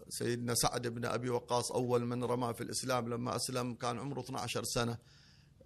سيدنا 0.09 0.55
سعد 0.55 0.87
بن 0.87 1.05
أبي 1.05 1.31
وقاص 1.31 1.73
أول 1.73 2.05
من 2.05 2.25
رمى 2.25 2.55
في 2.55 2.61
الإسلام 2.61 3.09
لما 3.09 3.37
أسلم 3.37 3.75
كان 3.75 3.99
عمره 3.99 4.21
12 4.21 4.65
سنة. 4.65 4.99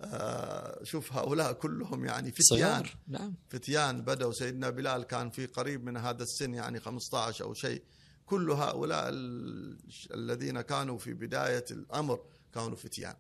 آه، 0.01 0.85
شوف 0.85 1.13
هؤلاء 1.13 1.53
كلهم 1.53 2.05
يعني 2.05 2.33
فتيان. 2.33 2.85
نعم. 3.09 3.35
فتيان 3.49 4.03
بدأوا 4.03 4.33
سيدنا 4.33 4.71
بلال 4.71 5.03
كان 5.03 5.31
في 5.31 5.47
قريب 5.47 5.85
من 5.85 5.97
هذا 5.97 6.23
السن 6.23 6.55
يعني 6.55 6.81
15 6.81 7.45
أو 7.45 7.55
شيء. 7.55 7.83
كل 8.27 8.51
هؤلاء 8.51 9.09
ال- 9.09 9.79
الذين 10.15 10.61
كانوا 10.61 10.99
في 10.99 11.15
بداية 11.15 11.65
الأمر 11.71 12.21
كانوا 12.55 12.77
فتيان. 12.77 13.15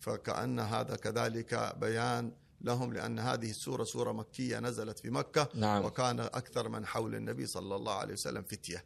فكأن 0.00 0.60
هذا 0.60 0.96
كذلك 0.96 1.74
بيان 1.80 2.32
لهم 2.60 2.92
لأن 2.92 3.18
هذه 3.18 3.50
السورة 3.50 3.84
سورة 3.84 4.12
مكية 4.12 4.58
نزلت 4.60 4.98
في 4.98 5.10
مكة 5.10 5.48
نعم. 5.54 5.84
وكان 5.84 6.20
أكثر 6.20 6.68
من 6.68 6.86
حول 6.86 7.14
النبي 7.14 7.46
صلى 7.46 7.76
الله 7.76 7.92
عليه 7.94 8.12
وسلم 8.12 8.42
فتية. 8.42 8.84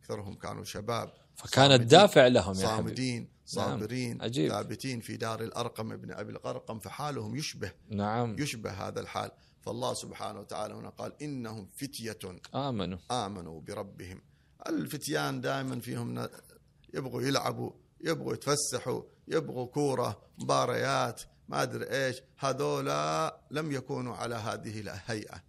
أكثرهم 0.00 0.34
كانوا 0.34 0.64
شباب 0.64 1.12
فكانت 1.34 1.54
صامدين- 1.54 1.86
دافع 1.88 2.26
لهم 2.26 2.54
يا 2.54 2.60
صامدين 2.60 3.28
صابرين 3.46 4.22
عجيب. 4.22 4.50
ثابتين 4.50 5.00
في 5.00 5.16
دار 5.16 5.40
الأرقم 5.42 5.92
ابن 5.92 6.12
أبي 6.12 6.32
الأرقم 6.32 6.78
فحالهم 6.78 7.36
يشبه. 7.36 7.72
نعم. 7.90 8.36
يشبه 8.38 8.70
هذا 8.70 9.00
الحال. 9.00 9.30
فالله 9.60 9.94
سبحانه 9.94 10.40
وتعالى 10.40 10.74
هنا 10.74 10.88
قال 10.88 11.22
إنهم 11.22 11.68
فتية. 11.76 12.18
آمنوا. 12.54 12.98
آمنوا 13.10 13.60
بربهم. 13.60 14.20
الفتيان 14.68 15.40
دائما 15.40 15.80
فيهم 15.80 16.28
يبغوا 16.94 17.22
يلعبوا 17.22 17.70
يبغوا 18.00 18.34
يتفسحوا 18.34 19.02
يبغوا 19.28 19.66
كورة 19.66 20.22
مباريات 20.38 21.22
ما 21.48 21.62
أدري 21.62 21.84
إيش. 22.06 22.22
هذولا 22.38 23.40
لم 23.50 23.72
يكونوا 23.72 24.16
على 24.16 24.34
هذه 24.34 24.80
الهيئة. 24.80 25.42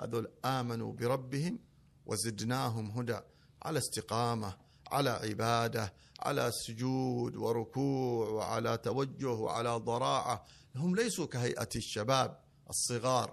هذول 0.00 0.28
آمنوا 0.44 0.92
بربهم 0.92 1.58
وزدناهم 2.06 2.90
هدى 2.90 3.18
على 3.62 3.78
استقامة 3.78 4.56
على 4.90 5.10
عبادة 5.10 5.92
على 6.20 6.50
سجود 6.52 7.36
وركوع 7.36 8.28
وعلى 8.28 8.76
توجه 8.76 9.30
وعلى 9.32 9.76
ضراعة. 9.76 10.44
هم 10.76 10.96
ليسوا 10.96 11.26
كهيئة 11.26 11.68
الشباب 11.76 12.38
الصغار 12.70 13.32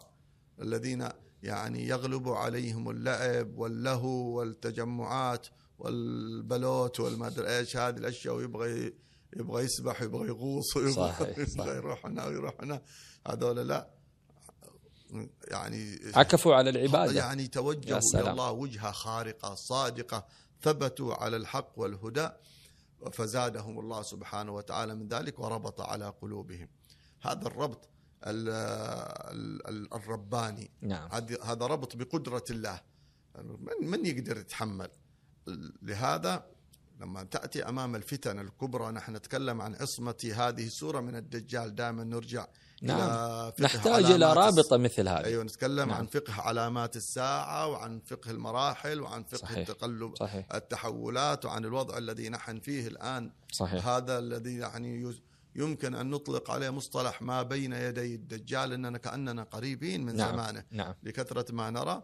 الذين 0.61 1.09
يعني 1.43 1.87
يغلب 1.87 2.29
عليهم 2.29 2.89
اللعب 2.89 3.57
واللهو 3.57 4.37
والتجمعات 4.37 5.47
والبلوت 5.79 6.99
والمدري 6.99 7.57
إيش 7.57 7.77
هذه 7.77 7.97
الأشياء 7.97 8.35
ويبغى 8.35 8.93
يبغى 9.37 9.63
يسبح 9.63 10.01
ويبغى 10.01 10.27
يغوص 10.27 10.77
ويبغى. 10.77 11.35
يبغى 11.55 11.75
يروح 11.75 12.05
هنا 12.05 12.25
ويروح 12.25 12.53
هنا 12.61 12.81
هذول 13.27 13.67
لا 13.67 13.89
يعني 15.47 15.99
عكفوا 16.15 16.55
على 16.55 16.69
العبادة 16.69 17.11
يعني 17.19 17.47
توجهوا. 17.47 17.99
إلى 18.21 18.31
الله 18.31 18.51
وجهة 18.51 18.91
خارقة 18.91 19.55
صادقة 19.55 20.25
ثبتوا 20.61 21.13
على 21.13 21.37
الحق 21.37 21.71
والهدى 21.79 22.29
فزادهم 23.11 23.79
الله 23.79 24.01
سبحانه 24.01 24.51
وتعالى 24.51 24.95
من 24.95 25.07
ذلك 25.07 25.39
وربط 25.39 25.81
على 25.81 26.13
قلوبهم 26.21 26.67
هذا 27.21 27.47
الربط 27.47 27.79
ال- 27.79 27.87
ال- 27.87 27.89
ال- 27.89 28.00
الرباني. 29.93 30.71
نعم. 30.81 31.09
هذا 31.11 31.43
هذا 31.43 31.65
ربط 31.65 31.95
بقدرة 31.95 32.43
الله. 32.49 32.81
من 33.43 33.89
من 33.89 34.05
يقدر 34.05 34.37
يتحمل؟ 34.37 34.89
لهذا 35.81 36.45
لما 37.01 37.23
تأتي 37.23 37.69
أمام 37.69 37.95
الفتن 37.95 38.39
الكبرى 38.39 38.91
نحن 38.91 39.15
نتكلم 39.15 39.61
عن 39.61 39.75
عصمة 39.75 40.31
هذه 40.35 40.67
السورة 40.67 40.99
من 40.99 41.15
الدجال. 41.15 41.75
دائما 41.75 42.03
نرجع 42.03 42.47
نعم. 42.81 43.51
نحتاج 43.59 44.05
إلى 44.05 44.33
رابطة 44.33 44.77
مثل 44.77 45.07
هذه. 45.07 45.25
أيوة 45.25 45.43
نتكلم 45.43 45.89
نعم. 45.89 45.97
عن 45.97 46.05
فقه 46.05 46.33
علامات 46.33 46.95
الساعة 46.95 47.67
وعن 47.67 47.99
فقه 47.99 48.31
المراحل 48.31 49.01
وعن 49.01 49.23
فقه 49.23 49.37
صحيح. 49.37 49.57
التقلب 49.57 50.15
صحيح. 50.15 50.53
التحولات 50.53 51.45
وعن 51.45 51.65
الوضع 51.65 51.97
الذي 51.97 52.29
نحن 52.29 52.59
فيه 52.59 52.87
الآن. 52.87 53.31
صحيح. 53.51 53.87
هذا 53.87 54.19
الذي 54.19 54.57
يعني 54.57 55.01
يز- 55.01 55.21
يمكن 55.55 55.95
أن 55.95 56.09
نطلق 56.09 56.51
عليه 56.51 56.69
مصطلح 56.69 57.21
ما 57.21 57.43
بين 57.43 57.73
يدي 57.73 58.15
الدجال 58.15 58.73
أننا 58.73 58.97
كأننا 58.97 59.43
قريبين 59.43 60.05
من 60.05 60.15
نعم. 60.15 60.31
زمانه 60.33 60.63
نعم 60.71 60.93
لكثرة 61.03 61.51
ما 61.51 61.69
نرى 61.69 62.03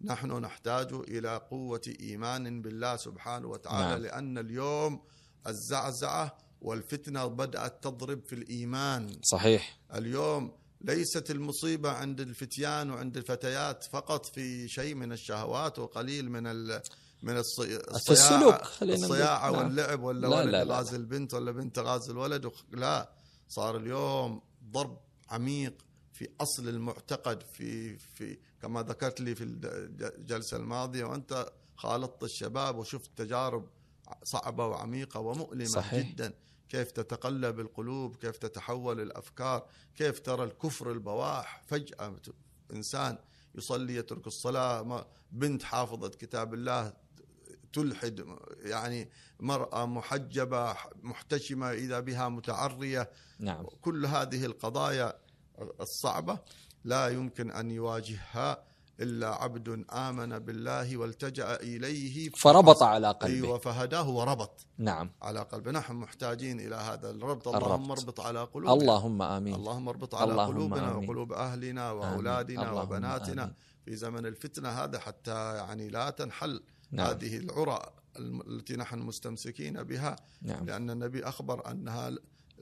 نحن 0.00 0.32
نحتاج 0.32 0.92
إلى 0.92 1.36
قوة 1.50 1.82
إيمان 2.00 2.62
بالله 2.62 2.96
سبحانه 2.96 3.48
وتعالى 3.48 3.88
نعم. 3.90 4.02
لأن 4.02 4.38
اليوم 4.38 5.00
الزعزعة 5.46 6.38
والفتنة 6.60 7.26
بدأت 7.26 7.84
تضرب 7.84 8.24
في 8.24 8.32
الإيمان 8.34 9.20
صحيح 9.22 9.78
اليوم 9.94 10.52
ليست 10.80 11.30
المصيبة 11.30 11.90
عند 11.90 12.20
الفتيان 12.20 12.90
وعند 12.90 13.16
الفتيات 13.16 13.84
فقط 13.84 14.26
في 14.26 14.68
شيء 14.68 14.94
من 14.94 15.12
الشهوات 15.12 15.78
وقليل 15.78 16.30
من 16.30 16.46
ال 16.46 16.80
من 17.22 17.36
الصي... 17.36 17.78
في 17.78 18.10
السلوك 18.12 18.62
خلينا 18.62 18.96
نقول. 18.98 19.10
الصياعة 19.16 19.50
نعم. 19.50 19.58
واللعب 19.64 20.02
ولا 20.02 20.26
لا، 20.26 20.36
ولد 20.36 20.48
لا، 20.48 20.64
لا، 20.64 20.76
غازل 20.76 20.96
البنت 21.00 21.34
ولا 21.34 21.52
بنت 21.52 21.78
غازل 21.78 22.12
الولد. 22.12 22.44
وخ... 22.44 22.62
لا. 22.72 23.12
صار 23.48 23.76
اليوم 23.76 24.42
ضرب 24.70 25.00
عميق 25.30 25.84
في 26.12 26.28
أصل 26.40 26.68
المعتقد 26.68 27.42
في 27.42 27.98
في 27.98 28.38
كما 28.62 28.82
ذكرت 28.82 29.20
لي 29.20 29.34
في 29.34 29.44
الجلسه 29.44 30.56
الماضية. 30.56 31.04
وأنت 31.04 31.52
خالطت 31.76 32.22
الشباب 32.24 32.76
وشفت 32.76 33.10
تجارب 33.16 33.68
صعبة 34.24 34.66
وعميقة 34.66 35.20
ومؤلمة 35.20 35.64
صحيح. 35.68 36.06
جدا. 36.12 36.34
كيف 36.68 36.90
تتقلب 36.90 37.60
القلوب 37.60 38.16
كيف 38.16 38.36
تتحول 38.36 39.00
الأفكار 39.00 39.66
كيف 39.96 40.20
ترى 40.20 40.44
الكفر 40.44 40.92
البواح. 40.92 41.62
فجأة 41.66 42.16
إنسان 42.72 43.18
يصلي 43.54 43.94
يترك 43.96 44.26
الصلاة. 44.26 44.82
ما- 44.82 45.06
بنت 45.32 45.62
حافظه 45.62 46.08
كتاب 46.08 46.54
الله 46.54 46.92
تلحد 47.72 48.24
يعني 48.62 49.10
مرأة 49.40 49.86
محجبة 49.86 50.76
محتشمة 51.02 51.70
إذا 51.70 52.00
بها 52.00 52.28
متعرية. 52.28 53.10
نعم. 53.38 53.66
كل 53.80 54.06
هذه 54.06 54.44
القضايا 54.44 55.18
الصعبة 55.80 56.38
لا 56.84 57.08
يمكن 57.08 57.50
أن 57.50 57.70
يواجهها 57.70 58.68
إلا 59.00 59.34
عبد 59.34 59.84
آمن 59.92 60.38
بالله 60.38 60.96
والتجأ 60.96 61.56
إليه. 61.56 62.30
فربط 62.42 62.82
على 62.82 63.10
قلبه. 63.10 63.34
أيوة 63.34 63.58
فهداه 63.58 64.08
وربط 64.08 64.66
نعم. 64.78 65.10
على 65.22 65.40
قلبه. 65.40 65.70
نحن 65.70 65.94
محتاجين 65.94 66.60
إلى 66.60 66.76
هذا 66.76 67.10
الربط. 67.10 67.48
الربط. 67.48 67.64
اللهم 67.64 67.90
اربط 67.90 68.20
على 68.20 68.44
قلوبنا. 68.44 68.72
اللهم 68.72 69.22
آمين. 69.22 69.54
اللهم 69.54 69.88
اربط 69.88 70.14
على 70.14 70.32
اللهم 70.32 70.48
قلوبنا 70.48 70.90
آمين. 70.92 71.04
وقلوب 71.04 71.32
أهلنا. 71.32 71.90
وأولادنا 71.90 72.72
وبناتنا 72.72 73.42
آمين. 73.44 73.54
في 73.84 73.96
زمن 73.96 74.26
الفتنة 74.26 74.68
هذا 74.68 74.98
حتى 74.98 75.54
يعني 75.56 75.88
لا 75.88 76.10
تنحل. 76.10 76.62
نعم. 76.90 77.06
هذه 77.06 77.36
العرى 77.36 77.92
التي 78.18 78.76
نحن 78.76 78.98
مستمسكين 78.98 79.82
بها 79.82 80.16
نعم. 80.42 80.66
لأن 80.66 80.90
النبي 80.90 81.24
أخبر 81.24 81.70
أنها 81.70 82.10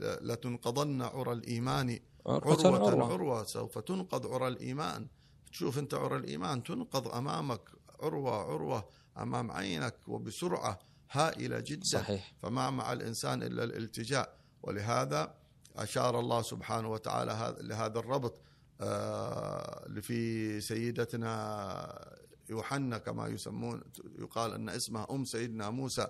لتنقضن 0.01 1.03
عرى 1.03 1.33
الإيمان. 1.33 1.99
عروة 2.27 2.67
عروة 2.67 3.13
عروة 3.13 3.45
سوف 3.45 3.79
تنقض 3.79 4.27
عرى 4.27 4.49
الإيمان. 4.49 5.07
تشوف 5.53 5.79
أنت 5.79 5.95
عرى 5.95 6.17
الإيمان 6.17 6.63
تنقض 6.63 7.09
أمامك 7.09 7.61
عروة 8.03 8.33
عروة 8.53 8.89
أمام 9.19 9.51
عينك 9.51 9.95
وبسرعة 10.09 10.79
هائلة 11.11 11.61
جدا. 11.61 11.85
صحيح. 11.85 12.33
فما 12.43 12.71
مع 12.71 12.93
الإنسان 12.93 13.43
إلا 13.43 13.65
الالتجاء. 13.65 14.37
ولهذا 14.63 15.35
أشار 15.77 16.21
الله 16.21 16.43
سبحانه 16.43 16.91
وتعالى 16.91 17.33
هذا- 17.33 17.63
لهذا 17.63 17.99
الربط 17.99 18.41
آه، 18.81 19.89
في 20.01 20.61
سيدتنا 20.61 22.17
يوحنا 22.51 22.99
كما 22.99 23.27
يسمون 23.29 23.83
يقال 24.19 24.53
أن 24.53 24.69
اسمها 24.69 25.07
أم 25.11 25.25
سيدنا 25.25 25.71
موسى 25.71 26.07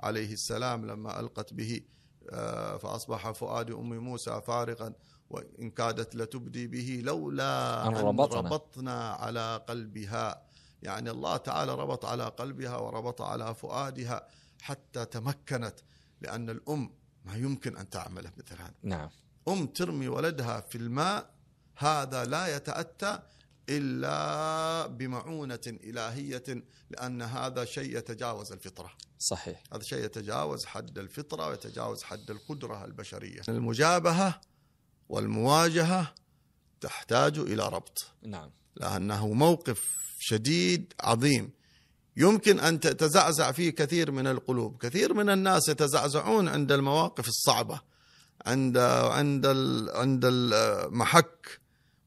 عليه 0.00 0.32
السلام 0.32 0.86
لما 0.86 1.20
ألقت 1.20 1.54
به 1.54 1.80
آه، 2.30 2.76
فأصبح 2.76 3.30
فؤاد 3.30 3.70
أم 3.70 3.98
موسى 3.98 4.40
فارغا 4.46 4.92
وإن 5.30 5.70
كادت 5.70 6.14
لتبدي 6.16 6.66
به 6.66 7.00
لولا 7.04 7.86
أن 7.86 7.94
ربطنا. 7.96 8.40
ربطنا 8.40 9.10
على 9.10 9.64
قلبها. 9.68 10.42
يعني 10.82 11.10
الله 11.10 11.36
تعالى 11.36 11.74
ربط 11.74 12.04
على 12.04 12.24
قلبها 12.24 12.76
وربط 12.76 13.22
على 13.22 13.54
فؤادها 13.54 14.28
حتى 14.62 15.04
تمكنت 15.04 15.74
لأن 16.20 16.50
الأم 16.50 16.90
ما 17.24 17.36
يمكن 17.36 17.76
أن 17.76 17.90
تعمل 17.90 18.30
مثل 18.38 18.54
هذا. 18.62 18.74
نعم. 18.82 19.10
أم 19.48 19.66
ترمي 19.66 20.08
ولدها 20.08 20.60
في 20.60 20.78
الماء 20.78 21.30
هذا 21.76 22.24
لا 22.24 22.56
يتأتى 22.56 23.18
إلا 23.68 24.86
بمعونة 24.86 25.60
إلهية 25.66 26.64
لأن 26.90 27.22
هذا 27.22 27.64
شيء 27.64 27.98
يتجاوز 27.98 28.52
الفطرة. 28.52 28.92
صحيح. 29.18 29.62
هذا 29.72 29.82
شيء 29.82 30.04
يتجاوز 30.04 30.64
حد 30.64 30.98
الفطرة 30.98 31.48
ويتجاوز 31.48 32.02
حد 32.02 32.30
القدرة 32.30 32.84
البشرية. 32.84 33.40
المجابهة 33.48 34.40
والمواجهة 35.08 36.14
تحتاج 36.80 37.38
إلى 37.38 37.68
ربط. 37.68 38.06
نعم. 38.22 38.50
لأنه 38.76 39.28
موقف 39.28 39.80
شديد 40.18 40.92
عظيم. 41.00 41.50
يمكن 42.16 42.60
أن 42.60 42.80
تتزعزع 42.80 43.52
فيه 43.52 43.70
كثير 43.70 44.10
من 44.10 44.26
القلوب. 44.26 44.82
كثير 44.82 45.14
من 45.14 45.30
الناس 45.30 45.68
يتزعزعون 45.68 46.48
عند 46.48 46.72
المواقف 46.72 47.28
الصعبة 47.28 47.80
عند 48.46 48.78
عند 48.78 49.46
عند 49.94 50.24
المحك 50.24 51.60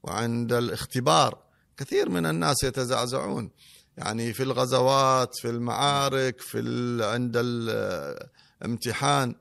وعند 0.04 0.54
الاختبار. 0.54 1.41
كثير 1.78 2.10
من 2.10 2.26
الناس 2.26 2.64
يتزعزعون. 2.64 3.52
يعني 3.98 4.34
في 4.34 4.44
الغزوات 4.44 5.36
في 5.36 5.50
المعارك 5.50 6.42
في 6.42 6.60
عند 7.04 7.34
الامتحان 8.62 9.36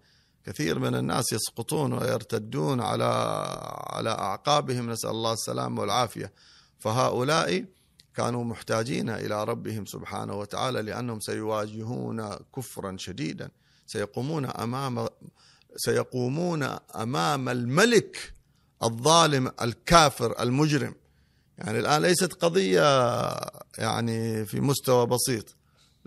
كثير 0.46 0.78
من 0.78 0.94
الناس 0.94 1.32
يسقطون 1.32 1.92
ويرتدون 1.92 2.80
على 2.80 3.04
على 3.86 4.10
أعقابهم. 4.10 4.90
نسأل 4.90 5.10
الله 5.10 5.32
السلامه 5.32 5.80
والعافية. 5.80 6.32
فهؤلاء 6.78 7.64
كانوا 8.14 8.44
محتاجين 8.44 9.10
إلى 9.10 9.44
ربهم 9.44 9.86
سبحانه 9.86 10.34
وتعالى 10.34 10.82
لأنهم 10.82 11.20
سيواجهون 11.20 12.34
كفرا 12.56 12.96
شديدا. 12.98 13.50
سيقومون 13.86 14.46
امام 14.46 15.08
سيقومون 15.76 16.62
أمام 16.96 17.48
الملك 17.48 18.32
الظالم 18.82 19.52
الكافر 19.62 20.42
المجرم. 20.42 20.94
يعني 21.60 21.78
الآن 21.78 22.02
ليست 22.02 22.32
قضية 22.32 23.30
يعني 23.78 24.44
في 24.46 24.60
مستوى 24.60 25.06
بسيط. 25.06 25.56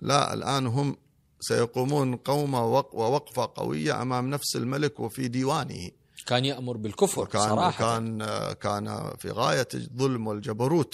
لا 0.01 0.33
الآن 0.33 0.67
هم 0.67 0.97
سيقومون 1.39 2.15
قومه 2.15 2.65
وق- 2.65 2.95
ووقفة 2.95 3.51
قوية 3.55 4.01
أمام 4.01 4.29
نفس 4.29 4.55
الملك 4.55 4.99
وفي 4.99 5.27
ديوانه. 5.27 5.89
كان 6.27 6.45
يأمر 6.45 6.77
بالكفر 6.77 7.21
وكان 7.21 7.49
صراحة. 7.49 7.79
كان 7.99 8.17
كان 8.53 9.11
في 9.19 9.29
غاية 9.31 9.67
الظلم 9.73 10.27
والجبروت. 10.27 10.93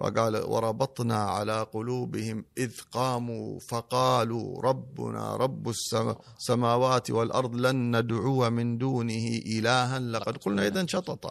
فقال 0.00 0.36
وربطنا 0.36 1.16
على 1.24 1.62
قلوبهم 1.72 2.44
إذ 2.58 2.72
قاموا 2.92 3.58
فقالوا 3.70 4.62
ربنا 4.62 5.36
رب 5.36 5.68
السما- 5.68 6.16
السماوات 6.38 7.10
والأرض 7.10 7.54
لن 7.56 7.96
ندعو 7.96 8.50
من 8.50 8.78
دونه 8.78 9.26
إلها 9.46 9.98
لقد 9.98 10.36
قلنا 10.36 10.66
اذا 10.66 10.86
شططا 10.86 11.30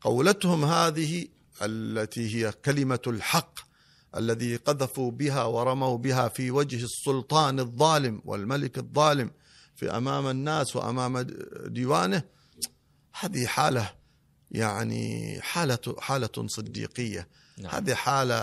فقولتهم 0.00 0.64
هذه 0.64 1.28
التي 1.62 2.34
هي 2.36 2.52
كلمة 2.52 3.00
الحق 3.06 3.58
الذي 4.16 4.56
قذفوا 4.56 5.10
بها 5.10 5.44
ورموا 5.44 5.98
بها 5.98 6.28
في 6.28 6.50
وجه 6.50 6.84
السلطان 6.84 7.60
الظالم 7.60 8.22
والملك 8.24 8.78
الظالم 8.78 9.30
في 9.76 9.90
أمام 9.96 10.26
الناس 10.26 10.76
وأمام 10.76 11.26
ديوانه 11.66 12.22
هذه 13.20 13.46
حالة 13.46 13.94
يعني 14.50 15.38
حالة 15.40 15.96
حالة 15.98 16.46
صديقية 16.46 17.28
نعم. 17.58 17.74
هذه 17.74 17.94
حالة 17.94 18.34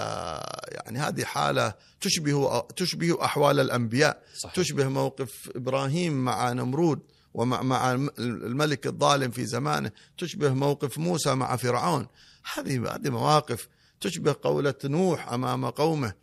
يعني 0.71 0.99
هذه 0.99 1.23
حالة 1.23 1.73
تشبه 2.01 2.59
تشبه 2.59 3.25
أحوال 3.25 3.59
الأنبياء 3.59 4.23
صحيح. 4.37 4.55
تشبه 4.55 4.87
موقف 4.87 5.51
إبراهيم 5.55 6.25
مع 6.25 6.51
نمرود 6.51 6.99
ومع 7.35 7.61
مع 7.61 7.91
الملك 8.19 8.87
الظالم 8.87 9.31
في 9.31 9.45
زمانه 9.45 9.91
تشبه 10.17 10.53
موقف 10.53 10.97
موسى 10.97 11.35
مع 11.35 11.55
فرعون. 11.55 12.07
هذه 12.53 12.95
هذه 12.95 13.09
مواقف 13.09 13.67
تشبه 14.01 14.35
قولة 14.43 14.75
نوح 14.83 15.33
أمام 15.33 15.65
قومه. 15.65 16.13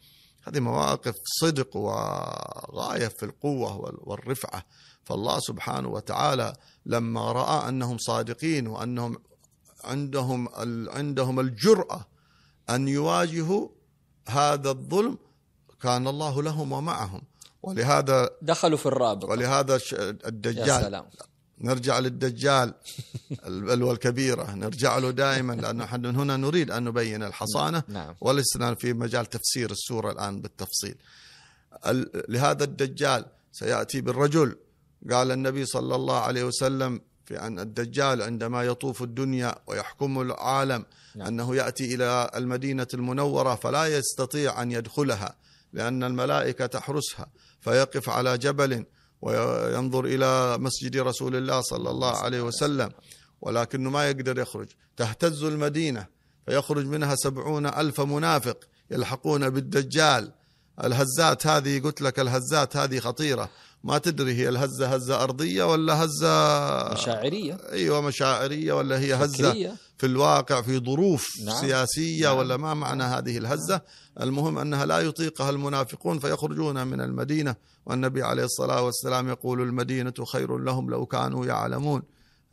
هذه 0.42 0.60
مواقف 0.60 1.14
صدق 1.40 1.76
وغاية 1.76 3.08
في 3.08 3.22
القوة 3.22 3.76
والرفعة. 4.02 4.64
فالله 5.04 5.38
سبحانه 5.40 5.88
وتعالى 5.88 6.56
لما 6.86 7.32
رأى 7.32 7.68
أنهم 7.68 7.98
صادقين 7.98 8.66
وأنهم 8.66 9.18
عندهم 9.84 10.48
عندهم 10.88 11.40
الجرأة 11.40 12.06
أن 12.70 12.88
يواجهوا 12.88 13.68
هذا 14.28 14.70
الظلم 14.70 15.18
كان 15.82 16.08
الله 16.08 16.42
لهم 16.42 16.72
ومعهم. 16.72 17.22
ولهذا 17.62 18.30
دخلوا 18.42 18.78
في 18.78 18.86
الرابط 18.86 19.24
ولهذا 19.30 19.80
الدجال. 20.26 20.68
يا 20.68 20.80
سلام. 20.82 21.04
نرجع 21.60 21.98
للدجال 21.98 22.74
البلوى 23.46 23.92
الكبيرة. 23.92 24.54
نرجع 24.54 24.98
له 24.98 25.10
دائما 25.10 25.52
لأن 25.52 25.76
نحن 25.76 26.06
هنا 26.06 26.36
نريد 26.36 26.70
أن 26.70 26.84
نبين 26.84 27.22
الحصانة. 27.22 27.82
نعم. 27.88 28.14
ولسنا 28.20 28.74
في 28.74 28.92
مجال 28.92 29.26
تفسير 29.26 29.70
السورة 29.70 30.12
الآن 30.12 30.40
بالتفصيل. 30.40 30.94
لهذا 32.28 32.64
الدجال 32.64 33.24
سيأتي 33.52 34.00
بالرجل. 34.00 34.56
قال 35.10 35.30
النبي 35.30 35.64
صلى 35.66 35.94
الله 35.94 36.18
عليه 36.20 36.44
وسلم 36.44 37.00
في 37.24 37.40
أن 37.40 37.58
الدجال 37.58 38.22
عندما 38.22 38.62
يطوف 38.62 39.02
الدنيا 39.02 39.54
ويحكم 39.66 40.20
العالم 40.20 40.84
نعم. 41.14 41.26
أنه 41.26 41.56
يأتي 41.56 41.94
إلى 41.94 42.30
المدينة 42.36 42.86
المنورة 42.94 43.54
فلا 43.54 43.86
يستطيع 43.86 44.62
أن 44.62 44.72
يدخلها 44.72 45.36
لأن 45.72 46.04
الملائكة 46.04 46.66
تحرسها. 46.66 47.26
فيقف 47.62 48.08
على 48.08 48.38
جبل 48.38 48.84
وينظر 49.22 50.04
إلى 50.04 50.58
مسجد 50.58 50.96
رسول 50.96 51.36
الله 51.36 51.60
صلى 51.60 51.90
الله 51.90 52.16
عليه 52.16 52.40
وسلم 52.40 52.90
ولكنه 53.40 53.90
ما 53.90 54.10
يقدر 54.10 54.38
يخرج 54.38 54.68
تهتز 54.96 55.42
المدينة 55.42 56.06
فيخرج 56.46 56.86
منها 56.86 57.14
سبعون 57.14 57.66
ألف 57.66 58.00
منافق 58.00 58.58
يلحقون 58.90 59.50
بالدجال 59.50 60.32
الهزات 60.84 61.46
هذه 61.46 61.80
قلت 61.80 62.02
لك 62.02 62.20
الهزات 62.20 62.76
هذه 62.76 62.98
خطيرة 62.98 63.50
ما 63.84 63.98
تدري 63.98 64.34
هي 64.34 64.48
الهزة 64.48 64.86
هزة 64.86 65.22
أرضية 65.22 65.64
ولا 65.64 66.04
هزة 66.04 66.92
مشاعرية 66.92 67.58
أيوة 67.72 68.00
مشاعرية 68.00 68.72
ولا 68.72 68.98
هي 68.98 69.14
هزة 69.14 69.50
فكرية. 69.50 69.76
في 69.98 70.06
الواقع 70.06 70.62
في 70.62 70.78
ظروف 70.78 71.28
نعم. 71.44 71.60
سياسية 71.60 72.28
نعم. 72.28 72.38
ولا 72.38 72.56
ما 72.56 72.74
معنى 72.74 73.02
هذه 73.02 73.38
الهزة 73.38 73.80
المهم 74.20 74.58
أنها 74.58 74.86
لا 74.86 74.98
يطيقها 74.98 75.50
المنافقون 75.50 76.18
فيخرجون 76.18 76.86
من 76.86 77.00
المدينة. 77.00 77.56
والنبي 77.86 78.22
عليه 78.22 78.44
الصلاة 78.44 78.82
والسلام 78.82 79.28
يقول 79.28 79.60
المدينة 79.60 80.14
خير 80.32 80.58
لهم 80.58 80.90
لو 80.90 81.06
كانوا 81.06 81.46
يعلمون. 81.46 82.02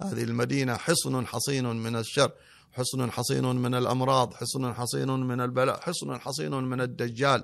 هذه 0.02 0.24
المدينة 0.24 0.78
حصن 0.78 1.28
حصين 1.28 1.66
من 1.66 1.96
الشر 1.96 2.32
حصن 2.72 3.12
حصين 3.12 3.46
من 3.56 3.76
الأمراض 3.76 4.34
حصن 4.34 4.74
حصين 4.74 5.10
من 5.10 5.42
البلاء 5.42 5.80
حصن 5.80 6.20
حصين 6.20 6.52
من 6.52 6.82
الدجال. 6.82 7.44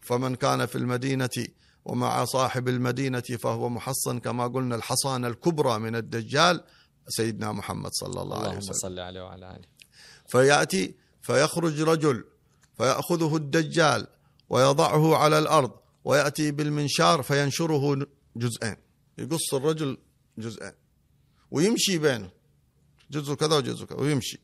فمن 0.00 0.34
كان 0.34 0.66
في 0.66 0.78
المدينة 0.78 1.46
ومع 1.84 2.24
صاحب 2.24 2.68
المدينة 2.68 3.20
فهو 3.20 3.68
محصن 3.68 4.18
كما 4.18 4.46
قلنا 4.46 4.74
الحصانة 4.76 5.28
الكبرى 5.28 5.78
من 5.78 5.96
الدجال 5.96 6.64
سيدنا 7.08 7.52
محمد 7.52 7.90
صلى 7.92 8.22
الله 8.22 8.38
عليه 8.38 8.56
وسلم. 8.58 8.72
صلى 8.72 9.00
عليه 9.02 9.22
وعلى 9.22 9.50
آله. 9.50 9.68
فيأتي 10.28 10.94
فيخرج 11.22 11.80
رجل 11.80 12.24
فيأخذه 12.76 13.36
الدجال 13.36 14.06
ويضعه 14.48 15.16
على 15.16 15.38
الأرض 15.38 15.72
ويأتي 16.04 16.50
بالمنشار 16.50 17.22
فينشره 17.22 18.06
جزئين. 18.36 18.76
يقص 19.18 19.54
الرجل 19.54 19.98
جزئين 20.38 20.72
ويمشي 21.50 21.98
بينه 21.98 22.30
جزء 23.10 23.34
كذا 23.34 23.56
وجزء 23.56 23.84
كذا 23.84 23.98
ويمشي. 23.98 24.40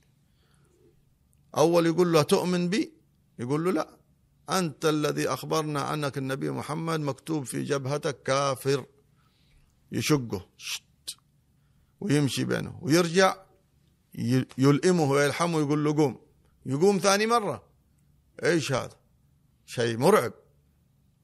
أول 1.57 1.87
يقول 1.87 2.13
له 2.13 2.23
تؤمن 2.23 2.69
بي؟ 2.69 2.93
يقول 3.39 3.65
له 3.65 3.73
لا. 3.73 3.99
أنت 4.51 4.85
الذي 4.85 5.29
أخبرنا 5.29 5.81
عنك 5.81 6.19
النبي 6.19 6.51
محمد 6.51 7.01
مكتوب 7.01 7.45
في 7.45 7.63
جبهتك 7.63 8.23
كافر. 8.23 8.87
يشقه 9.93 10.49
ويمشي 12.01 12.45
بينه. 12.45 12.79
ويرجع 12.83 13.37
يلئمه 14.59 15.11
ويلحمه 15.11 15.61
يقول 15.61 15.85
له 15.85 15.97
قوم. 15.97 16.21
يقوم 16.67 16.99
ثاني 16.99 17.27
مرة. 17.27 17.68
إيش 18.45 18.73
هذا؟ 18.73 18.97
شيء 19.67 19.97
مرعب. 19.97 20.33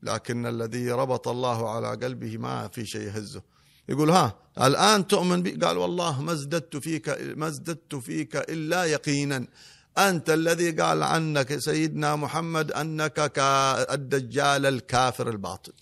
لكن 0.02 0.46
الذي 0.46 0.90
ربط 0.90 1.28
الله 1.28 1.70
على 1.70 1.88
قلبه 1.88 2.38
ما 2.38 2.68
في 2.68 2.86
شيء 2.86 3.02
يهزه. 3.02 3.42
يقول 3.88 4.10
ها 4.10 4.38
الآن 4.58 5.06
تؤمن 5.06 5.42
بي؟ 5.42 5.50
قال 5.50 5.76
والله 5.76 6.22
ما 6.22 6.32
ازددت 6.32 6.76
فيك 6.76 7.08
ما 7.36 7.48
ازددت 7.48 7.94
فيك 7.94 8.36
إلا 8.36 8.84
يقينا. 8.84 9.46
أنت 9.98 10.30
الذي 10.30 10.70
قال 10.70 11.02
عنك 11.02 11.58
سيدنا 11.58 12.16
محمد 12.16 12.72
أنك 12.72 13.32
كالدجال 13.32 14.66
الكافر 14.66 15.30
الباطل. 15.30 15.72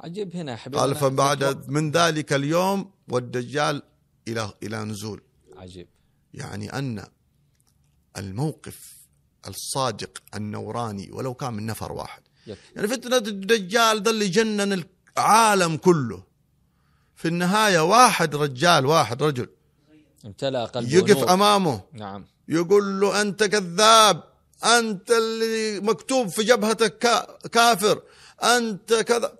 عجيب 0.00 0.36
هنا 0.36 0.56
حبيبي 0.56 0.78
قال 0.78 0.94
فبعد 0.94 1.70
من 1.70 1.90
ذلك 1.90 2.32
اليوم 2.32 2.90
والدجال 3.08 3.82
إلى 4.28 4.52
إلى 4.62 4.84
نزول. 4.84 5.22
عجيب. 5.56 5.88
يعني 6.34 6.78
أن 6.78 7.04
الموقف 8.16 9.01
الصادق 9.48 10.22
النوراني 10.34 11.10
ولو 11.12 11.34
كان 11.34 11.54
من 11.54 11.66
نفر 11.66 11.92
واحد. 11.92 12.22
يك. 12.46 12.58
يعني 12.76 12.88
فتنة 12.88 13.16
الدجال 13.16 14.02
ذا 14.02 14.10
اللي 14.10 14.28
جنن 14.28 14.84
العالم 15.16 15.76
كله. 15.76 16.22
في 17.16 17.28
النهاية 17.28 17.80
واحد 17.80 18.34
رجال 18.36 18.86
واحد 18.86 19.22
رجل. 19.22 19.48
امتلأ 20.24 20.64
قلبه 20.64 20.94
يقف 20.94 21.18
نور. 21.18 21.32
أمامه. 21.32 21.82
نعم. 21.92 22.24
يقول 22.48 23.00
له 23.00 23.20
أنت 23.20 23.44
كذاب 23.44 24.22
أنت 24.64 25.10
اللي 25.10 25.80
مكتوب 25.80 26.28
في 26.28 26.42
جبهتك 26.42 26.98
كافر 27.52 28.02
أنت 28.42 28.94
كذا. 28.94 29.32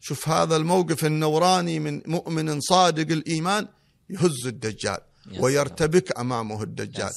شوف 0.00 0.28
هذا 0.28 0.56
الموقف 0.56 1.04
النوراني 1.04 1.78
من 1.78 2.02
مؤمن 2.06 2.60
صادق 2.60 3.12
الإيمان 3.12 3.68
يهز 4.10 4.46
الدجال. 4.46 4.98
ويرتبك 5.38 6.18
أمامه 6.18 6.62
الدجال 6.62 7.12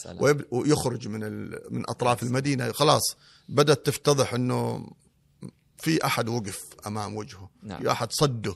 ويخرج 0.51 1.07
من 1.07 1.49
من 1.49 1.89
أطراف 1.89 2.23
المدينة. 2.23 2.71
خلاص 2.71 3.15
بدأت 3.49 3.85
تفتضح 3.85 4.33
إنه 4.33 4.89
في 5.77 6.05
أحد 6.05 6.29
وقف 6.29 6.65
أمام 6.87 7.15
وجهه 7.15 7.49
نعم. 7.63 7.79
في 7.79 7.91
أحد 7.91 8.11
صده 8.11 8.55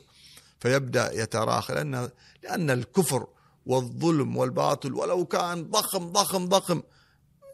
فيبدأ 0.59 1.21
يتراخى 1.21 1.73
لأن 1.73 2.09
لأن 2.43 2.69
الكفر 2.69 3.27
والظلم 3.65 4.37
والباطل 4.37 4.93
ولو 4.93 5.25
كان 5.25 5.69
ضخم 5.69 6.11
ضخم 6.11 6.45
ضخم 6.45 6.81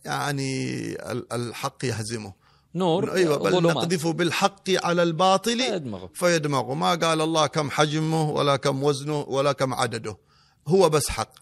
يعني 0.06 0.94
الحق 1.12 1.86
يهزمه. 1.86 2.34
نور 2.76 3.14
أيوه 3.14 3.38
بل 3.38 3.64
نقذف 3.64 4.08
بالحق 4.08 4.70
على 4.70 5.04
الباطل 5.04 5.60
فيدمغه. 5.60 6.10
فيدمغه. 6.14 6.74
ما 6.74 6.96
قال 6.96 7.22
الله 7.22 7.48
كم 7.48 7.70
حجمه 7.70 8.30
ولا 8.30 8.56
كم 8.56 8.84
وزنه 8.84 9.20
ولا 9.20 9.52
كم 9.52 9.74
عدده. 9.74 10.18
هو 10.68 10.90
بس 10.90 11.10
حق. 11.10 11.34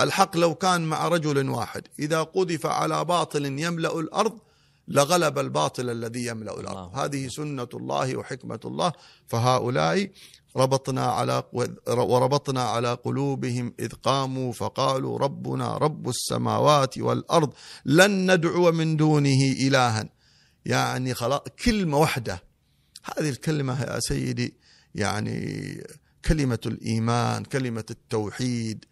الحق 0.00 0.36
لو 0.36 0.54
كان 0.54 0.80
مع 0.80 1.08
رجل 1.08 1.48
واحد. 1.48 1.82
إذا 1.98 2.22
قذف 2.22 2.66
على 2.66 3.04
باطل 3.04 3.44
يملأ 3.44 4.00
الأرض 4.00 4.38
لغلب 4.88 5.38
الباطل 5.38 5.90
الذي 5.90 6.26
يملأ 6.26 6.60
الأرض. 6.60 6.76
الله. 6.76 7.04
هذه 7.04 7.28
سنة 7.28 7.68
الله 7.74 8.16
وحكمة 8.16 8.60
الله. 8.64 8.92
فهؤلاء 9.26 10.10
ربطنا 10.56 11.06
على 11.06 11.42
وربطنا 11.86 12.62
على 12.62 12.92
قلوبهم 12.94 13.74
إذ 13.80 13.92
قاموا 13.92 14.52
فقالوا 14.52 15.18
ربنا 15.18 15.76
رب 15.76 16.08
السماوات 16.08 16.98
والأرض 16.98 17.52
لن 17.84 18.32
ندعو 18.32 18.72
من 18.72 18.96
دونه 18.96 19.42
إلها. 19.60 20.08
يعني 20.64 21.14
خلاص 21.14 21.40
كلمة 21.64 21.98
واحدة 21.98 22.42
هذه 23.04 23.28
الكلمة 23.28 23.82
يا 23.82 24.00
سيدي 24.00 24.56
يعني 24.94 25.86
كلمة 26.24 26.58
الإيمان 26.66 27.44
كلمة 27.44 27.84
التوحيد 27.90 28.84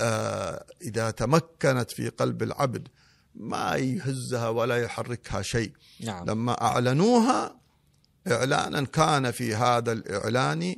آه 0.00 0.64
إذا 0.82 1.10
تمكنت 1.10 1.90
في 1.90 2.08
قلب 2.08 2.42
العبد 2.42 2.88
ما 3.34 3.76
يهزها 3.76 4.48
ولا 4.48 4.76
يحركها 4.76 5.42
شيء 5.42 5.72
نعم. 6.00 6.30
لما 6.30 6.62
أعلنوها 6.62 7.58
إعلانا 8.28 8.84
كان 8.84 9.30
في 9.30 9.54
هذا 9.54 9.92
الإعلان 9.92 10.76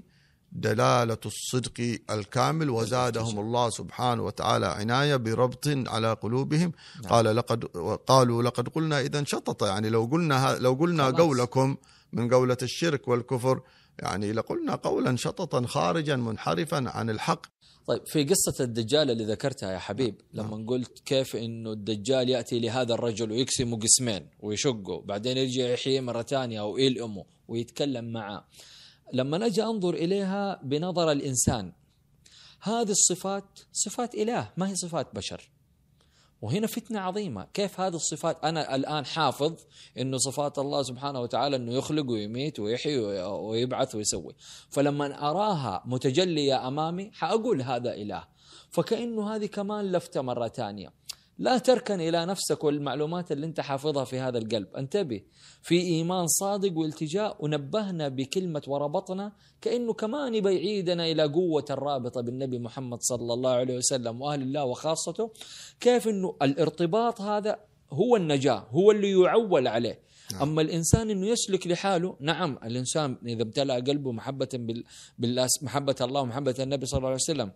دلالة 0.52 1.18
الصدق 1.26 1.98
الكامل 2.10 2.70
وزادهم 2.70 3.38
الله 3.38 3.70
سبحانه 3.70 4.22
وتعالى 4.22 4.66
عناية 4.66 5.16
بربط 5.16 5.68
على 5.68 6.12
قلوبهم 6.12 6.72
نعم. 7.02 7.12
قال 7.12 7.36
لقد 7.36 7.64
قالوا 8.06 8.42
لقد 8.42 8.68
قلنا 8.68 9.00
اذا 9.00 9.24
شطط 9.24 9.64
يعني 9.64 9.88
لو 9.90 10.04
قلنا 10.12 10.56
لو 10.60 10.72
قلنا. 10.72 11.10
قولكم 11.10 11.76
من 12.12 12.34
قولة 12.34 12.56
الشرك 12.62 13.08
والكفر 13.08 13.60
يعني 13.98 14.32
لقلنا 14.32 14.74
قولا 14.74 15.16
شططا 15.16 15.66
خارجا 15.66 16.16
منحرفا 16.16 16.84
عن 16.88 17.10
الحق 17.10 17.46
طيب 17.86 18.06
في 18.06 18.24
قصة 18.24 18.64
الدجال 18.64 19.10
اللي 19.10 19.24
ذكرتها 19.24 19.72
يا 19.72 19.78
حبيب. 19.78 20.14
لما 20.34 20.64
قلت 20.68 20.98
كيف 20.98 21.36
إنه 21.36 21.72
الدجال 21.72 22.28
يأتي 22.28 22.58
لهذا 22.58 22.94
الرجل 22.94 23.32
ويقسمه 23.32 23.78
قسمين 23.78 24.26
ويشقه 24.40 25.00
بعدين 25.00 25.36
يرجع 25.36 25.68
يحييه 25.68 26.00
مرة 26.00 26.22
ثانية 26.22 26.60
أو 26.60 26.78
يلئمه 26.78 27.24
ويتكلم 27.48 28.12
معه 28.12 28.48
لما 29.12 29.38
نجي 29.38 29.62
أنظر 29.62 29.94
إليها 29.94 30.60
بنظر 30.62 31.12
الإنسان 31.12 31.72
هذه 32.60 32.90
الصفات 32.90 33.58
صفات 33.72 34.14
إله 34.14 34.50
ما 34.56 34.68
هي 34.68 34.74
صفات 34.76 35.14
بشر 35.14 35.50
وهنا 36.42 36.66
فتنة 36.66 37.00
عظيمة. 37.00 37.46
كيف 37.54 37.80
هذه 37.80 37.94
الصفات؟ 37.94 38.44
أنا 38.44 38.74
الآن 38.74 39.06
حافظ 39.06 39.54
أنه 39.98 40.18
صفات 40.18 40.58
الله 40.58 40.82
سبحانه 40.82 41.20
وتعالى 41.20 41.56
أنه 41.56 41.72
يخلق 41.72 42.10
ويميت 42.10 42.60
ويحيي 42.60 42.98
ويبعث 43.22 43.94
ويسوي. 43.94 44.34
فلما 44.70 45.30
أراها 45.30 45.82
متجلية 45.86 46.68
أمامي 46.68 47.10
حأقول 47.12 47.62
هذا 47.62 47.94
إله. 47.94 48.24
فكأنه 48.70 49.34
هذه 49.34 49.46
كمان 49.46 49.92
لفتة 49.92 50.22
مرة 50.22 50.48
ثانية. 50.48 50.92
لا 51.40 51.58
تركن 51.58 52.00
إلى 52.00 52.26
نفسك 52.26 52.64
والمعلومات 52.64 53.32
اللي 53.32 53.46
أنت 53.46 53.60
حافظها 53.60 54.04
في 54.04 54.18
هذا 54.18 54.38
القلب. 54.38 54.76
انتبه 54.76 55.20
في 55.62 55.80
إيمان 55.80 56.26
صادق 56.26 56.78
والتجاء 56.78 57.36
ونبهنا 57.44 58.08
بكلمة 58.08 58.62
وربطنا 58.66 59.32
كأنه 59.60 59.92
كمان 59.92 60.34
يبي 60.34 60.54
يعيدنا 60.54 61.06
إلى 61.10 61.22
قوة 61.22 61.64
الرابطة 61.70 62.20
بالنبي 62.20 62.58
محمد 62.58 62.98
صلى 63.00 63.32
الله 63.34 63.50
عليه 63.50 63.76
وسلم 63.76 64.22
وأهل 64.22 64.42
الله 64.42 64.64
وخاصته. 64.64 65.30
كيف 65.80 66.08
أنه 66.08 66.36
الارتباط 66.42 67.20
هذا 67.20 67.56
هو 67.92 68.16
النجاة 68.16 68.66
هو 68.70 68.90
اللي 68.90 69.10
يعول 69.10 69.68
عليه. 69.68 69.98
نعم. 70.32 70.42
أما 70.42 70.62
الإنسان 70.62 71.10
أنه 71.10 71.26
يسلك 71.26 71.66
لحاله 71.66 72.16
نعم 72.20 72.58
الإنسان 72.64 73.16
إذا 73.26 73.42
امتلأ 73.42 73.74
قلبه 73.74 74.12
محبة 74.12 74.48
بالله 75.18 75.48
محبة 75.62 75.96
الله 76.00 76.20
ومحبة 76.20 76.54
النبي 76.60 76.86
صلى 76.86 76.98
الله 76.98 77.08
عليه 77.08 77.16
وسلم 77.16 77.52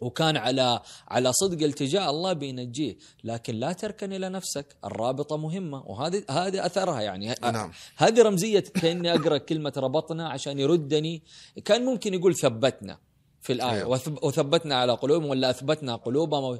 وكان 0.00 0.36
على 0.36 0.80
على 1.08 1.32
صدق 1.32 1.64
التجاء 1.64 2.10
الله 2.10 2.32
بينجيه. 2.32 2.96
لكن 3.24 3.54
لا 3.54 3.72
تركن 3.72 4.12
إلى 4.12 4.28
نفسك 4.28 4.76
الرابطة 4.84 5.36
مهمة. 5.36 5.82
وهذه 5.86 6.24
هذه 6.30 6.66
أثرها 6.66 7.00
يعني. 7.00 7.34
نعم. 7.42 7.72
هذه 7.96 8.22
رمزية 8.22 8.60
كأني 8.60 9.14
أقرأ 9.14 9.38
كلمة 9.38 9.72
ربطنا 9.76 10.28
عشان 10.28 10.58
يردني. 10.58 11.22
كان 11.64 11.84
ممكن 11.84 12.14
يقول 12.14 12.34
ثبتنا 12.36 12.98
في 13.42 13.52
الآية. 13.52 13.70
أيوه. 13.70 14.00
وثبتنا 14.22 14.74
على 14.74 14.92
قلوبهم 14.92 15.30
ولا 15.30 15.50
أثبتنا 15.50 15.96
قلوبهم. 15.96 16.58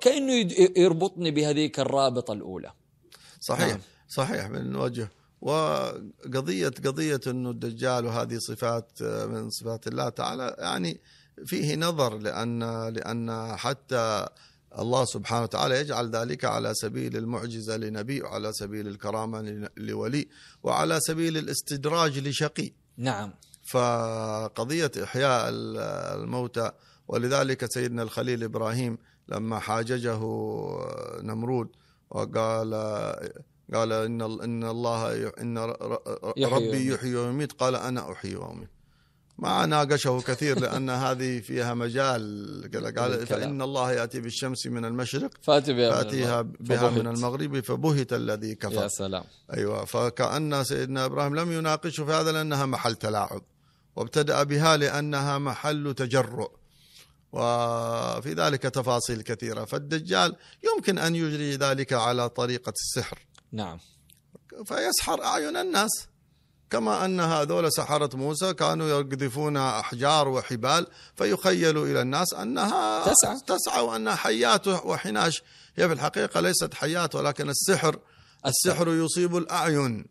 كأنه 0.00 0.32
يربطني 0.76 1.30
بهذيك 1.30 1.80
الرابطة 1.80 2.32
الأولى. 2.32 2.72
صحيح. 3.40 3.68
نعم. 3.68 3.80
صحيح. 4.08 4.46
من 4.48 4.76
وجه. 4.76 5.08
وقضية 5.40 6.68
قضية 6.68 7.20
إنه 7.26 7.50
الدجال 7.50 8.06
وهذه 8.06 8.38
صفات 8.38 9.02
من 9.02 9.50
صفات 9.50 9.86
الله 9.86 10.08
تعالى. 10.08 10.56
يعني 10.58 11.00
فيه 11.46 11.76
نظر 11.76 12.18
لأن 12.18 12.88
لأن 12.88 13.56
حتى 13.56 14.26
الله 14.78 15.04
سبحانه 15.04 15.42
وتعالى 15.42 15.80
يجعل 15.80 16.10
ذلك 16.10 16.44
على 16.44 16.74
سبيل 16.74 17.16
المعجزة 17.16 17.76
لنبي 17.76 18.22
وعلى 18.22 18.52
سبيل 18.52 18.88
الكرامة 18.88 19.68
لولي 19.76 20.28
وعلى 20.62 21.00
سبيل 21.00 21.36
الاستدراج 21.36 22.18
لشقي. 22.18 22.72
نعم. 22.96 23.30
فقضية 23.64 24.90
إحياء 25.02 25.48
الموتى 25.50 26.72
ولذلك 27.08 27.72
سيدنا 27.72 28.02
الخليل 28.02 28.44
إبراهيم 28.44 28.98
لما 29.28 29.58
حاججه 29.58 30.18
نمرود 31.22 31.68
وقال 32.10 32.74
قال 33.74 33.92
إن 33.92 34.22
إن 34.22 34.64
الله 34.64 35.28
إن 35.28 35.58
ربي 36.44 36.86
يحيي 36.86 37.16
ويميت. 37.16 37.52
قال 37.52 37.76
أنا 37.76 38.12
أحيي 38.12 38.36
وأميت. 38.36 38.68
ما 39.38 39.66
ناقشه 39.66 40.22
كثير 40.26 40.60
لأن 40.60 40.90
هذه 40.90 41.40
فيها 41.40 41.74
مجال. 41.74 42.94
قال 42.98 43.26
فإن 43.26 43.62
الله 43.62 43.92
يأتي 43.92 44.20
بالشمس 44.20 44.66
من 44.66 44.84
المشرق 44.84 45.30
فأتي 45.42 45.72
بها 45.72 45.90
فأتيها 45.90 46.42
بها 46.42 46.90
من 46.90 47.06
المغرب 47.06 47.60
فبهت 47.60 48.12
الذي 48.12 48.54
كفر. 48.54 48.82
يا 48.82 48.88
سلام. 48.88 49.24
أيوه 49.54 49.84
فكأن 49.84 50.64
سيدنا 50.64 51.04
إبراهيم 51.04 51.36
لم 51.36 51.52
يناقشه 51.52 52.04
في 52.04 52.12
هذا 52.12 52.32
لأنها 52.32 52.66
محل 52.66 52.94
تلاعب 52.94 53.42
وابتدأ 53.96 54.42
بها 54.42 54.76
لأنها 54.76 55.38
محل 55.38 55.94
تجرؤ 55.94 56.50
وفي 57.32 58.32
ذلك 58.32 58.62
تفاصيل 58.62 59.22
كثيرة. 59.22 59.64
فالدجال 59.64 60.36
يمكن 60.64 60.98
أن 60.98 61.16
يجري 61.16 61.56
ذلك 61.56 61.92
على 61.92 62.28
طريقة 62.28 62.72
السحر. 62.72 63.18
نعم. 63.52 63.78
فيسحر 64.64 65.24
أعين 65.24 65.56
الناس. 65.56 66.13
كما 66.74 67.04
أن 67.04 67.20
هذول 67.20 67.72
سحرة 67.72 68.16
موسى 68.16 68.54
كانوا 68.54 68.88
يقذفون 68.88 69.56
أحجار 69.56 70.28
وحبال 70.28 70.86
فيخيل 71.16 71.78
إلى 71.78 72.00
الناس 72.00 72.34
أنها 72.34 73.04
تسعى, 73.12 73.40
تسعى 73.46 73.82
وأنها 73.82 74.14
حيات 74.14 74.68
وحناش. 74.68 75.42
هي 75.76 75.88
في 75.88 75.94
الحقيقة 75.94 76.40
ليست 76.40 76.74
حيات 76.74 77.14
ولكن 77.14 77.50
السحر 77.50 77.98
السحر. 78.46 78.88
يصيب 78.88 79.36
الأعين. 79.36 80.06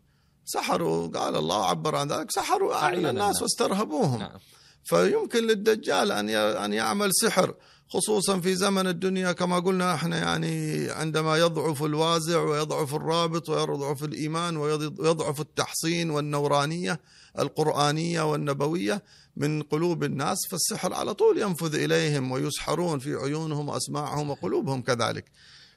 سحروا 0.46 1.08
قال 1.08 1.36
الله 1.36 1.66
عبر 1.66 1.96
عن 1.96 2.08
ذلك 2.08 2.32
سحروا 2.32 2.76
أعين 2.76 3.06
الناس 3.06 3.42
واسترهبوهم. 3.42 4.20
نعم. 4.20 4.40
فيمكن 4.84 5.48
للدجال 5.48 6.12
أن 6.12 6.30
أن 6.30 6.74
يعمل 6.74 7.10
سحر. 7.14 7.54
خصوصا 7.88 8.40
في 8.40 8.56
زمن 8.56 8.88
الدنيا 8.88 9.32
كما 9.32 9.60
قلنا 9.60 9.94
إحنا 9.94 10.18
يعني 10.18 10.90
عندما 10.92 11.38
يضعف 11.38 11.84
الوازع 11.84 12.42
ويضعف 12.42 12.96
الرابط 12.96 13.50
ويضعف 13.50 14.04
الإيمان 14.04 14.58
ويضعف 14.58 15.42
التحصين 15.42 16.10
والنورانية 16.10 17.00
القرآنية 17.40 18.32
والنبوية 18.32 19.04
من 19.38 19.62
قلوب 19.64 20.04
الناس 20.04 20.38
فالسحر 20.50 20.94
على 20.94 21.14
طول 21.14 21.38
ينفذ 21.42 21.76
إليهم 21.76 22.32
ويسحرون 22.32 23.00
في 23.00 23.16
عيونهم 23.16 23.70
وأسماعهم 23.70 24.30
وقلوبهم 24.30 24.82
كذلك. 24.82 25.26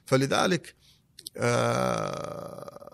فلذلك 0.05 0.75
آه 1.37 2.86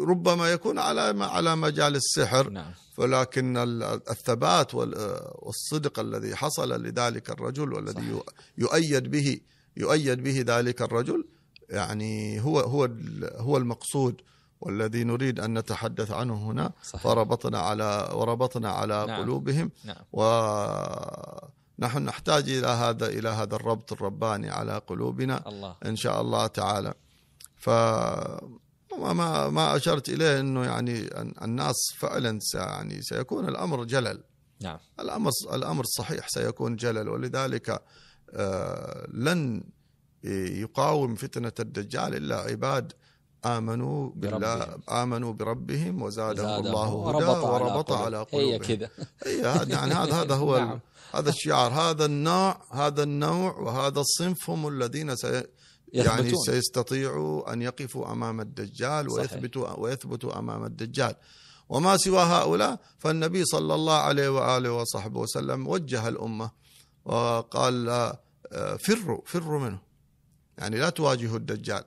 ربما 0.00 0.52
يكون 0.52 0.78
على 0.78 1.24
على 1.24 1.56
مجال 1.56 1.96
السحر 1.96 2.50
نعم. 2.50 2.72
ولكن 2.98 3.56
الثبات 4.10 4.74
والصدق 4.74 6.00
الذي 6.00 6.36
حصل 6.36 6.82
لذلك 6.82 7.30
الرجل 7.30 7.72
والذي. 7.72 8.20
يؤيد 8.58 9.10
به 9.10 9.40
يؤيد 9.76 10.22
به 10.22 10.44
ذلك 10.46 10.82
الرجل 10.82 11.24
يعني 11.70 12.40
هو 12.40 12.60
هو 12.60 12.88
هو 13.36 13.56
المقصود 13.56 14.20
والذي 14.60 15.04
نريد 15.04 15.40
أن 15.40 15.58
نتحدث 15.58 16.10
عنه 16.10 16.50
هنا 16.50 16.72
صحيح. 16.82 17.02
فربطنا 17.02 17.58
على 17.58 18.10
وربطنا 18.14 18.70
على 18.70 19.06
نعم. 19.06 19.20
قلوبهم 19.22 19.70
نعم. 19.84 19.96
ونحن 20.12 22.02
نحتاج 22.04 22.48
إلى 22.50 22.66
هذا 22.66 23.06
إلى 23.06 23.28
هذا 23.28 23.56
الربط 23.56 23.92
الرباني 23.92 24.50
على 24.50 24.78
قلوبنا 24.86 25.48
الله. 25.48 25.76
إن 25.86 25.96
شاء 25.96 26.20
الله 26.20 26.46
تعالى 26.46 26.94
ف 27.56 27.70
ما 28.98 29.48
ما 29.48 29.76
أشرت 29.76 30.08
إليه 30.08 30.40
إنه 30.40 30.64
يعني 30.64 31.10
الناس 31.42 31.76
فعلا 31.98 32.38
يعني 32.54 33.02
سيكون 33.02 33.48
الأمر 33.48 33.84
جلل. 33.84 34.22
نعم. 34.60 34.78
الأمر 35.00 35.30
الأمر 35.52 35.84
صحيح 35.84 36.28
سيكون 36.28 36.76
جلل 36.76 37.08
ولذلك 37.08 37.82
آه، 38.34 39.06
لن 39.12 39.62
يقاوم 40.24 41.14
فتنة 41.14 41.52
الدجال 41.60 42.14
إلا 42.14 42.36
عباد 42.36 42.92
آمنوا 43.44 44.10
بالله 44.14 44.56
بربهم. 44.58 44.82
آمنوا 44.90 45.32
بربهم 45.32 46.02
وزادهم 46.02 46.66
الله 46.66 47.10
هدى 47.10 47.24
وربط 47.46 47.92
على 47.92 48.22
قلوبهم. 48.22 48.50
هي 48.52 48.58
كذا. 48.58 48.90
هي 49.26 49.40
يعني 49.68 49.94
هذا 49.94 50.12
هذا 50.14 50.34
هو 50.34 50.58
نعم. 50.58 50.80
هذا 51.14 51.28
الشعار 51.30 51.72
هذا 51.72 52.04
النوع 52.04 52.60
هذا 52.72 53.02
النوع 53.02 53.58
وهذا 53.58 54.00
الصنف 54.00 54.50
هم 54.50 54.68
الذين 54.68 55.16
يثبتون. 55.94 56.18
يعني 56.18 56.36
سيستطيعوا 56.46 57.52
أن 57.52 57.62
يقفوا 57.62 58.12
أمام 58.12 58.40
الدجال 58.40 59.08
ويثبتوا 59.08 59.72
ويثبتوا 59.78 60.38
أمام 60.38 60.64
الدجال. 60.64 61.14
وما 61.68 61.96
سوى 61.96 62.22
هؤلاء 62.22 62.80
فالنبي 62.98 63.44
صلى 63.44 63.74
الله 63.74 63.96
عليه 63.98 64.28
وآله 64.28 64.72
وصحبه 64.72 65.20
وسلم 65.20 65.68
وجه 65.68 66.08
الأمة 66.08 66.50
وقال 67.04 67.88
آه، 68.52 68.76
فروا 68.76 69.20
فروا 69.26 69.60
منه. 69.60 69.78
يعني 70.58 70.78
لا 70.78 70.90
تواجهوا 70.90 71.36
الدجال. 71.36 71.84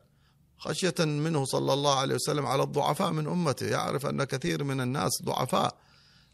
خشية 0.58 0.96
منه 1.00 1.46
صلى 1.46 1.74
الله 1.74 2.00
عليه 2.00 2.16
وسلم 2.16 2.46
على 2.46 2.64
الضعفاء 2.64 3.12
من 3.12 3.28
أمته. 3.28 3.66
يعرف 3.66 4.06
أن 4.06 4.24
كثير 4.24 4.64
من 4.64 4.82
الناس 4.82 5.22
ضعفاء. 5.24 5.78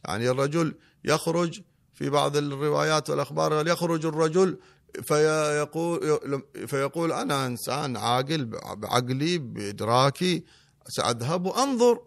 يعني 0.05 0.29
الرجل 0.29 0.75
يخرج 1.03 1.61
في 1.93 2.09
بعض 2.09 2.37
الروايات 2.37 3.09
والأخبار 3.09 3.67
يخرج 3.67 4.05
الرجل 4.05 4.57
فيقول 5.03 6.41
فيقول 6.67 7.11
أنا 7.11 7.45
إنسان 7.45 7.97
عاقل 7.97 8.45
بعقلي 8.75 9.37
بإدراكي 9.37 10.43
سأذهب 10.87 11.45
وأنظر. 11.45 12.01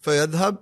فيذهب 0.00 0.56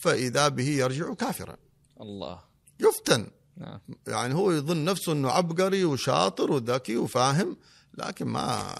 فإذا 0.00 0.48
به 0.48 0.68
يرجع 0.68 1.14
كافرا. 1.14 1.56
الله. 2.00 2.40
يفتن. 2.80 3.26
نعم. 3.56 3.80
يعني 4.06 4.34
هو 4.34 4.52
يظن 4.52 4.84
نفسه 4.84 5.12
إنه 5.12 5.30
عبقري 5.30 5.84
وشاطر 5.84 6.52
وذكي 6.52 6.96
وفاهم 6.96 7.56
لكن 7.94 8.26
ما 8.26 8.74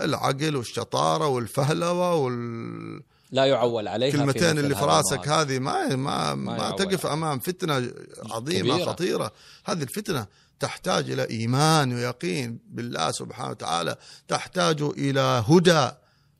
العقل 0.00 0.56
والشطارة 0.56 1.26
والفهلوة 1.26 2.14
وال 2.14 3.02
لا 3.30 3.44
يعول 3.44 3.88
عليها 3.88 4.12
كلمتين 4.12 4.58
اللي 4.58 4.74
في 4.74 4.84
راسك 4.84 5.28
هذه 5.28 5.58
ما 5.58 5.96
ما, 5.96 6.34
ما, 6.34 6.56
ما 6.56 6.70
تقف 6.70 7.06
أمام 7.06 7.38
فتنة 7.38 7.92
عظيمة 8.30 8.74
كبيرة. 8.74 8.92
خطيرة. 8.92 9.32
هذه 9.64 9.82
الفتنة 9.82 10.26
تحتاج 10.60 11.10
إلى 11.10 11.30
إيمان 11.30 11.92
ويقين 11.92 12.58
بالله 12.68 13.10
سبحانه 13.10 13.50
وتعالى 13.50 13.96
تحتاج 14.28 14.82
إلى 14.82 15.44
هدى 15.48 15.90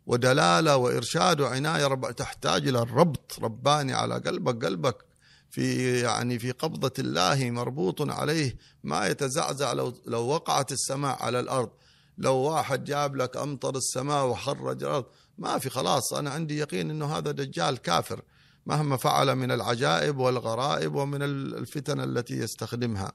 ودلالة 0.07 0.77
وإرشاد 0.77 1.41
وعناية 1.41 1.87
رب 1.87 2.11
تحتاج 2.11 2.69
إلى 2.69 2.79
الربط 2.79 3.39
رباني 3.43 3.93
على 3.93 4.15
قلبك 4.15 4.65
قلبك 4.65 4.97
في 5.51 5.99
يعني 6.01 6.39
في 6.39 6.51
قبضة 6.51 6.93
الله 6.99 7.51
مربوط 7.51 8.11
عليه 8.11 8.57
ما 8.85 9.07
يتزعزع 9.07 9.73
لو 9.73 9.95
لو 10.07 10.27
وقعت 10.27 10.73
السماء 10.73 11.23
على 11.23 11.41
الأرض. 11.41 11.71
لو 12.19 12.37
واحد 12.37 12.85
جاب 12.85 13.17
لك 13.17 13.37
أمطر 13.37 13.77
السماء 13.77 14.27
وخرج 14.27 14.83
الأرض 14.83 15.05
ما 15.39 15.59
في 15.59 15.71
خلاص 15.71 16.13
أنا 16.13 16.31
عندي 16.31 16.59
يقين 16.59 16.91
أنه 16.91 17.19
هذا 17.19 17.31
دجال 17.31 17.79
كافر 17.79 18.23
مهما 18.67 18.97
فعل 18.97 19.35
من 19.35 19.51
العجائب 19.51 20.19
والغرائب 20.19 20.95
ومن 20.95 21.23
الفتن 21.23 22.01
التي 22.01 22.35
يستخدمها. 22.35 23.13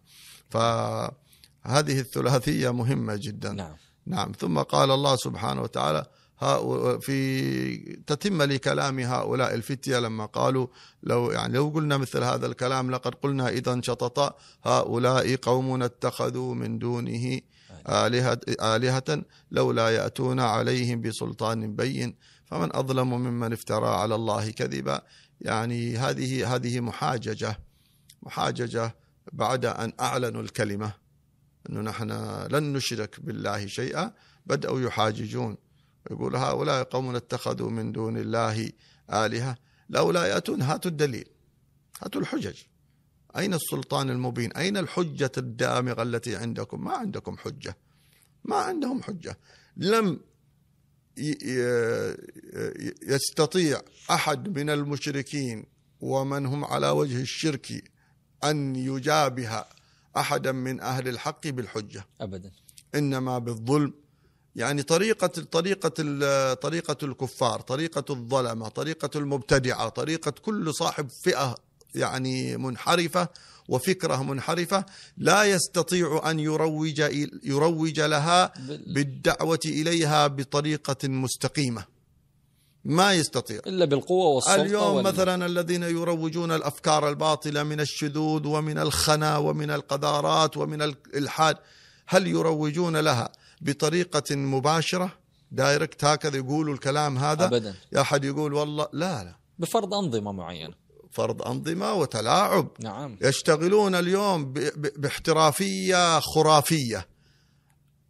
فهذه 0.50 2.00
الثلاثية 2.00 2.70
مهمة 2.70 3.16
جدا. 3.16 3.52
نعم. 3.52 3.76
نعم. 4.06 4.32
ثم 4.40 4.60
قال 4.60 4.92
الله 4.92 5.16
سبحانه 5.16 5.62
وتعالى 5.62 6.06
في 7.00 7.78
تتم 8.08 8.42
لكلام 8.42 9.00
هؤلاء 9.00 9.54
الفتية 9.54 10.00
لما 10.00 10.26
قالوا 10.26 10.68
لو 11.04 11.32
يعني 11.32 11.54
لو 11.54 11.70
قلنا 11.70 11.98
مثل 11.98 12.24
هذا 12.24 12.46
الكلام 12.46 12.92
لقد 12.92 13.16
قلنا 13.16 13.50
إذا 13.50 13.82
شطط 13.82 14.36
هؤلاء 14.64 15.36
قوم 15.36 15.84
اتخذوا 15.84 16.56
من 16.56 16.80
دونه 16.80 17.42
آلهة, 17.90 18.40
آلهة 18.48 19.24
لولا 19.52 19.90
يأتون 19.90 20.40
عليهم 20.40 21.02
بسلطان 21.02 21.76
بين. 21.76 22.16
فمن 22.46 22.76
أظلم 22.76 23.10
ممن 23.10 23.54
افترى 23.54 23.88
على 23.88 24.16
الله 24.16 24.52
كذبا. 24.52 25.02
يعني 25.42 25.98
هذه 25.98 26.56
هذه 26.56 26.80
محاججة 26.80 27.60
محاججة 28.24 28.96
بعد 29.34 29.66
أن 29.66 29.94
أعلنوا 30.00 30.42
الكلمة 30.42 30.94
أنه 31.70 31.82
نحن 31.82 32.12
لن 32.52 32.74
نشرك 32.74 33.20
بالله 33.20 33.68
شيئا 33.68 34.14
بدأوا 34.46 34.82
يحاججون. 34.82 35.58
يقول 36.12 36.36
هؤلاء 36.36 36.84
قوم 36.84 37.16
اتخذوا 37.16 37.70
من 37.70 37.92
دون 37.92 38.18
الله 38.18 38.72
آلهة. 39.14 39.58
لولا 39.90 40.26
يأتون 40.26 40.62
هاتوا 40.62 40.92
الدليل. 40.92 41.30
هاتوا 42.02 42.22
الحجج. 42.22 42.56
أين 43.38 43.54
السلطان 43.54 44.10
المبين؟ 44.10 44.52
أين 44.52 44.78
الحجة 44.78 45.32
الدامغة 45.38 46.04
التي 46.04 46.36
عندكم؟ 46.36 46.84
ما 46.84 46.94
عندكم 46.94 47.38
حجة. 47.38 47.78
ما 48.44 48.56
عندهم 48.56 49.04
حجة. 49.04 49.38
لم 49.78 50.20
يستطيع 53.02 53.82
أحد 54.12 54.58
من 54.58 54.70
المشركين 54.70 55.66
ومن 56.02 56.46
هم 56.46 56.66
على 56.66 56.90
وجه 56.90 57.22
الشرك 57.22 57.92
أن 58.50 58.76
يجابه 58.76 59.66
أحدا 60.18 60.52
من 60.52 60.82
أهل 60.82 61.08
الحق 61.08 61.48
بالحجة. 61.48 62.06
أبدا. 62.22 62.52
إنما 62.96 63.40
بالظلم. 63.40 63.94
يعني 64.56 64.84
طريقة 64.84 65.28
طريقة 65.28 65.90
طريقة 66.54 66.98
الكفار، 67.04 67.62
طريقة 67.62 68.06
الظلمة، 68.10 68.68
طريقة 68.68 69.10
المبتدعة، 69.16 69.90
طريقة 69.90 70.32
كل 70.32 70.74
صاحب 70.74 71.08
فئة 71.24 71.56
يعني 71.96 72.58
منحرفة 72.58 73.28
وفكرة 73.70 74.24
منحرفة 74.24 74.86
لا 75.18 75.44
يستطيع 75.44 76.22
أن 76.32 76.40
يروج 76.40 77.00
يروج 77.44 78.00
لها 78.00 78.54
بالدعوة 78.88 79.60
إليها 79.66 80.28
بطريقة 80.28 81.08
مستقيمة. 81.08 81.95
ما 82.86 83.14
يستطيع. 83.14 83.60
إلا 83.68 83.86
بالقوة 83.86 84.28
والسلطة 84.28 84.62
اليوم 84.62 85.04
مثلا 85.04 85.46
الذين 85.46 85.84
يروجون 85.84 86.52
الأفكار 86.52 87.10
الباطلة 87.10 87.64
من 87.64 87.80
الشذوذ 87.80 88.48
ومن 88.48 88.78
الخنا 88.78 89.38
ومن 89.38 89.72
القذارات 89.72 90.58
ومن 90.58 90.82
الإلحاد 90.82 91.58
هل 92.08 92.28
يروجون 92.28 92.98
لها 92.98 93.30
بطريقة 93.62 94.36
مباشرة؟ 94.36 95.12
دايركت 95.52 96.06
هكذا 96.06 96.38
يقولوا 96.38 96.74
الكلام 96.74 97.18
هذا؟ 97.18 97.46
أبدا. 97.46 97.76
يا 97.92 98.02
أحد 98.02 98.24
يقول 98.24 98.54
والله 98.54 98.88
لا 98.94 99.24
لا. 99.24 99.36
بفرض 99.60 99.94
أنظمة 99.94 100.32
معينة. 100.32 100.74
فرض 101.12 101.42
أنظمة 101.42 101.94
وتلاعب. 101.94 102.68
نعم. 102.80 103.18
يشتغلون 103.22 103.96
اليوم 103.96 104.54
باحترافية 104.98 106.20
خرافية. 106.20 107.08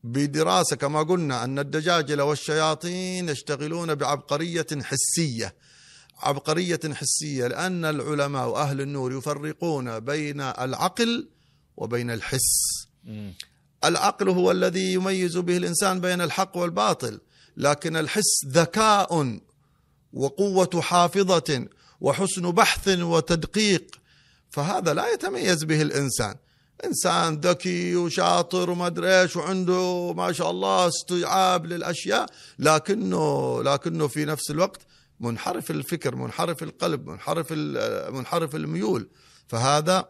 بدراسة 0.05 0.75
كما 0.75 1.03
قلنا 1.03 1.43
أن 1.43 1.59
الدجاجلة 1.59 2.23
والشياطين 2.23 3.29
يشتغلون 3.29 3.95
بعبقرية 3.95 4.67
حسية 4.81 5.55
عبقرية 6.19 6.79
حسية 6.93 7.47
لأن 7.47 7.85
العلماء 7.85 8.47
وأهل 8.47 8.81
النور 8.81 9.13
يفرقون 9.17 9.99
بين 9.99 10.41
العقل 10.41 11.29
وبين 11.77 12.11
الحس. 12.11 12.87
العقل 13.83 14.29
هو 14.29 14.51
الذي 14.51 14.93
يميز 14.93 15.37
به 15.37 15.57
الإنسان 15.57 16.01
بين 16.01 16.21
الحق 16.21 16.57
والباطل 16.57 17.19
لكن 17.57 17.95
الحس 17.97 18.45
ذكاء 18.47 19.39
وقوة 20.13 20.81
حافظة 20.81 21.67
وحسن 22.01 22.51
بحث 22.51 22.87
وتدقيق 22.87 23.99
فهذا 24.49 24.93
لا 24.93 25.13
يتميز 25.13 25.63
به 25.63 25.81
الإنسان 25.81 26.35
إنسان 26.83 27.35
ذكي 27.39 27.95
وشاطر 27.95 28.69
وما 28.69 28.87
أدري 28.87 29.21
إيش 29.21 29.35
وعنده 29.35 30.13
ما 30.13 30.31
شاء 30.31 30.51
الله 30.51 30.87
استيعاب 30.87 31.65
للأشياء 31.65 32.25
لكنه 32.59 33.63
لكنه 33.63 34.07
في 34.07 34.25
نفس 34.25 34.51
الوقت 34.51 34.81
منحرف 35.19 35.71
الفكر 35.71 36.15
منحرف 36.15 36.63
القلب 36.63 37.07
منحرف 37.09 37.51
منحرف 38.13 38.55
الميول. 38.55 39.09
فهذا 39.47 40.09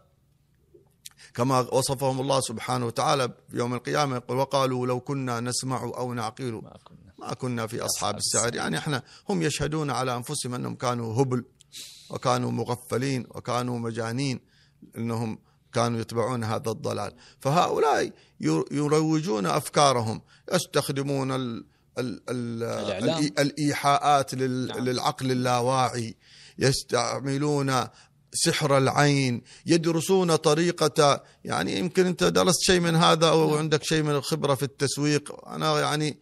كما 1.33 1.59
وصفهم 1.59 2.21
الله 2.21 2.39
سبحانه 2.41 2.85
وتعالى 2.85 3.27
في 3.51 3.57
يوم 3.57 3.73
القيامة 3.73 4.15
يقول 4.15 4.37
وقالوا 4.37 4.87
لو 4.87 4.99
كنا 4.99 5.39
نسمع 5.39 5.83
أو 5.83 6.13
نعقل 6.13 6.51
ما 6.53 6.77
كنا. 6.83 7.13
ما 7.19 7.33
كنا 7.33 7.67
في 7.67 7.81
أصحاب 7.81 8.17
السعر 8.17 8.55
يعني 8.55 8.77
إحنا 8.77 9.03
هم 9.29 9.41
يشهدون 9.41 9.89
على 9.89 10.15
أنفسهم 10.15 10.53
أنهم 10.53 10.75
كانوا 10.75 11.21
هبل 11.21 11.45
وكانوا 12.09 12.51
مغفلين 12.51 13.27
وكانوا 13.29 13.79
مجانين 13.79 14.39
أنهم 14.97 15.39
كانوا 15.75 15.99
يتبعون 16.01 16.43
هذا 16.43 16.71
الضلال 16.71 17.11
فهؤلاء 17.39 18.11
يروجون 18.71 19.45
أفكارهم 19.45 20.21
يستخدمون 20.53 21.31
ال 21.31 21.65
ال 21.97 22.21
ال 22.29 22.63
الإعلام. 22.63 23.31
الإيحاءات 23.39 24.33
لل- 24.33 24.67
نعم. 24.67 24.79
للعقل 24.79 25.31
اللاواعي 25.31 26.15
يستعملون 26.59 27.87
سحر 28.33 28.77
العين 28.77 29.41
يدرسون 29.65 30.35
طريقة 30.35 31.23
يعني 31.45 31.79
يمكن 31.79 32.05
أنت 32.05 32.23
درست 32.23 32.59
شيء 32.61 32.79
من 32.79 32.95
هذا 32.95 33.27
أو 33.29 33.49
نعم. 33.49 33.57
عندك 33.57 33.83
شيء 33.83 34.03
من 34.03 34.11
الخبرة 34.11 34.55
في 34.55 34.63
التسويق 34.63 35.47
أنا 35.49 35.79
يعني 35.79 36.19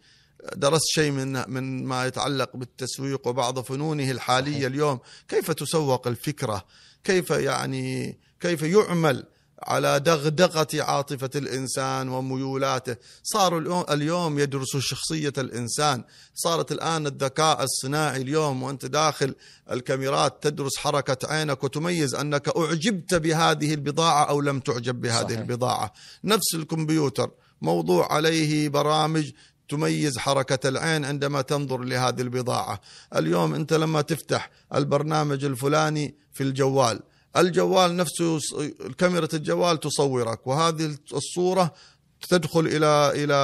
درست 0.56 0.84
شيء 0.86 1.10
من 1.10 1.50
من 1.50 1.84
ما 1.84 2.06
يتعلق 2.06 2.56
بالتسويق 2.56 3.26
وبعض 3.28 3.58
فنونه 3.60 4.10
الحالية. 4.10 4.66
اليوم 4.66 4.98
كيف 5.28 5.50
تسوق 5.50 6.06
الفكرة 6.08 6.64
كيف 7.04 7.30
يعني 7.30 8.18
كيف 8.40 8.62
يعمل 8.62 9.24
على 9.66 10.00
دغدغة 10.00 10.68
عاطفة 10.74 11.30
الإنسان 11.36 12.08
وميولاته. 12.08 12.96
صاروا 13.22 13.84
اليوم- 13.94 14.38
يدرسوا 14.38 14.80
شخصية 14.80 15.32
الإنسان. 15.38 16.04
صارت 16.34 16.72
الآن 16.72 17.06
الذكاء 17.06 17.62
الصناعي 17.64 18.22
اليوم 18.22 18.62
وأنت 18.62 18.86
داخل 18.86 19.34
الكاميرات 19.70 20.42
تدرس 20.42 20.76
حركة 20.78 21.28
عينك 21.28 21.64
وتميز 21.64 22.14
أنك 22.14 22.48
أعجبت 22.56 23.14
بهذه 23.14 23.74
البضاعة 23.74 24.24
أو 24.24 24.40
لم 24.40 24.60
تعجب 24.60 25.00
بهذه 25.00 25.24
صحيح. 25.26 25.38
البضاعة. 25.38 25.92
نفس 26.24 26.54
الكمبيوتر. 26.54 27.30
موضوع 27.62 28.12
عليه 28.12 28.68
برامج 28.68 29.30
تميز 29.68 30.18
حركة 30.18 30.68
العين 30.68 31.04
عندما 31.04 31.42
تنظر 31.42 31.78
لهذه 31.78 32.20
البضاعة. 32.20 32.80
اليوم 33.16 33.54
أنت 33.54 33.72
لما 33.72 34.00
تفتح 34.00 34.50
البرنامج 34.74 35.44
الفلاني 35.44 36.14
في 36.32 36.42
الجوال 36.42 37.00
الجوال 37.36 37.96
نفسه 37.96 38.38
كاميرا 38.98 39.28
الجوال 39.34 39.80
تصورك 39.80 40.46
وهذه 40.46 40.96
الصورة 41.14 41.74
تدخل 42.28 42.60
إلى 42.66 43.12
إلى 43.24 43.34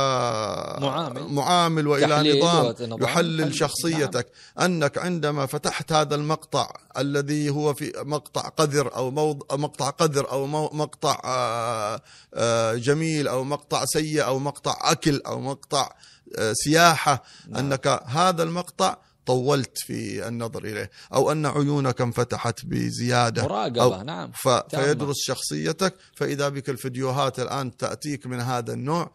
معامل. 0.80 1.22
معامل 1.22 1.86
وإلى 1.86 2.06
تحليل 2.06 2.38
نظام 2.38 2.66
ونظام. 2.66 3.02
يحلل 3.02 3.40
نعم. 3.40 3.52
شخصيتك 3.52 4.26
أنك 4.60 4.98
عندما 4.98 5.46
فتحت 5.46 5.92
هذا 5.92 6.14
المقطع 6.14 6.72
الذي 6.98 7.50
هو 7.50 7.74
في 7.74 7.92
مقطع 7.96 8.48
قذر 8.48 8.96
أو 8.96 9.10
موض... 9.10 9.42
مقطع 9.52 9.90
قذر 9.90 10.30
أو 10.30 10.46
مو... 10.46 10.70
مقطع 10.72 11.20
آه، 11.24 12.00
آه، 12.34 12.74
جميل 12.74 13.28
أو 13.28 13.44
مقطع 13.44 13.84
سيء 13.84 14.24
أو 14.24 14.38
مقطع 14.38 14.76
أكل 14.80 15.22
أو 15.26 15.40
مقطع 15.40 15.92
آه، 16.38 16.52
سياحة 16.52 17.22
نعم. 17.48 17.64
أنك 17.64 18.02
هذا 18.06 18.42
المقطع 18.42 18.96
طولت 19.26 19.78
في 19.78 20.28
النظر 20.28 20.64
إليه 20.64 20.90
أو 21.14 21.32
أن 21.32 21.46
عيونك 21.46 22.00
انفتحت 22.00 22.64
بزيادة 22.64 23.42
مراقبة 23.42 23.82
أو 23.82 24.02
نعم 24.02 24.32
ف... 24.32 24.48
فيدرس 24.48 25.16
شخصيتك 25.18 25.94
فإذا 26.14 26.48
بك 26.48 26.70
الفيديوهات 26.70 27.40
الآن 27.40 27.76
تأتيك 27.76 28.26
من 28.26 28.40
هذا 28.40 28.72
النوع 28.72 29.10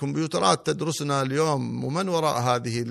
كمبيوترات 0.00 0.66
تدرسنا 0.66 1.22
اليوم 1.22 1.84
ومن 1.84 2.08
وراء 2.08 2.40
هذه 2.40 2.82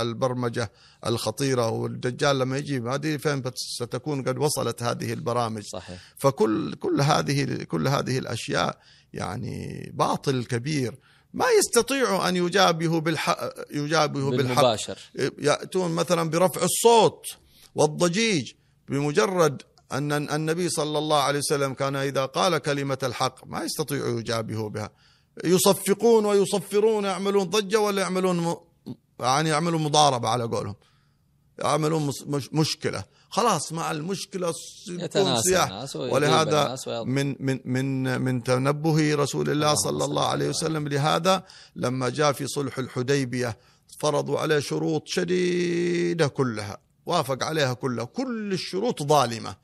البرمجة 0.00 0.72
الخطيرة 1.06 1.68
والدجال 1.68 2.38
لما 2.38 2.58
يجي 2.58 2.80
ما 2.80 2.94
أدري 2.94 3.18
فين 3.18 3.42
ستكون 3.54 4.22
قد 4.22 4.38
وصلت 4.38 4.82
هذه 4.82 5.12
البرامج. 5.12 5.62
صحيح. 5.62 5.98
فكل 6.16 6.74
كل 6.74 7.00
هذه 7.00 7.62
كل 7.62 7.88
هذه 7.88 8.18
الأشياء 8.18 8.78
يعني 9.12 9.90
باطل 9.94 10.44
كبير. 10.44 10.94
ما 11.32 11.46
يستطيع 11.58 12.28
أن 12.28 12.36
يجابه 12.36 13.00
بالحق 13.00 13.38
يجابه 13.70 14.30
بالحق. 14.30 14.54
بالمباشر. 14.54 14.98
يأتون 15.38 15.90
مثلا 15.90 16.30
برفع 16.30 16.62
الصوت 16.62 17.26
والضجيج 17.74 18.52
بمجرد 18.88 19.62
أن 19.92 20.12
النبي 20.30 20.68
صلى 20.68 20.98
الله 20.98 21.22
عليه 21.22 21.38
وسلم 21.38 21.74
كان 21.74 21.96
إذا 21.96 22.24
قال 22.24 22.58
كلمة 22.58 22.98
الحق 23.02 23.46
ما 23.46 23.64
يستطيعوا 23.64 24.20
يجابهوا 24.20 24.68
بها. 24.68 24.90
يصفقون 25.44 26.24
ويصفرون 26.24 27.04
يعملون 27.04 27.44
ضجة 27.44 27.80
ولا 27.80 28.02
يعملون. 28.02 28.56
يعني 29.20 29.48
يعملون 29.48 29.82
مضاربة 29.82 30.28
على 30.28 30.44
قولهم. 30.44 30.76
يعملون 31.58 32.12
مش... 32.26 32.48
مشكلة. 32.52 33.04
خلاص 33.30 33.72
مع 33.72 33.90
المشكلة 33.90 34.52
سياح. 35.42 35.96
ولهذا 35.96 36.76
من 37.04 37.36
من 37.40 37.60
من 37.64 38.20
من 38.20 38.42
تنبه 38.42 39.14
رسول 39.14 39.50
الله 39.50 39.74
صلى 39.74 40.04
الله 40.04 40.26
عليه 40.26 40.48
وسلم 40.48 40.88
لهذا. 40.88 41.44
لما 41.76 42.08
جاء 42.08 42.32
في 42.32 42.46
صلح 42.46 42.78
الحديبية 42.78 43.58
فرضوا 43.98 44.38
عليه 44.38 44.58
شروط 44.58 45.02
شديدة 45.06 46.28
كلها 46.28 46.78
وافق 47.06 47.44
عليها 47.44 47.74
كلها. 47.74 48.04
كل 48.04 48.52
الشروط 48.52 49.02
ظالمة 49.02 49.56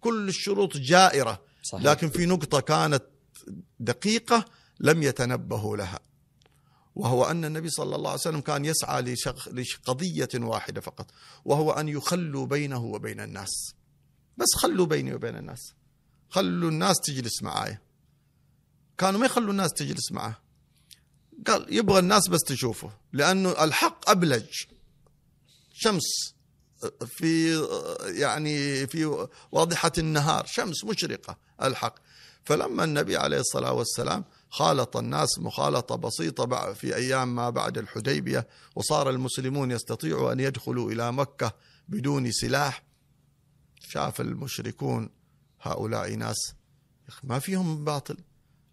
كل 0.00 0.28
الشروط 0.28 0.76
جائرة. 0.76 1.40
صحيح. 1.62 1.84
لكن 1.84 2.08
في 2.08 2.26
نقطة 2.26 2.60
كانت 2.60 3.02
دقيقة 3.80 4.44
لم 4.80 5.02
يتنبهوا 5.02 5.76
لها. 5.76 5.98
وهو 6.94 7.24
أن 7.24 7.44
النبي 7.44 7.70
صلى 7.70 7.96
الله 7.96 8.10
عليه 8.10 8.20
وسلم 8.20 8.40
كان 8.40 8.64
يسعى 8.64 9.16
لقضية 9.52 10.28
واحدة 10.34 10.80
فقط 10.80 11.10
وهو 11.44 11.70
أن 11.70 11.88
يخلوا 11.88 12.46
بينه 12.46 12.84
وبين 12.84 13.20
الناس. 13.20 13.74
بس 14.36 14.46
خلوا 14.56 14.86
بيني 14.86 15.14
وبين 15.14 15.36
الناس. 15.36 15.74
خلوا 16.28 16.70
الناس 16.70 16.96
تجلس 17.00 17.42
معاي 17.42 17.78
كانوا 18.98 19.20
ما 19.20 19.26
يخلوا 19.26 19.50
الناس 19.50 19.72
تجلس 19.72 20.12
معه 20.12 20.38
قال 21.46 21.66
يبغى 21.76 21.98
الناس 21.98 22.28
بس 22.28 22.40
تشوفه 22.40 22.92
لأنه 23.12 23.64
الحق 23.64 24.10
أبلج. 24.10 24.48
شمس 25.72 26.34
في 27.06 27.60
يعني 28.04 28.86
في 28.86 29.28
واضحة 29.52 29.92
النهار 29.98 30.46
شمس 30.46 30.84
مشرقة 30.84 31.38
الحق. 31.62 31.94
فلما 32.44 32.84
النبي 32.84 33.16
عليه 33.16 33.40
الصلاة 33.40 33.72
والسلام 33.72 34.24
خالط 34.50 34.96
الناس 34.96 35.38
مخالطة 35.38 35.96
بسيطة 35.96 36.72
في 36.72 36.96
أيام 36.96 37.34
ما 37.34 37.50
بعد 37.50 37.78
الحديبية 37.78 38.48
وصار 38.76 39.10
المسلمون 39.10 39.70
يستطيعوا 39.70 40.32
أن 40.32 40.40
يدخلوا 40.40 40.92
إلى 40.92 41.12
مكة 41.12 41.52
بدون 41.88 42.32
سلاح. 42.32 42.82
شاف 43.80 44.20
المشركون 44.20 45.10
هؤلاء 45.60 46.14
ناس. 46.14 46.54
ما 47.24 47.38
فيهم 47.38 47.84
باطل. 47.84 48.16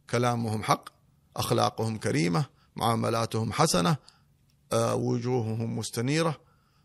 كلامهم 0.09 0.63
حق 0.63 0.89
أخلاقهم 1.35 1.97
كريمة 1.97 2.45
معاملاتهم 2.75 3.53
حسنة 3.53 3.97
آه، 4.73 4.95
وجوههم 4.95 5.77
مستنيرة. 5.77 6.37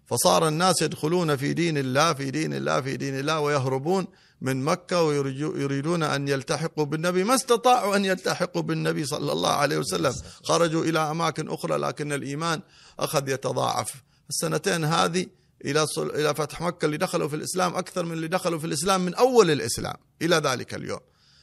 فصار 0.07 0.49
الناس 0.49 0.83
يدخلون 0.83 1.37
في 1.37 1.55
دين 1.55 1.79
الله 1.79 2.13
في 2.13 2.31
دين 2.31 2.55
الله 2.55 2.81
في 2.81 2.97
دين 2.97 3.19
الله 3.19 3.41
ويهربون 3.41 4.07
من 4.43 4.65
مكة 4.65 5.03
ويريدون 5.03 6.03
أن 6.03 6.29
يلتحقوا 6.29 6.85
بالنبي 6.85 7.25
ما 7.25 7.35
استطاعوا 7.35 7.97
أن 7.97 8.05
يلتحقوا 8.05 8.63
بالنبي 8.63 9.05
صلى 9.05 9.33
الله 9.33 9.51
عليه 9.51 9.79
وسلم. 9.79 10.15
خرجوا 10.45 10.85
إلى 10.85 10.99
أماكن 10.99 11.49
أخرى 11.49 11.77
لكن 11.77 12.13
الإيمان 12.13 12.63
أخذ 12.99 13.29
يتضاعف. 13.29 14.03
السنتين 14.31 14.85
هذه 14.85 15.27
إلى 15.65 15.87
إلى 15.99 16.35
فتح 16.35 16.61
مكة 16.63 16.87
اللي 16.87 16.97
دخلوا 16.97 17.29
في 17.29 17.37
الإسلام 17.37 17.75
أكثر 17.75 18.05
من 18.05 18.13
اللي 18.13 18.29
دخلوا 18.29 18.59
في 18.59 18.67
الإسلام 18.67 19.05
من 19.05 19.15
أول 19.15 19.51
الإسلام. 19.51 19.97
إلى 20.23 20.37
ذلك 20.37 20.75
اليوم. 20.75 21.01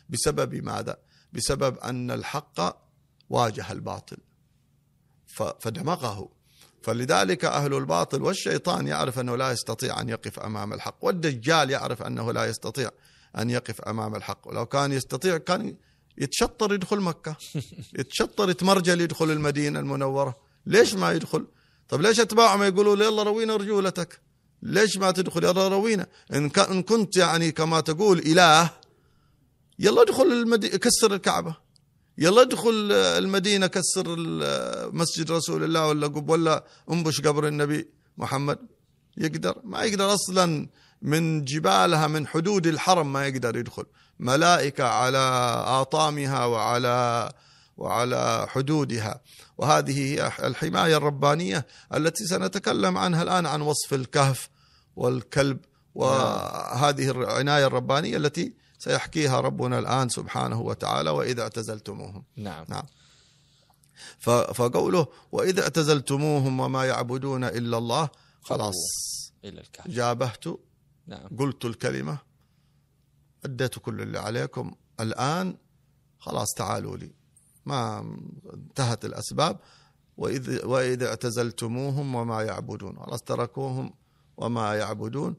بسبب 0.10 0.56
ماذا؟ 0.56 0.98
بسبب 1.34 1.78
أن 1.78 2.12
الحق 2.12 2.60
واجه 3.30 3.72
الباطل. 3.72 4.18
فدمغه. 5.60 6.39
فلذلك 6.82 7.46
أهل 7.46 7.74
الباطل 7.74 8.22
والشيطان 8.22 8.88
يعرف 8.88 9.20
أنه 9.20 9.36
لا 9.36 9.52
يستطيع 9.52 10.02
أن 10.02 10.10
يقف 10.10 10.40
أمام 10.40 10.74
الحق 10.74 10.98
والدجال 11.02 11.70
يعرف 11.70 12.02
أنه 12.02 12.32
لا 12.34 12.46
يستطيع 12.46 12.92
أن 13.38 13.50
يقف 13.50 13.82
أمام 13.82 14.16
الحق. 14.16 14.48
ولو 14.48 14.66
كان 14.66 14.92
يستطيع 14.92 15.38
كان 15.38 15.76
يتشطر 16.18 16.74
يدخل 16.74 17.00
مكة 17.00 17.36
يتشطر 18.00 18.50
يتمرجل 18.50 19.02
يدخل 19.02 19.32
المدينة 19.32 19.80
المنورة. 19.80 20.36
ليش 20.66 20.94
ما 20.94 21.12
يدخل؟ 21.12 21.48
طب 21.90 22.02
ليش 22.02 22.20
أتباعهم 22.20 22.64
يقولوا 22.64 22.96
يلا 22.96 23.24
روينا 23.24 23.56
رجولتك؟ 23.56 24.22
ليش 24.62 24.98
ما 24.98 25.12
تدخل؟ 25.12 25.44
يلا 25.44 25.68
روينا. 25.68 26.08
إن, 26.34 26.52
إن 26.72 26.84
كنت 26.84 27.18
يعني 27.18 27.52
كما 27.52 27.80
تقول 27.80 28.20
إله 28.20 28.70
يلا 29.80 30.02
ادخل 30.02 30.24
المدينة 30.24 30.78
كسر 30.78 31.14
الكعبة. 31.14 31.56
يلا 32.22 32.42
ادخل 32.42 32.92
المدينة 32.92 33.68
كسر 33.68 34.16
مسجد 34.92 35.32
رسول 35.32 35.64
الله 35.64 35.88
ولا 35.88 36.08
قب 36.08 36.30
ولا 36.30 36.64
انبش 36.92 37.22
قبر 37.22 37.48
النبي 37.48 37.90
محمد. 38.18 38.60
يقدر؟ 39.18 39.56
ما 39.64 39.84
يقدر 39.84 40.14
أصلا. 40.14 40.70
من 41.02 41.46
جبالها 41.46 42.08
من 42.08 42.28
حدود 42.28 42.68
الحرم 42.68 43.14
ما 43.14 43.28
يقدر 43.28 43.58
يدخل. 43.58 43.86
ملائكة 44.20 44.84
على 44.84 45.18
آطامها 45.68 46.46
وعلى 46.46 47.32
وعلى 47.78 48.48
حدودها. 48.50 49.22
وهذه 49.58 50.00
هي 50.00 50.32
الحماية 50.44 50.98
الربانية 50.98 51.68
التي 51.94 52.26
سنتكلم 52.26 52.98
عنها 52.98 53.24
الآن 53.24 53.46
عن 53.46 53.62
وصف 53.62 53.94
الكهف 53.94 54.50
والكلب. 54.96 55.58
وهذه 55.96 57.12
العناية 57.12 57.68
الربانية 57.68 58.18
التي 58.18 58.54
سيحكيها 58.80 59.42
ربنا 59.42 59.80
الآن 59.80 60.10
سبحانه 60.10 60.62
وتعالى 60.62 61.10
وإذا 61.10 61.42
اعتزلتموهم. 61.42 62.24
نعم. 62.36 62.66
نعم. 62.70 62.84
فقوله 64.54 65.08
وإذا 65.32 65.64
اعتزلتموهم 65.64 66.60
وما 66.60 66.86
يعبدون 66.86 67.44
إلا 67.44 67.78
الله 67.78 68.10
خلاص. 68.42 68.76
إلى 69.46 69.62
الكهف. 69.62 69.88
جابهت 69.88 70.44
نعم. 71.08 71.28
قلت 71.40 71.66
الكلمة 71.66 72.18
أديت 73.46 73.80
كل 73.80 74.02
اللي 74.02 74.20
عليكم. 74.20 74.76
الآن 75.00 75.58
خلاص 76.20 76.48
تعالوا 76.58 76.98
لي. 76.98 77.12
ما 77.66 78.00
انتهت 78.54 79.06
الأسباب. 79.06 79.60
وإذ 80.18 80.66
وإذا 80.66 81.08
اعتزلتموهم 81.08 82.16
وما 82.16 82.42
يعبدون. 82.44 83.00
خلاص 83.00 83.22
تركوهم 83.22 83.94
وما 84.38 84.76
يعبدون. 84.76 85.36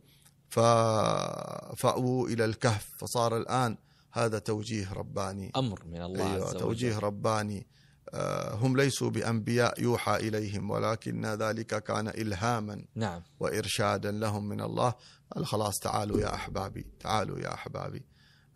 فأووا 0.50 2.28
إلى 2.28 2.44
الكهف. 2.44 2.94
فصار 2.98 3.36
الآن 3.36 3.76
هذا 4.12 4.38
توجيه 4.38 4.92
رباني. 4.92 5.52
أمر 5.56 5.84
من 5.86 6.02
الله 6.02 6.32
أيوة 6.32 6.46
عز 6.46 6.50
وجل. 6.50 6.60
توجيه 6.60 6.98
رباني. 6.98 7.66
آه، 8.14 8.54
هم 8.54 8.76
ليسوا 8.76 9.10
بأنبياء 9.10 9.82
يوحى 9.82 10.16
إليهم 10.16 10.70
ولكن 10.70 11.26
ذلك 11.26 11.82
كان 11.82 12.08
إلهاما 12.08 12.84
نعم. 12.94 13.22
وإرشادا 13.40 14.10
لهم 14.10 14.48
من 14.48 14.60
الله. 14.60 14.94
قال 15.32 15.46
خلاص 15.46 15.78
تعالوا 15.78 16.20
يا 16.20 16.34
أحبابي 16.34 16.86
تعالوا 17.00 17.38
يا 17.38 17.54
أحبابي. 17.54 18.02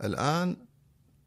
الآن 0.05 0.57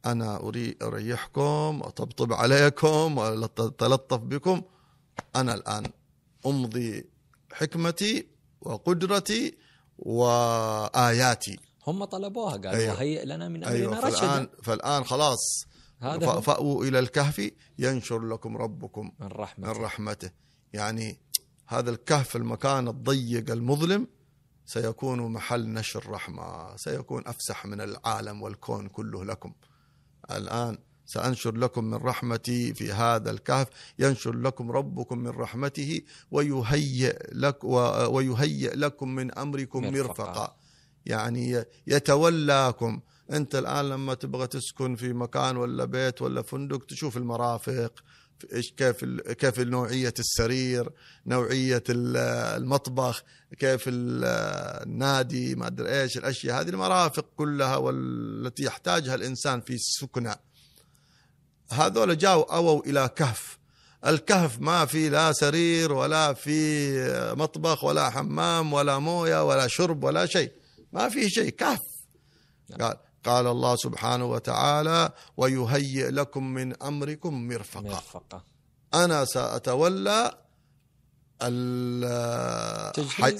أنا 0.05 0.39
أريحكم 0.82 1.82
وأطبطب 1.82 2.34
عليكم 2.34 3.18
وأتلطف 3.18 4.20
بكم. 4.20 4.61
أنا 5.36 5.53
الآن 5.53 5.84
أمضي 6.45 7.09
حكمتي 7.53 8.28
وقدرتي 8.61 9.57
وآياتي 9.97 11.59
هم 11.87 12.05
طلبوها 12.05 12.51
قالوا 12.51 12.71
أيوة. 12.71 12.93
هيئ 13.01 13.25
لنا 13.25 13.49
من 13.49 13.63
أمرنا 13.63 13.79
أيوة. 13.79 13.99
رشدا 13.99 14.19
فالآن, 14.19 14.47
فالآن 14.63 15.03
خلاص 15.03 15.65
هذا 15.99 16.39
فأووا 16.39 16.85
إلى 16.85 16.99
الكهف 16.99 17.51
ينشر 17.79 18.19
لكم 18.19 18.57
ربكم 18.57 19.11
من 19.19 19.27
رحمته, 19.27 19.73
من 19.73 19.83
رحمته. 19.83 20.31
يعني 20.73 21.19
هذا 21.67 21.89
الكهف 21.89 22.35
المكان 22.35 22.87
الضيق 22.87 23.51
المظلم 23.51 24.07
سيكون 24.65 25.31
محل 25.31 25.73
نشر 25.73 26.09
رحمة 26.09 26.75
سيكون 26.75 27.27
أفسح 27.27 27.65
من 27.65 27.81
العالم 27.81 28.41
والكون 28.41 28.87
كله 28.87 29.25
لكم 29.25 29.53
الآن 30.31 30.77
سأنشر 31.07 31.55
لكم 31.55 31.83
من 31.83 31.93
رحمتي 31.97 32.73
في 32.73 32.91
هذا 32.91 33.31
الكهف 33.31 33.67
ينشر 33.99 34.35
لكم 34.35 34.71
ربكم 34.71 35.17
من 35.17 35.29
رحمته 35.29 36.01
ويهيئ 36.31 37.17
لك 37.31 37.63
ويهيئ 37.63 38.75
لكم 38.75 39.15
من 39.15 39.37
أمركم 39.37 39.83
مرفقا. 39.83 40.55
يعني 41.05 41.65
يتولاكم. 41.87 42.99
أنت 43.31 43.55
الآن 43.55 43.89
لما 43.89 44.13
تبغى 44.13 44.47
تسكن 44.47 44.95
في 44.95 45.13
مكان 45.13 45.57
ولا 45.57 45.85
بيت 45.85 46.21
ولا 46.21 46.41
فندق 46.41 46.85
تشوف 46.85 47.17
المرافق 47.17 48.03
إيش 48.53 48.71
كيف 48.71 49.05
كيف 49.31 49.59
نوعية 49.59 50.13
السرير، 50.19 50.89
نوعية 51.25 51.83
المطبخ، 51.89 53.23
كيف 53.59 53.83
النادي، 53.87 55.55
ما 55.55 55.67
أدري 55.67 56.01
إيش 56.01 56.17
الأشياء 56.17 56.61
هذه 56.61 56.69
المرافق 56.69 57.25
كلها 57.37 57.75
والتي 57.75 58.63
يحتاجها 58.63 59.15
الإنسان 59.15 59.61
في 59.61 59.73
السكنى. 59.73 60.35
هذول 61.72 62.18
جاوا 62.18 62.55
أووا 62.55 62.82
إلى 62.86 63.09
كهف. 63.15 63.57
الكهف 64.05 64.59
ما 64.59 64.86
في 64.86 65.09
لا 65.09 65.32
سرير 65.32 65.93
ولا 65.93 66.34
في 66.34 67.34
مطبخ 67.38 67.84
ولا 67.84 68.09
حمام 68.09 68.74
ولا 68.74 68.99
موية 68.99 69.43
ولا 69.47 69.68
شرب 69.68 70.03
ولا 70.03 70.26
شيء. 70.26 70.51
ما 70.93 71.09
في 71.09 71.30
شيء 71.30 71.49
كهف. 71.49 71.82
نعم. 72.70 72.82
قال 72.82 72.97
قال 73.26 73.47
الله 73.47 73.76
سبحانه 73.76 74.26
وتعالى 74.26 75.11
ويهيئ 75.38 76.09
لكم 76.09 76.43
من 76.53 76.84
أمركم 76.84 77.47
مرفقا, 77.47 77.82
مرفقا. 77.82 78.43
أنا 78.93 79.26
سأتولى. 79.26 80.38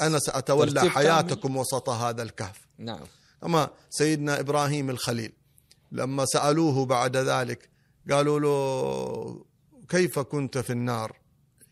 أنا 0.02 0.20
سأتولى 0.20 0.90
حياتكم 0.90 1.58
وسط 1.58 1.90
هذا 1.90 2.24
الكهف. 2.24 2.68
نعم. 2.78 3.00
أما 3.44 3.70
سيدنا 3.90 4.40
إبراهيم 4.40 4.90
الخليل 4.90 5.34
لما 5.92 6.26
سألوه 6.26 6.86
بعد 6.86 7.18
ذلك 7.18 7.70
قالوا 8.12 8.39
له 8.39 9.45
كيف 9.89 10.20
كنت 10.20 10.58
في 10.58 10.70
النار؟ 10.70 11.20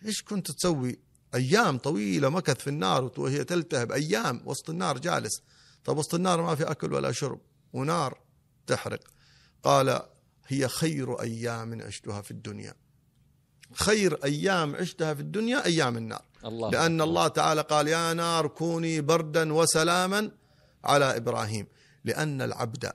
إيش 0.05 0.23
كنت 0.23 0.51
تسوي؟ 0.51 0.99
أيام 1.35 1.77
طويلة 1.77 2.29
مكث 2.29 2.59
في 2.59 2.69
النار 2.69 3.11
وهي 3.17 3.43
تلتهب 3.43 3.91
أيام 3.91 4.41
وسط 4.45 4.69
النار 4.69 4.97
جالس. 4.97 5.41
طب 5.85 5.97
وسط 5.97 6.15
النار 6.15 6.41
ما 6.41 6.55
في 6.55 6.63
أكل 6.63 6.93
ولا 6.93 7.11
شرب 7.11 7.39
ونار 7.73 8.19
تحرق. 8.67 8.99
قال 9.63 10.01
هي 10.47 10.67
خير 10.67 11.21
أيام 11.21 11.81
عشتها 11.81 12.21
في 12.21 12.31
الدنيا. 12.31 12.73
خير 13.73 14.23
أيام 14.23 14.75
عشتها 14.75 15.13
في 15.13 15.21
الدنيا 15.21 15.65
أيام 15.65 15.97
النار. 15.97 16.25
الله 16.45 16.69
لأن 16.69 17.01
الله 17.01 17.27
تعالى 17.27 17.61
قال 17.61 17.87
يا 17.87 18.13
نار 18.13 18.47
كوني 18.47 19.01
بردا 19.01 19.53
وسلاما 19.53 20.31
على 20.83 21.17
إبراهيم. 21.17 21.67
لأن 22.03 22.41
العبد 22.41 22.91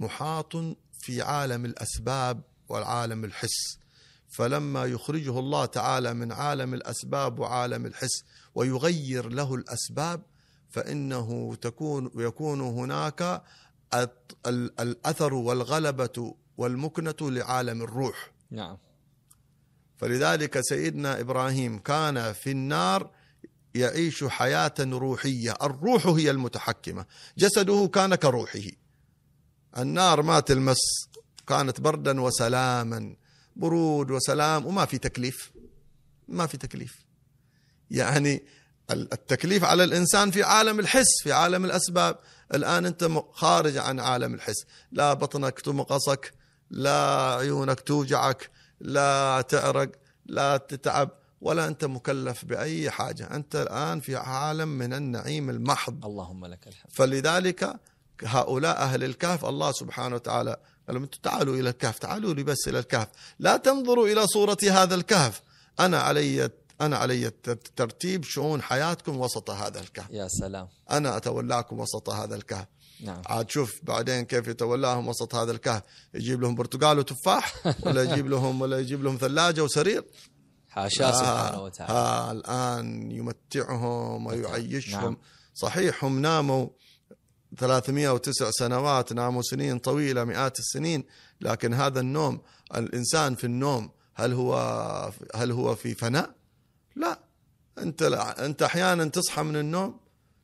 محاط 0.00 0.52
في 0.98 1.22
عالم 1.22 1.64
الأسباب 1.64 2.42
والعالم 2.72 3.24
الحس. 3.24 3.78
فلما 4.28 4.84
يخرجه 4.84 5.38
الله 5.38 5.64
تعالى 5.64 6.14
من 6.14 6.32
عالم 6.32 6.74
الأسباب 6.74 7.38
وعالم 7.38 7.86
الحس 7.86 8.24
ويغير 8.54 9.28
له 9.28 9.54
الأسباب 9.54 10.22
فإنه 10.70 11.54
تكون 11.54 12.10
يكون 12.16 12.60
هناك 12.60 13.42
الأثر 14.80 15.34
والغلبة 15.34 16.34
والمكنة 16.56 17.14
لعالم 17.20 17.82
الروح. 17.82 18.30
نعم. 18.50 18.78
فلذلك 19.96 20.60
سيدنا 20.60 21.20
إبراهيم 21.20 21.78
كان 21.78 22.32
في 22.32 22.50
النار 22.50 23.10
يعيش 23.74 24.24
حياة 24.24 24.74
روحية، 24.80 25.54
الروح 25.62 26.06
هي 26.06 26.30
المتحكمة، 26.30 27.06
جسده 27.38 27.90
كان 27.94 28.14
كروحه. 28.14 28.60
النار 29.78 30.22
ما 30.22 30.40
تلمس. 30.40 31.08
كانت 31.46 31.80
بردا 31.80 32.20
وسلاما 32.20 33.16
برود 33.56 34.10
وسلام 34.10 34.66
وما 34.66 34.84
في 34.84 34.98
تكليف. 34.98 35.52
ما 36.28 36.46
في 36.46 36.56
تكليف. 36.56 37.04
يعني 37.90 38.42
التكليف 38.90 39.64
على 39.64 39.84
الإنسان 39.84 40.30
في 40.30 40.42
عالم 40.42 40.80
الحس، 40.80 41.22
في 41.22 41.32
عالم 41.32 41.64
الأسباب، 41.64 42.18
الآن 42.54 42.86
أنت 42.86 43.10
خارج 43.32 43.76
عن 43.76 44.00
عالم 44.00 44.34
الحس، 44.34 44.64
لا 44.92 45.12
بطنك 45.12 45.60
تمقصك، 45.60 46.32
لا 46.70 47.34
عيونك 47.38 47.80
توجعك، 47.80 48.50
لا 48.80 49.40
تعرق 49.40 49.90
لا 50.26 50.56
تتعب 50.56 51.10
ولا 51.40 51.66
أنت 51.68 51.84
مكلف 51.84 52.44
بأي 52.44 52.90
حاجة. 52.90 53.34
أنت 53.34 53.56
الآن 53.56 54.00
في 54.00 54.16
عالم 54.16 54.68
من 54.68 54.92
النعيم 54.92 55.50
المحض. 55.50 56.06
اللهم 56.06 56.46
لك 56.46 56.66
الحمد. 56.66 56.92
فلذلك 56.92 57.80
هؤلاء 58.24 58.76
أهل 58.76 59.04
الكهف 59.04 59.44
الله 59.44 59.72
سبحانه 59.72 60.14
وتعالى 60.14 60.56
قال 60.88 60.96
لهم 60.96 61.04
تعالوا 61.22 61.56
إلى 61.56 61.70
الكهف 61.70 61.98
تعالوا 61.98 62.34
لي 62.34 62.42
بس 62.42 62.68
إلى 62.68 62.78
الكهف. 62.78 63.08
لا 63.38 63.56
تنظروا 63.56 64.08
إلى 64.08 64.26
صورة 64.26 64.58
هذا 64.70 64.94
الكهف. 64.94 65.42
أنا 65.80 65.98
علي 65.98 66.50
أنا 66.80 66.96
علي 66.96 67.30
ترتيب 67.76 68.24
شؤون 68.24 68.62
حياتكم 68.62 69.20
وسط 69.20 69.50
هذا 69.50 69.80
الكهف. 69.80 70.10
يا 70.10 70.28
سلام. 70.28 70.68
أنا 70.90 71.16
أتولاكم 71.16 71.80
وسط 71.80 72.10
هذا 72.10 72.34
الكهف. 72.34 72.66
نعم. 73.00 73.22
عاد 73.26 73.50
شوف 73.50 73.72
بعدين 73.82 74.24
كيف 74.24 74.48
يتولاهم 74.48 75.08
وسط 75.08 75.34
هذا 75.34 75.52
الكهف. 75.52 75.82
يجيب 76.14 76.42
لهم 76.42 76.54
برتقال 76.54 76.98
وتفاح 76.98 77.54
ولا 77.86 78.02
يجيب 78.02 78.26
لهم 78.26 78.60
ولا 78.60 78.78
يجيب 78.78 79.02
لهم 79.02 79.16
ثلاجة 79.16 79.64
وسرير. 79.64 80.04
حاشاه 80.68 81.12
سبحانه 81.12 81.62
وتعالى. 81.62 81.92
ها 81.92 82.32
الآن 82.32 83.12
يمتعهم 83.12 84.26
ويعيشهم. 84.26 85.02
نعم. 85.02 85.16
صحيح 85.54 86.04
هم 86.04 86.18
ناموا. 86.18 86.66
309 87.58 88.50
سنوات 88.50 89.12
ناموا 89.12 89.42
سنين 89.42 89.78
طويلة 89.78 90.24
مئات 90.24 90.58
السنين 90.58 91.04
لكن 91.40 91.74
هذا 91.74 92.00
النوم 92.00 92.40
الإنسان 92.76 93.34
في 93.34 93.44
النوم 93.44 93.90
هل 94.14 94.32
هو 94.32 94.54
هل 95.34 95.50
هو 95.52 95.74
في 95.74 95.94
فناء؟ 95.94 96.34
لا 96.96 97.18
أنت 97.78 98.02
أنت 98.38 98.62
أحيانا 98.62 99.04
تصحى 99.04 99.42
من 99.42 99.56
النوم 99.56 100.00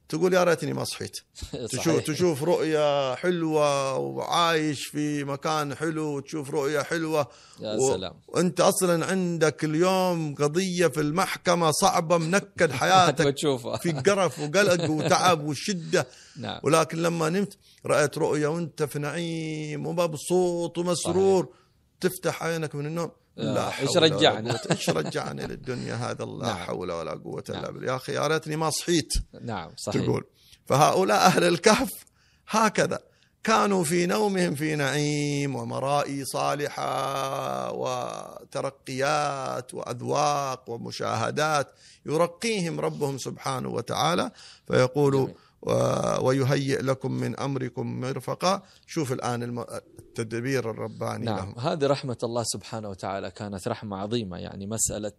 تقول 0.08 0.34
يا 0.34 0.44
ريتني 0.44 0.72
ما 0.72 0.84
صحيت. 0.84 1.16
تشوف 1.72 2.00
تشوف 2.00 2.42
رؤيا 2.42 3.14
حلوة 3.14 3.96
وعايش 3.96 4.86
في 4.86 5.24
مكان 5.24 5.74
حلو 5.74 6.16
وتشوف 6.16 6.50
رؤيا 6.50 6.82
حلوة. 6.82 7.28
يا 7.60 7.74
و... 7.74 7.92
سلام. 7.92 8.14
وانت 8.28 8.60
أصلا 8.60 9.06
عندك 9.06 9.64
اليوم 9.64 10.34
قضية 10.34 10.86
في 10.86 11.00
المحكمة 11.00 11.70
صعبة 11.70 12.18
منكد 12.18 12.72
حياتك 12.80 13.34
في 13.82 13.92
قرف 13.92 14.38
وقلق 14.38 14.90
وتعب 14.90 15.44
وشدة. 15.44 16.06
نعم. 16.36 16.60
ولكن 16.62 16.98
لما 17.02 17.28
نمت 17.28 17.58
رأيت 17.86 18.18
رؤيا 18.18 18.48
وأنت 18.48 18.82
في 18.82 18.98
نعيم 18.98 19.86
ومبسوط 19.86 20.78
ومسرور. 20.78 21.44
صحيح. 21.44 21.58
تفتح 22.00 22.42
عينك 22.42 22.74
من 22.74 22.86
النوم. 22.86 23.10
لا 23.38 23.80
إيش 23.80 23.96
رجعنا 23.96 24.58
إيش 24.70 24.90
رجعنا 24.90 25.42
للدنيا 25.42 25.94
هذا 25.94 26.24
لا 26.24 26.46
نعم. 26.46 26.56
حول 26.56 26.92
ولا 26.92 27.10
قوة 27.10 27.44
إلا 27.48 27.60
نعم. 27.60 27.74
بالله 27.74 27.92
يا 27.92 27.96
أخي 27.96 28.12
يا 28.12 28.26
ريتني 28.26 28.56
ما 28.56 28.70
صحيت 28.70 29.12
نعم 29.42 29.70
صحيح 29.76 30.02
تقول 30.02 30.24
فهؤلاء 30.66 31.26
أهل 31.26 31.44
الكهف 31.44 31.90
هكذا 32.48 33.00
كانوا 33.44 33.84
في 33.84 34.06
نومهم 34.06 34.54
في 34.54 34.76
نعيم 34.76 35.56
ومرائي 35.56 36.24
صالحة 36.24 37.72
وترقيات 37.72 39.74
وأذواق 39.74 40.70
ومشاهدات 40.70 41.72
يرقيهم 42.06 42.80
ربهم 42.80 43.18
سبحانه 43.18 43.68
وتعالى 43.68 44.30
فيقول 44.66 45.12
جميل. 45.12 45.34
ويهيئ 46.22 46.82
لكم 46.82 47.12
من 47.12 47.40
أمركم 47.40 48.00
مرفقا. 48.00 48.62
شوف 48.86 49.12
الآن 49.12 49.58
التدبير 49.98 50.70
الرباني 50.70 51.24
نعم. 51.24 51.36
لهم. 51.36 51.58
هذه 51.58 51.86
رحمة 51.86 52.18
الله 52.22 52.42
سبحانه 52.46 52.88
وتعالى 52.88 53.30
كانت 53.30 53.68
رحمة 53.68 53.96
عظيمة 53.96 54.38
يعني 54.38 54.66
مسألة 54.66 55.12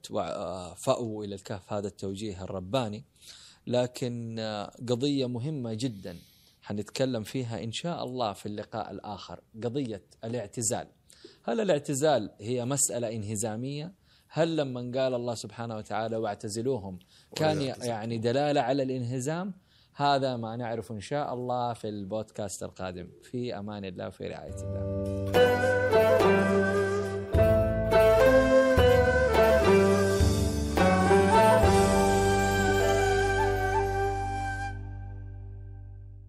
فأو 0.85 1.23
إلى 1.23 1.35
الكهف 1.35 1.73
هذا 1.73 1.87
التوجيه 1.87 2.43
الرباني. 2.43 3.05
لكن 3.67 4.35
قضية 4.89 5.25
مهمة 5.27 5.73
جدا 5.73 6.17
حنتكلم 6.61 7.23
فيها 7.23 7.63
إن 7.63 7.71
شاء 7.71 8.03
الله 8.03 8.33
في 8.33 8.45
اللقاء 8.45 8.91
الآخر. 8.91 9.39
قضية 9.63 10.03
الاعتزال. 10.23 10.87
هل 11.43 11.61
الاعتزال 11.61 12.31
هي 12.41 12.65
مسألة 12.65 13.15
انهزامية؟ 13.15 13.93
هل 14.27 14.57
لما 14.57 14.79
قال 14.79 15.13
الله 15.13 15.35
سبحانه 15.35 15.77
وتعالى 15.77 16.17
واعتزلوهم 16.17 16.99
كان 17.35 17.61
يعني 17.61 18.17
دلالة 18.17 18.61
على 18.61 18.83
الانهزام؟ 18.83 19.53
هذا 19.99 20.37
ما 20.37 20.55
نعرف 20.55 20.91
إن 20.91 20.99
شاء 20.99 21.33
الله 21.33 21.73
في 21.73 21.89
البودكاست 21.89 22.63
القادم. 22.63 23.07
في 23.23 23.57
أمان 23.59 23.85
الله 23.85 24.07
وفي 24.07 24.27
رعاية 24.27 24.55
الله. 24.55 25.58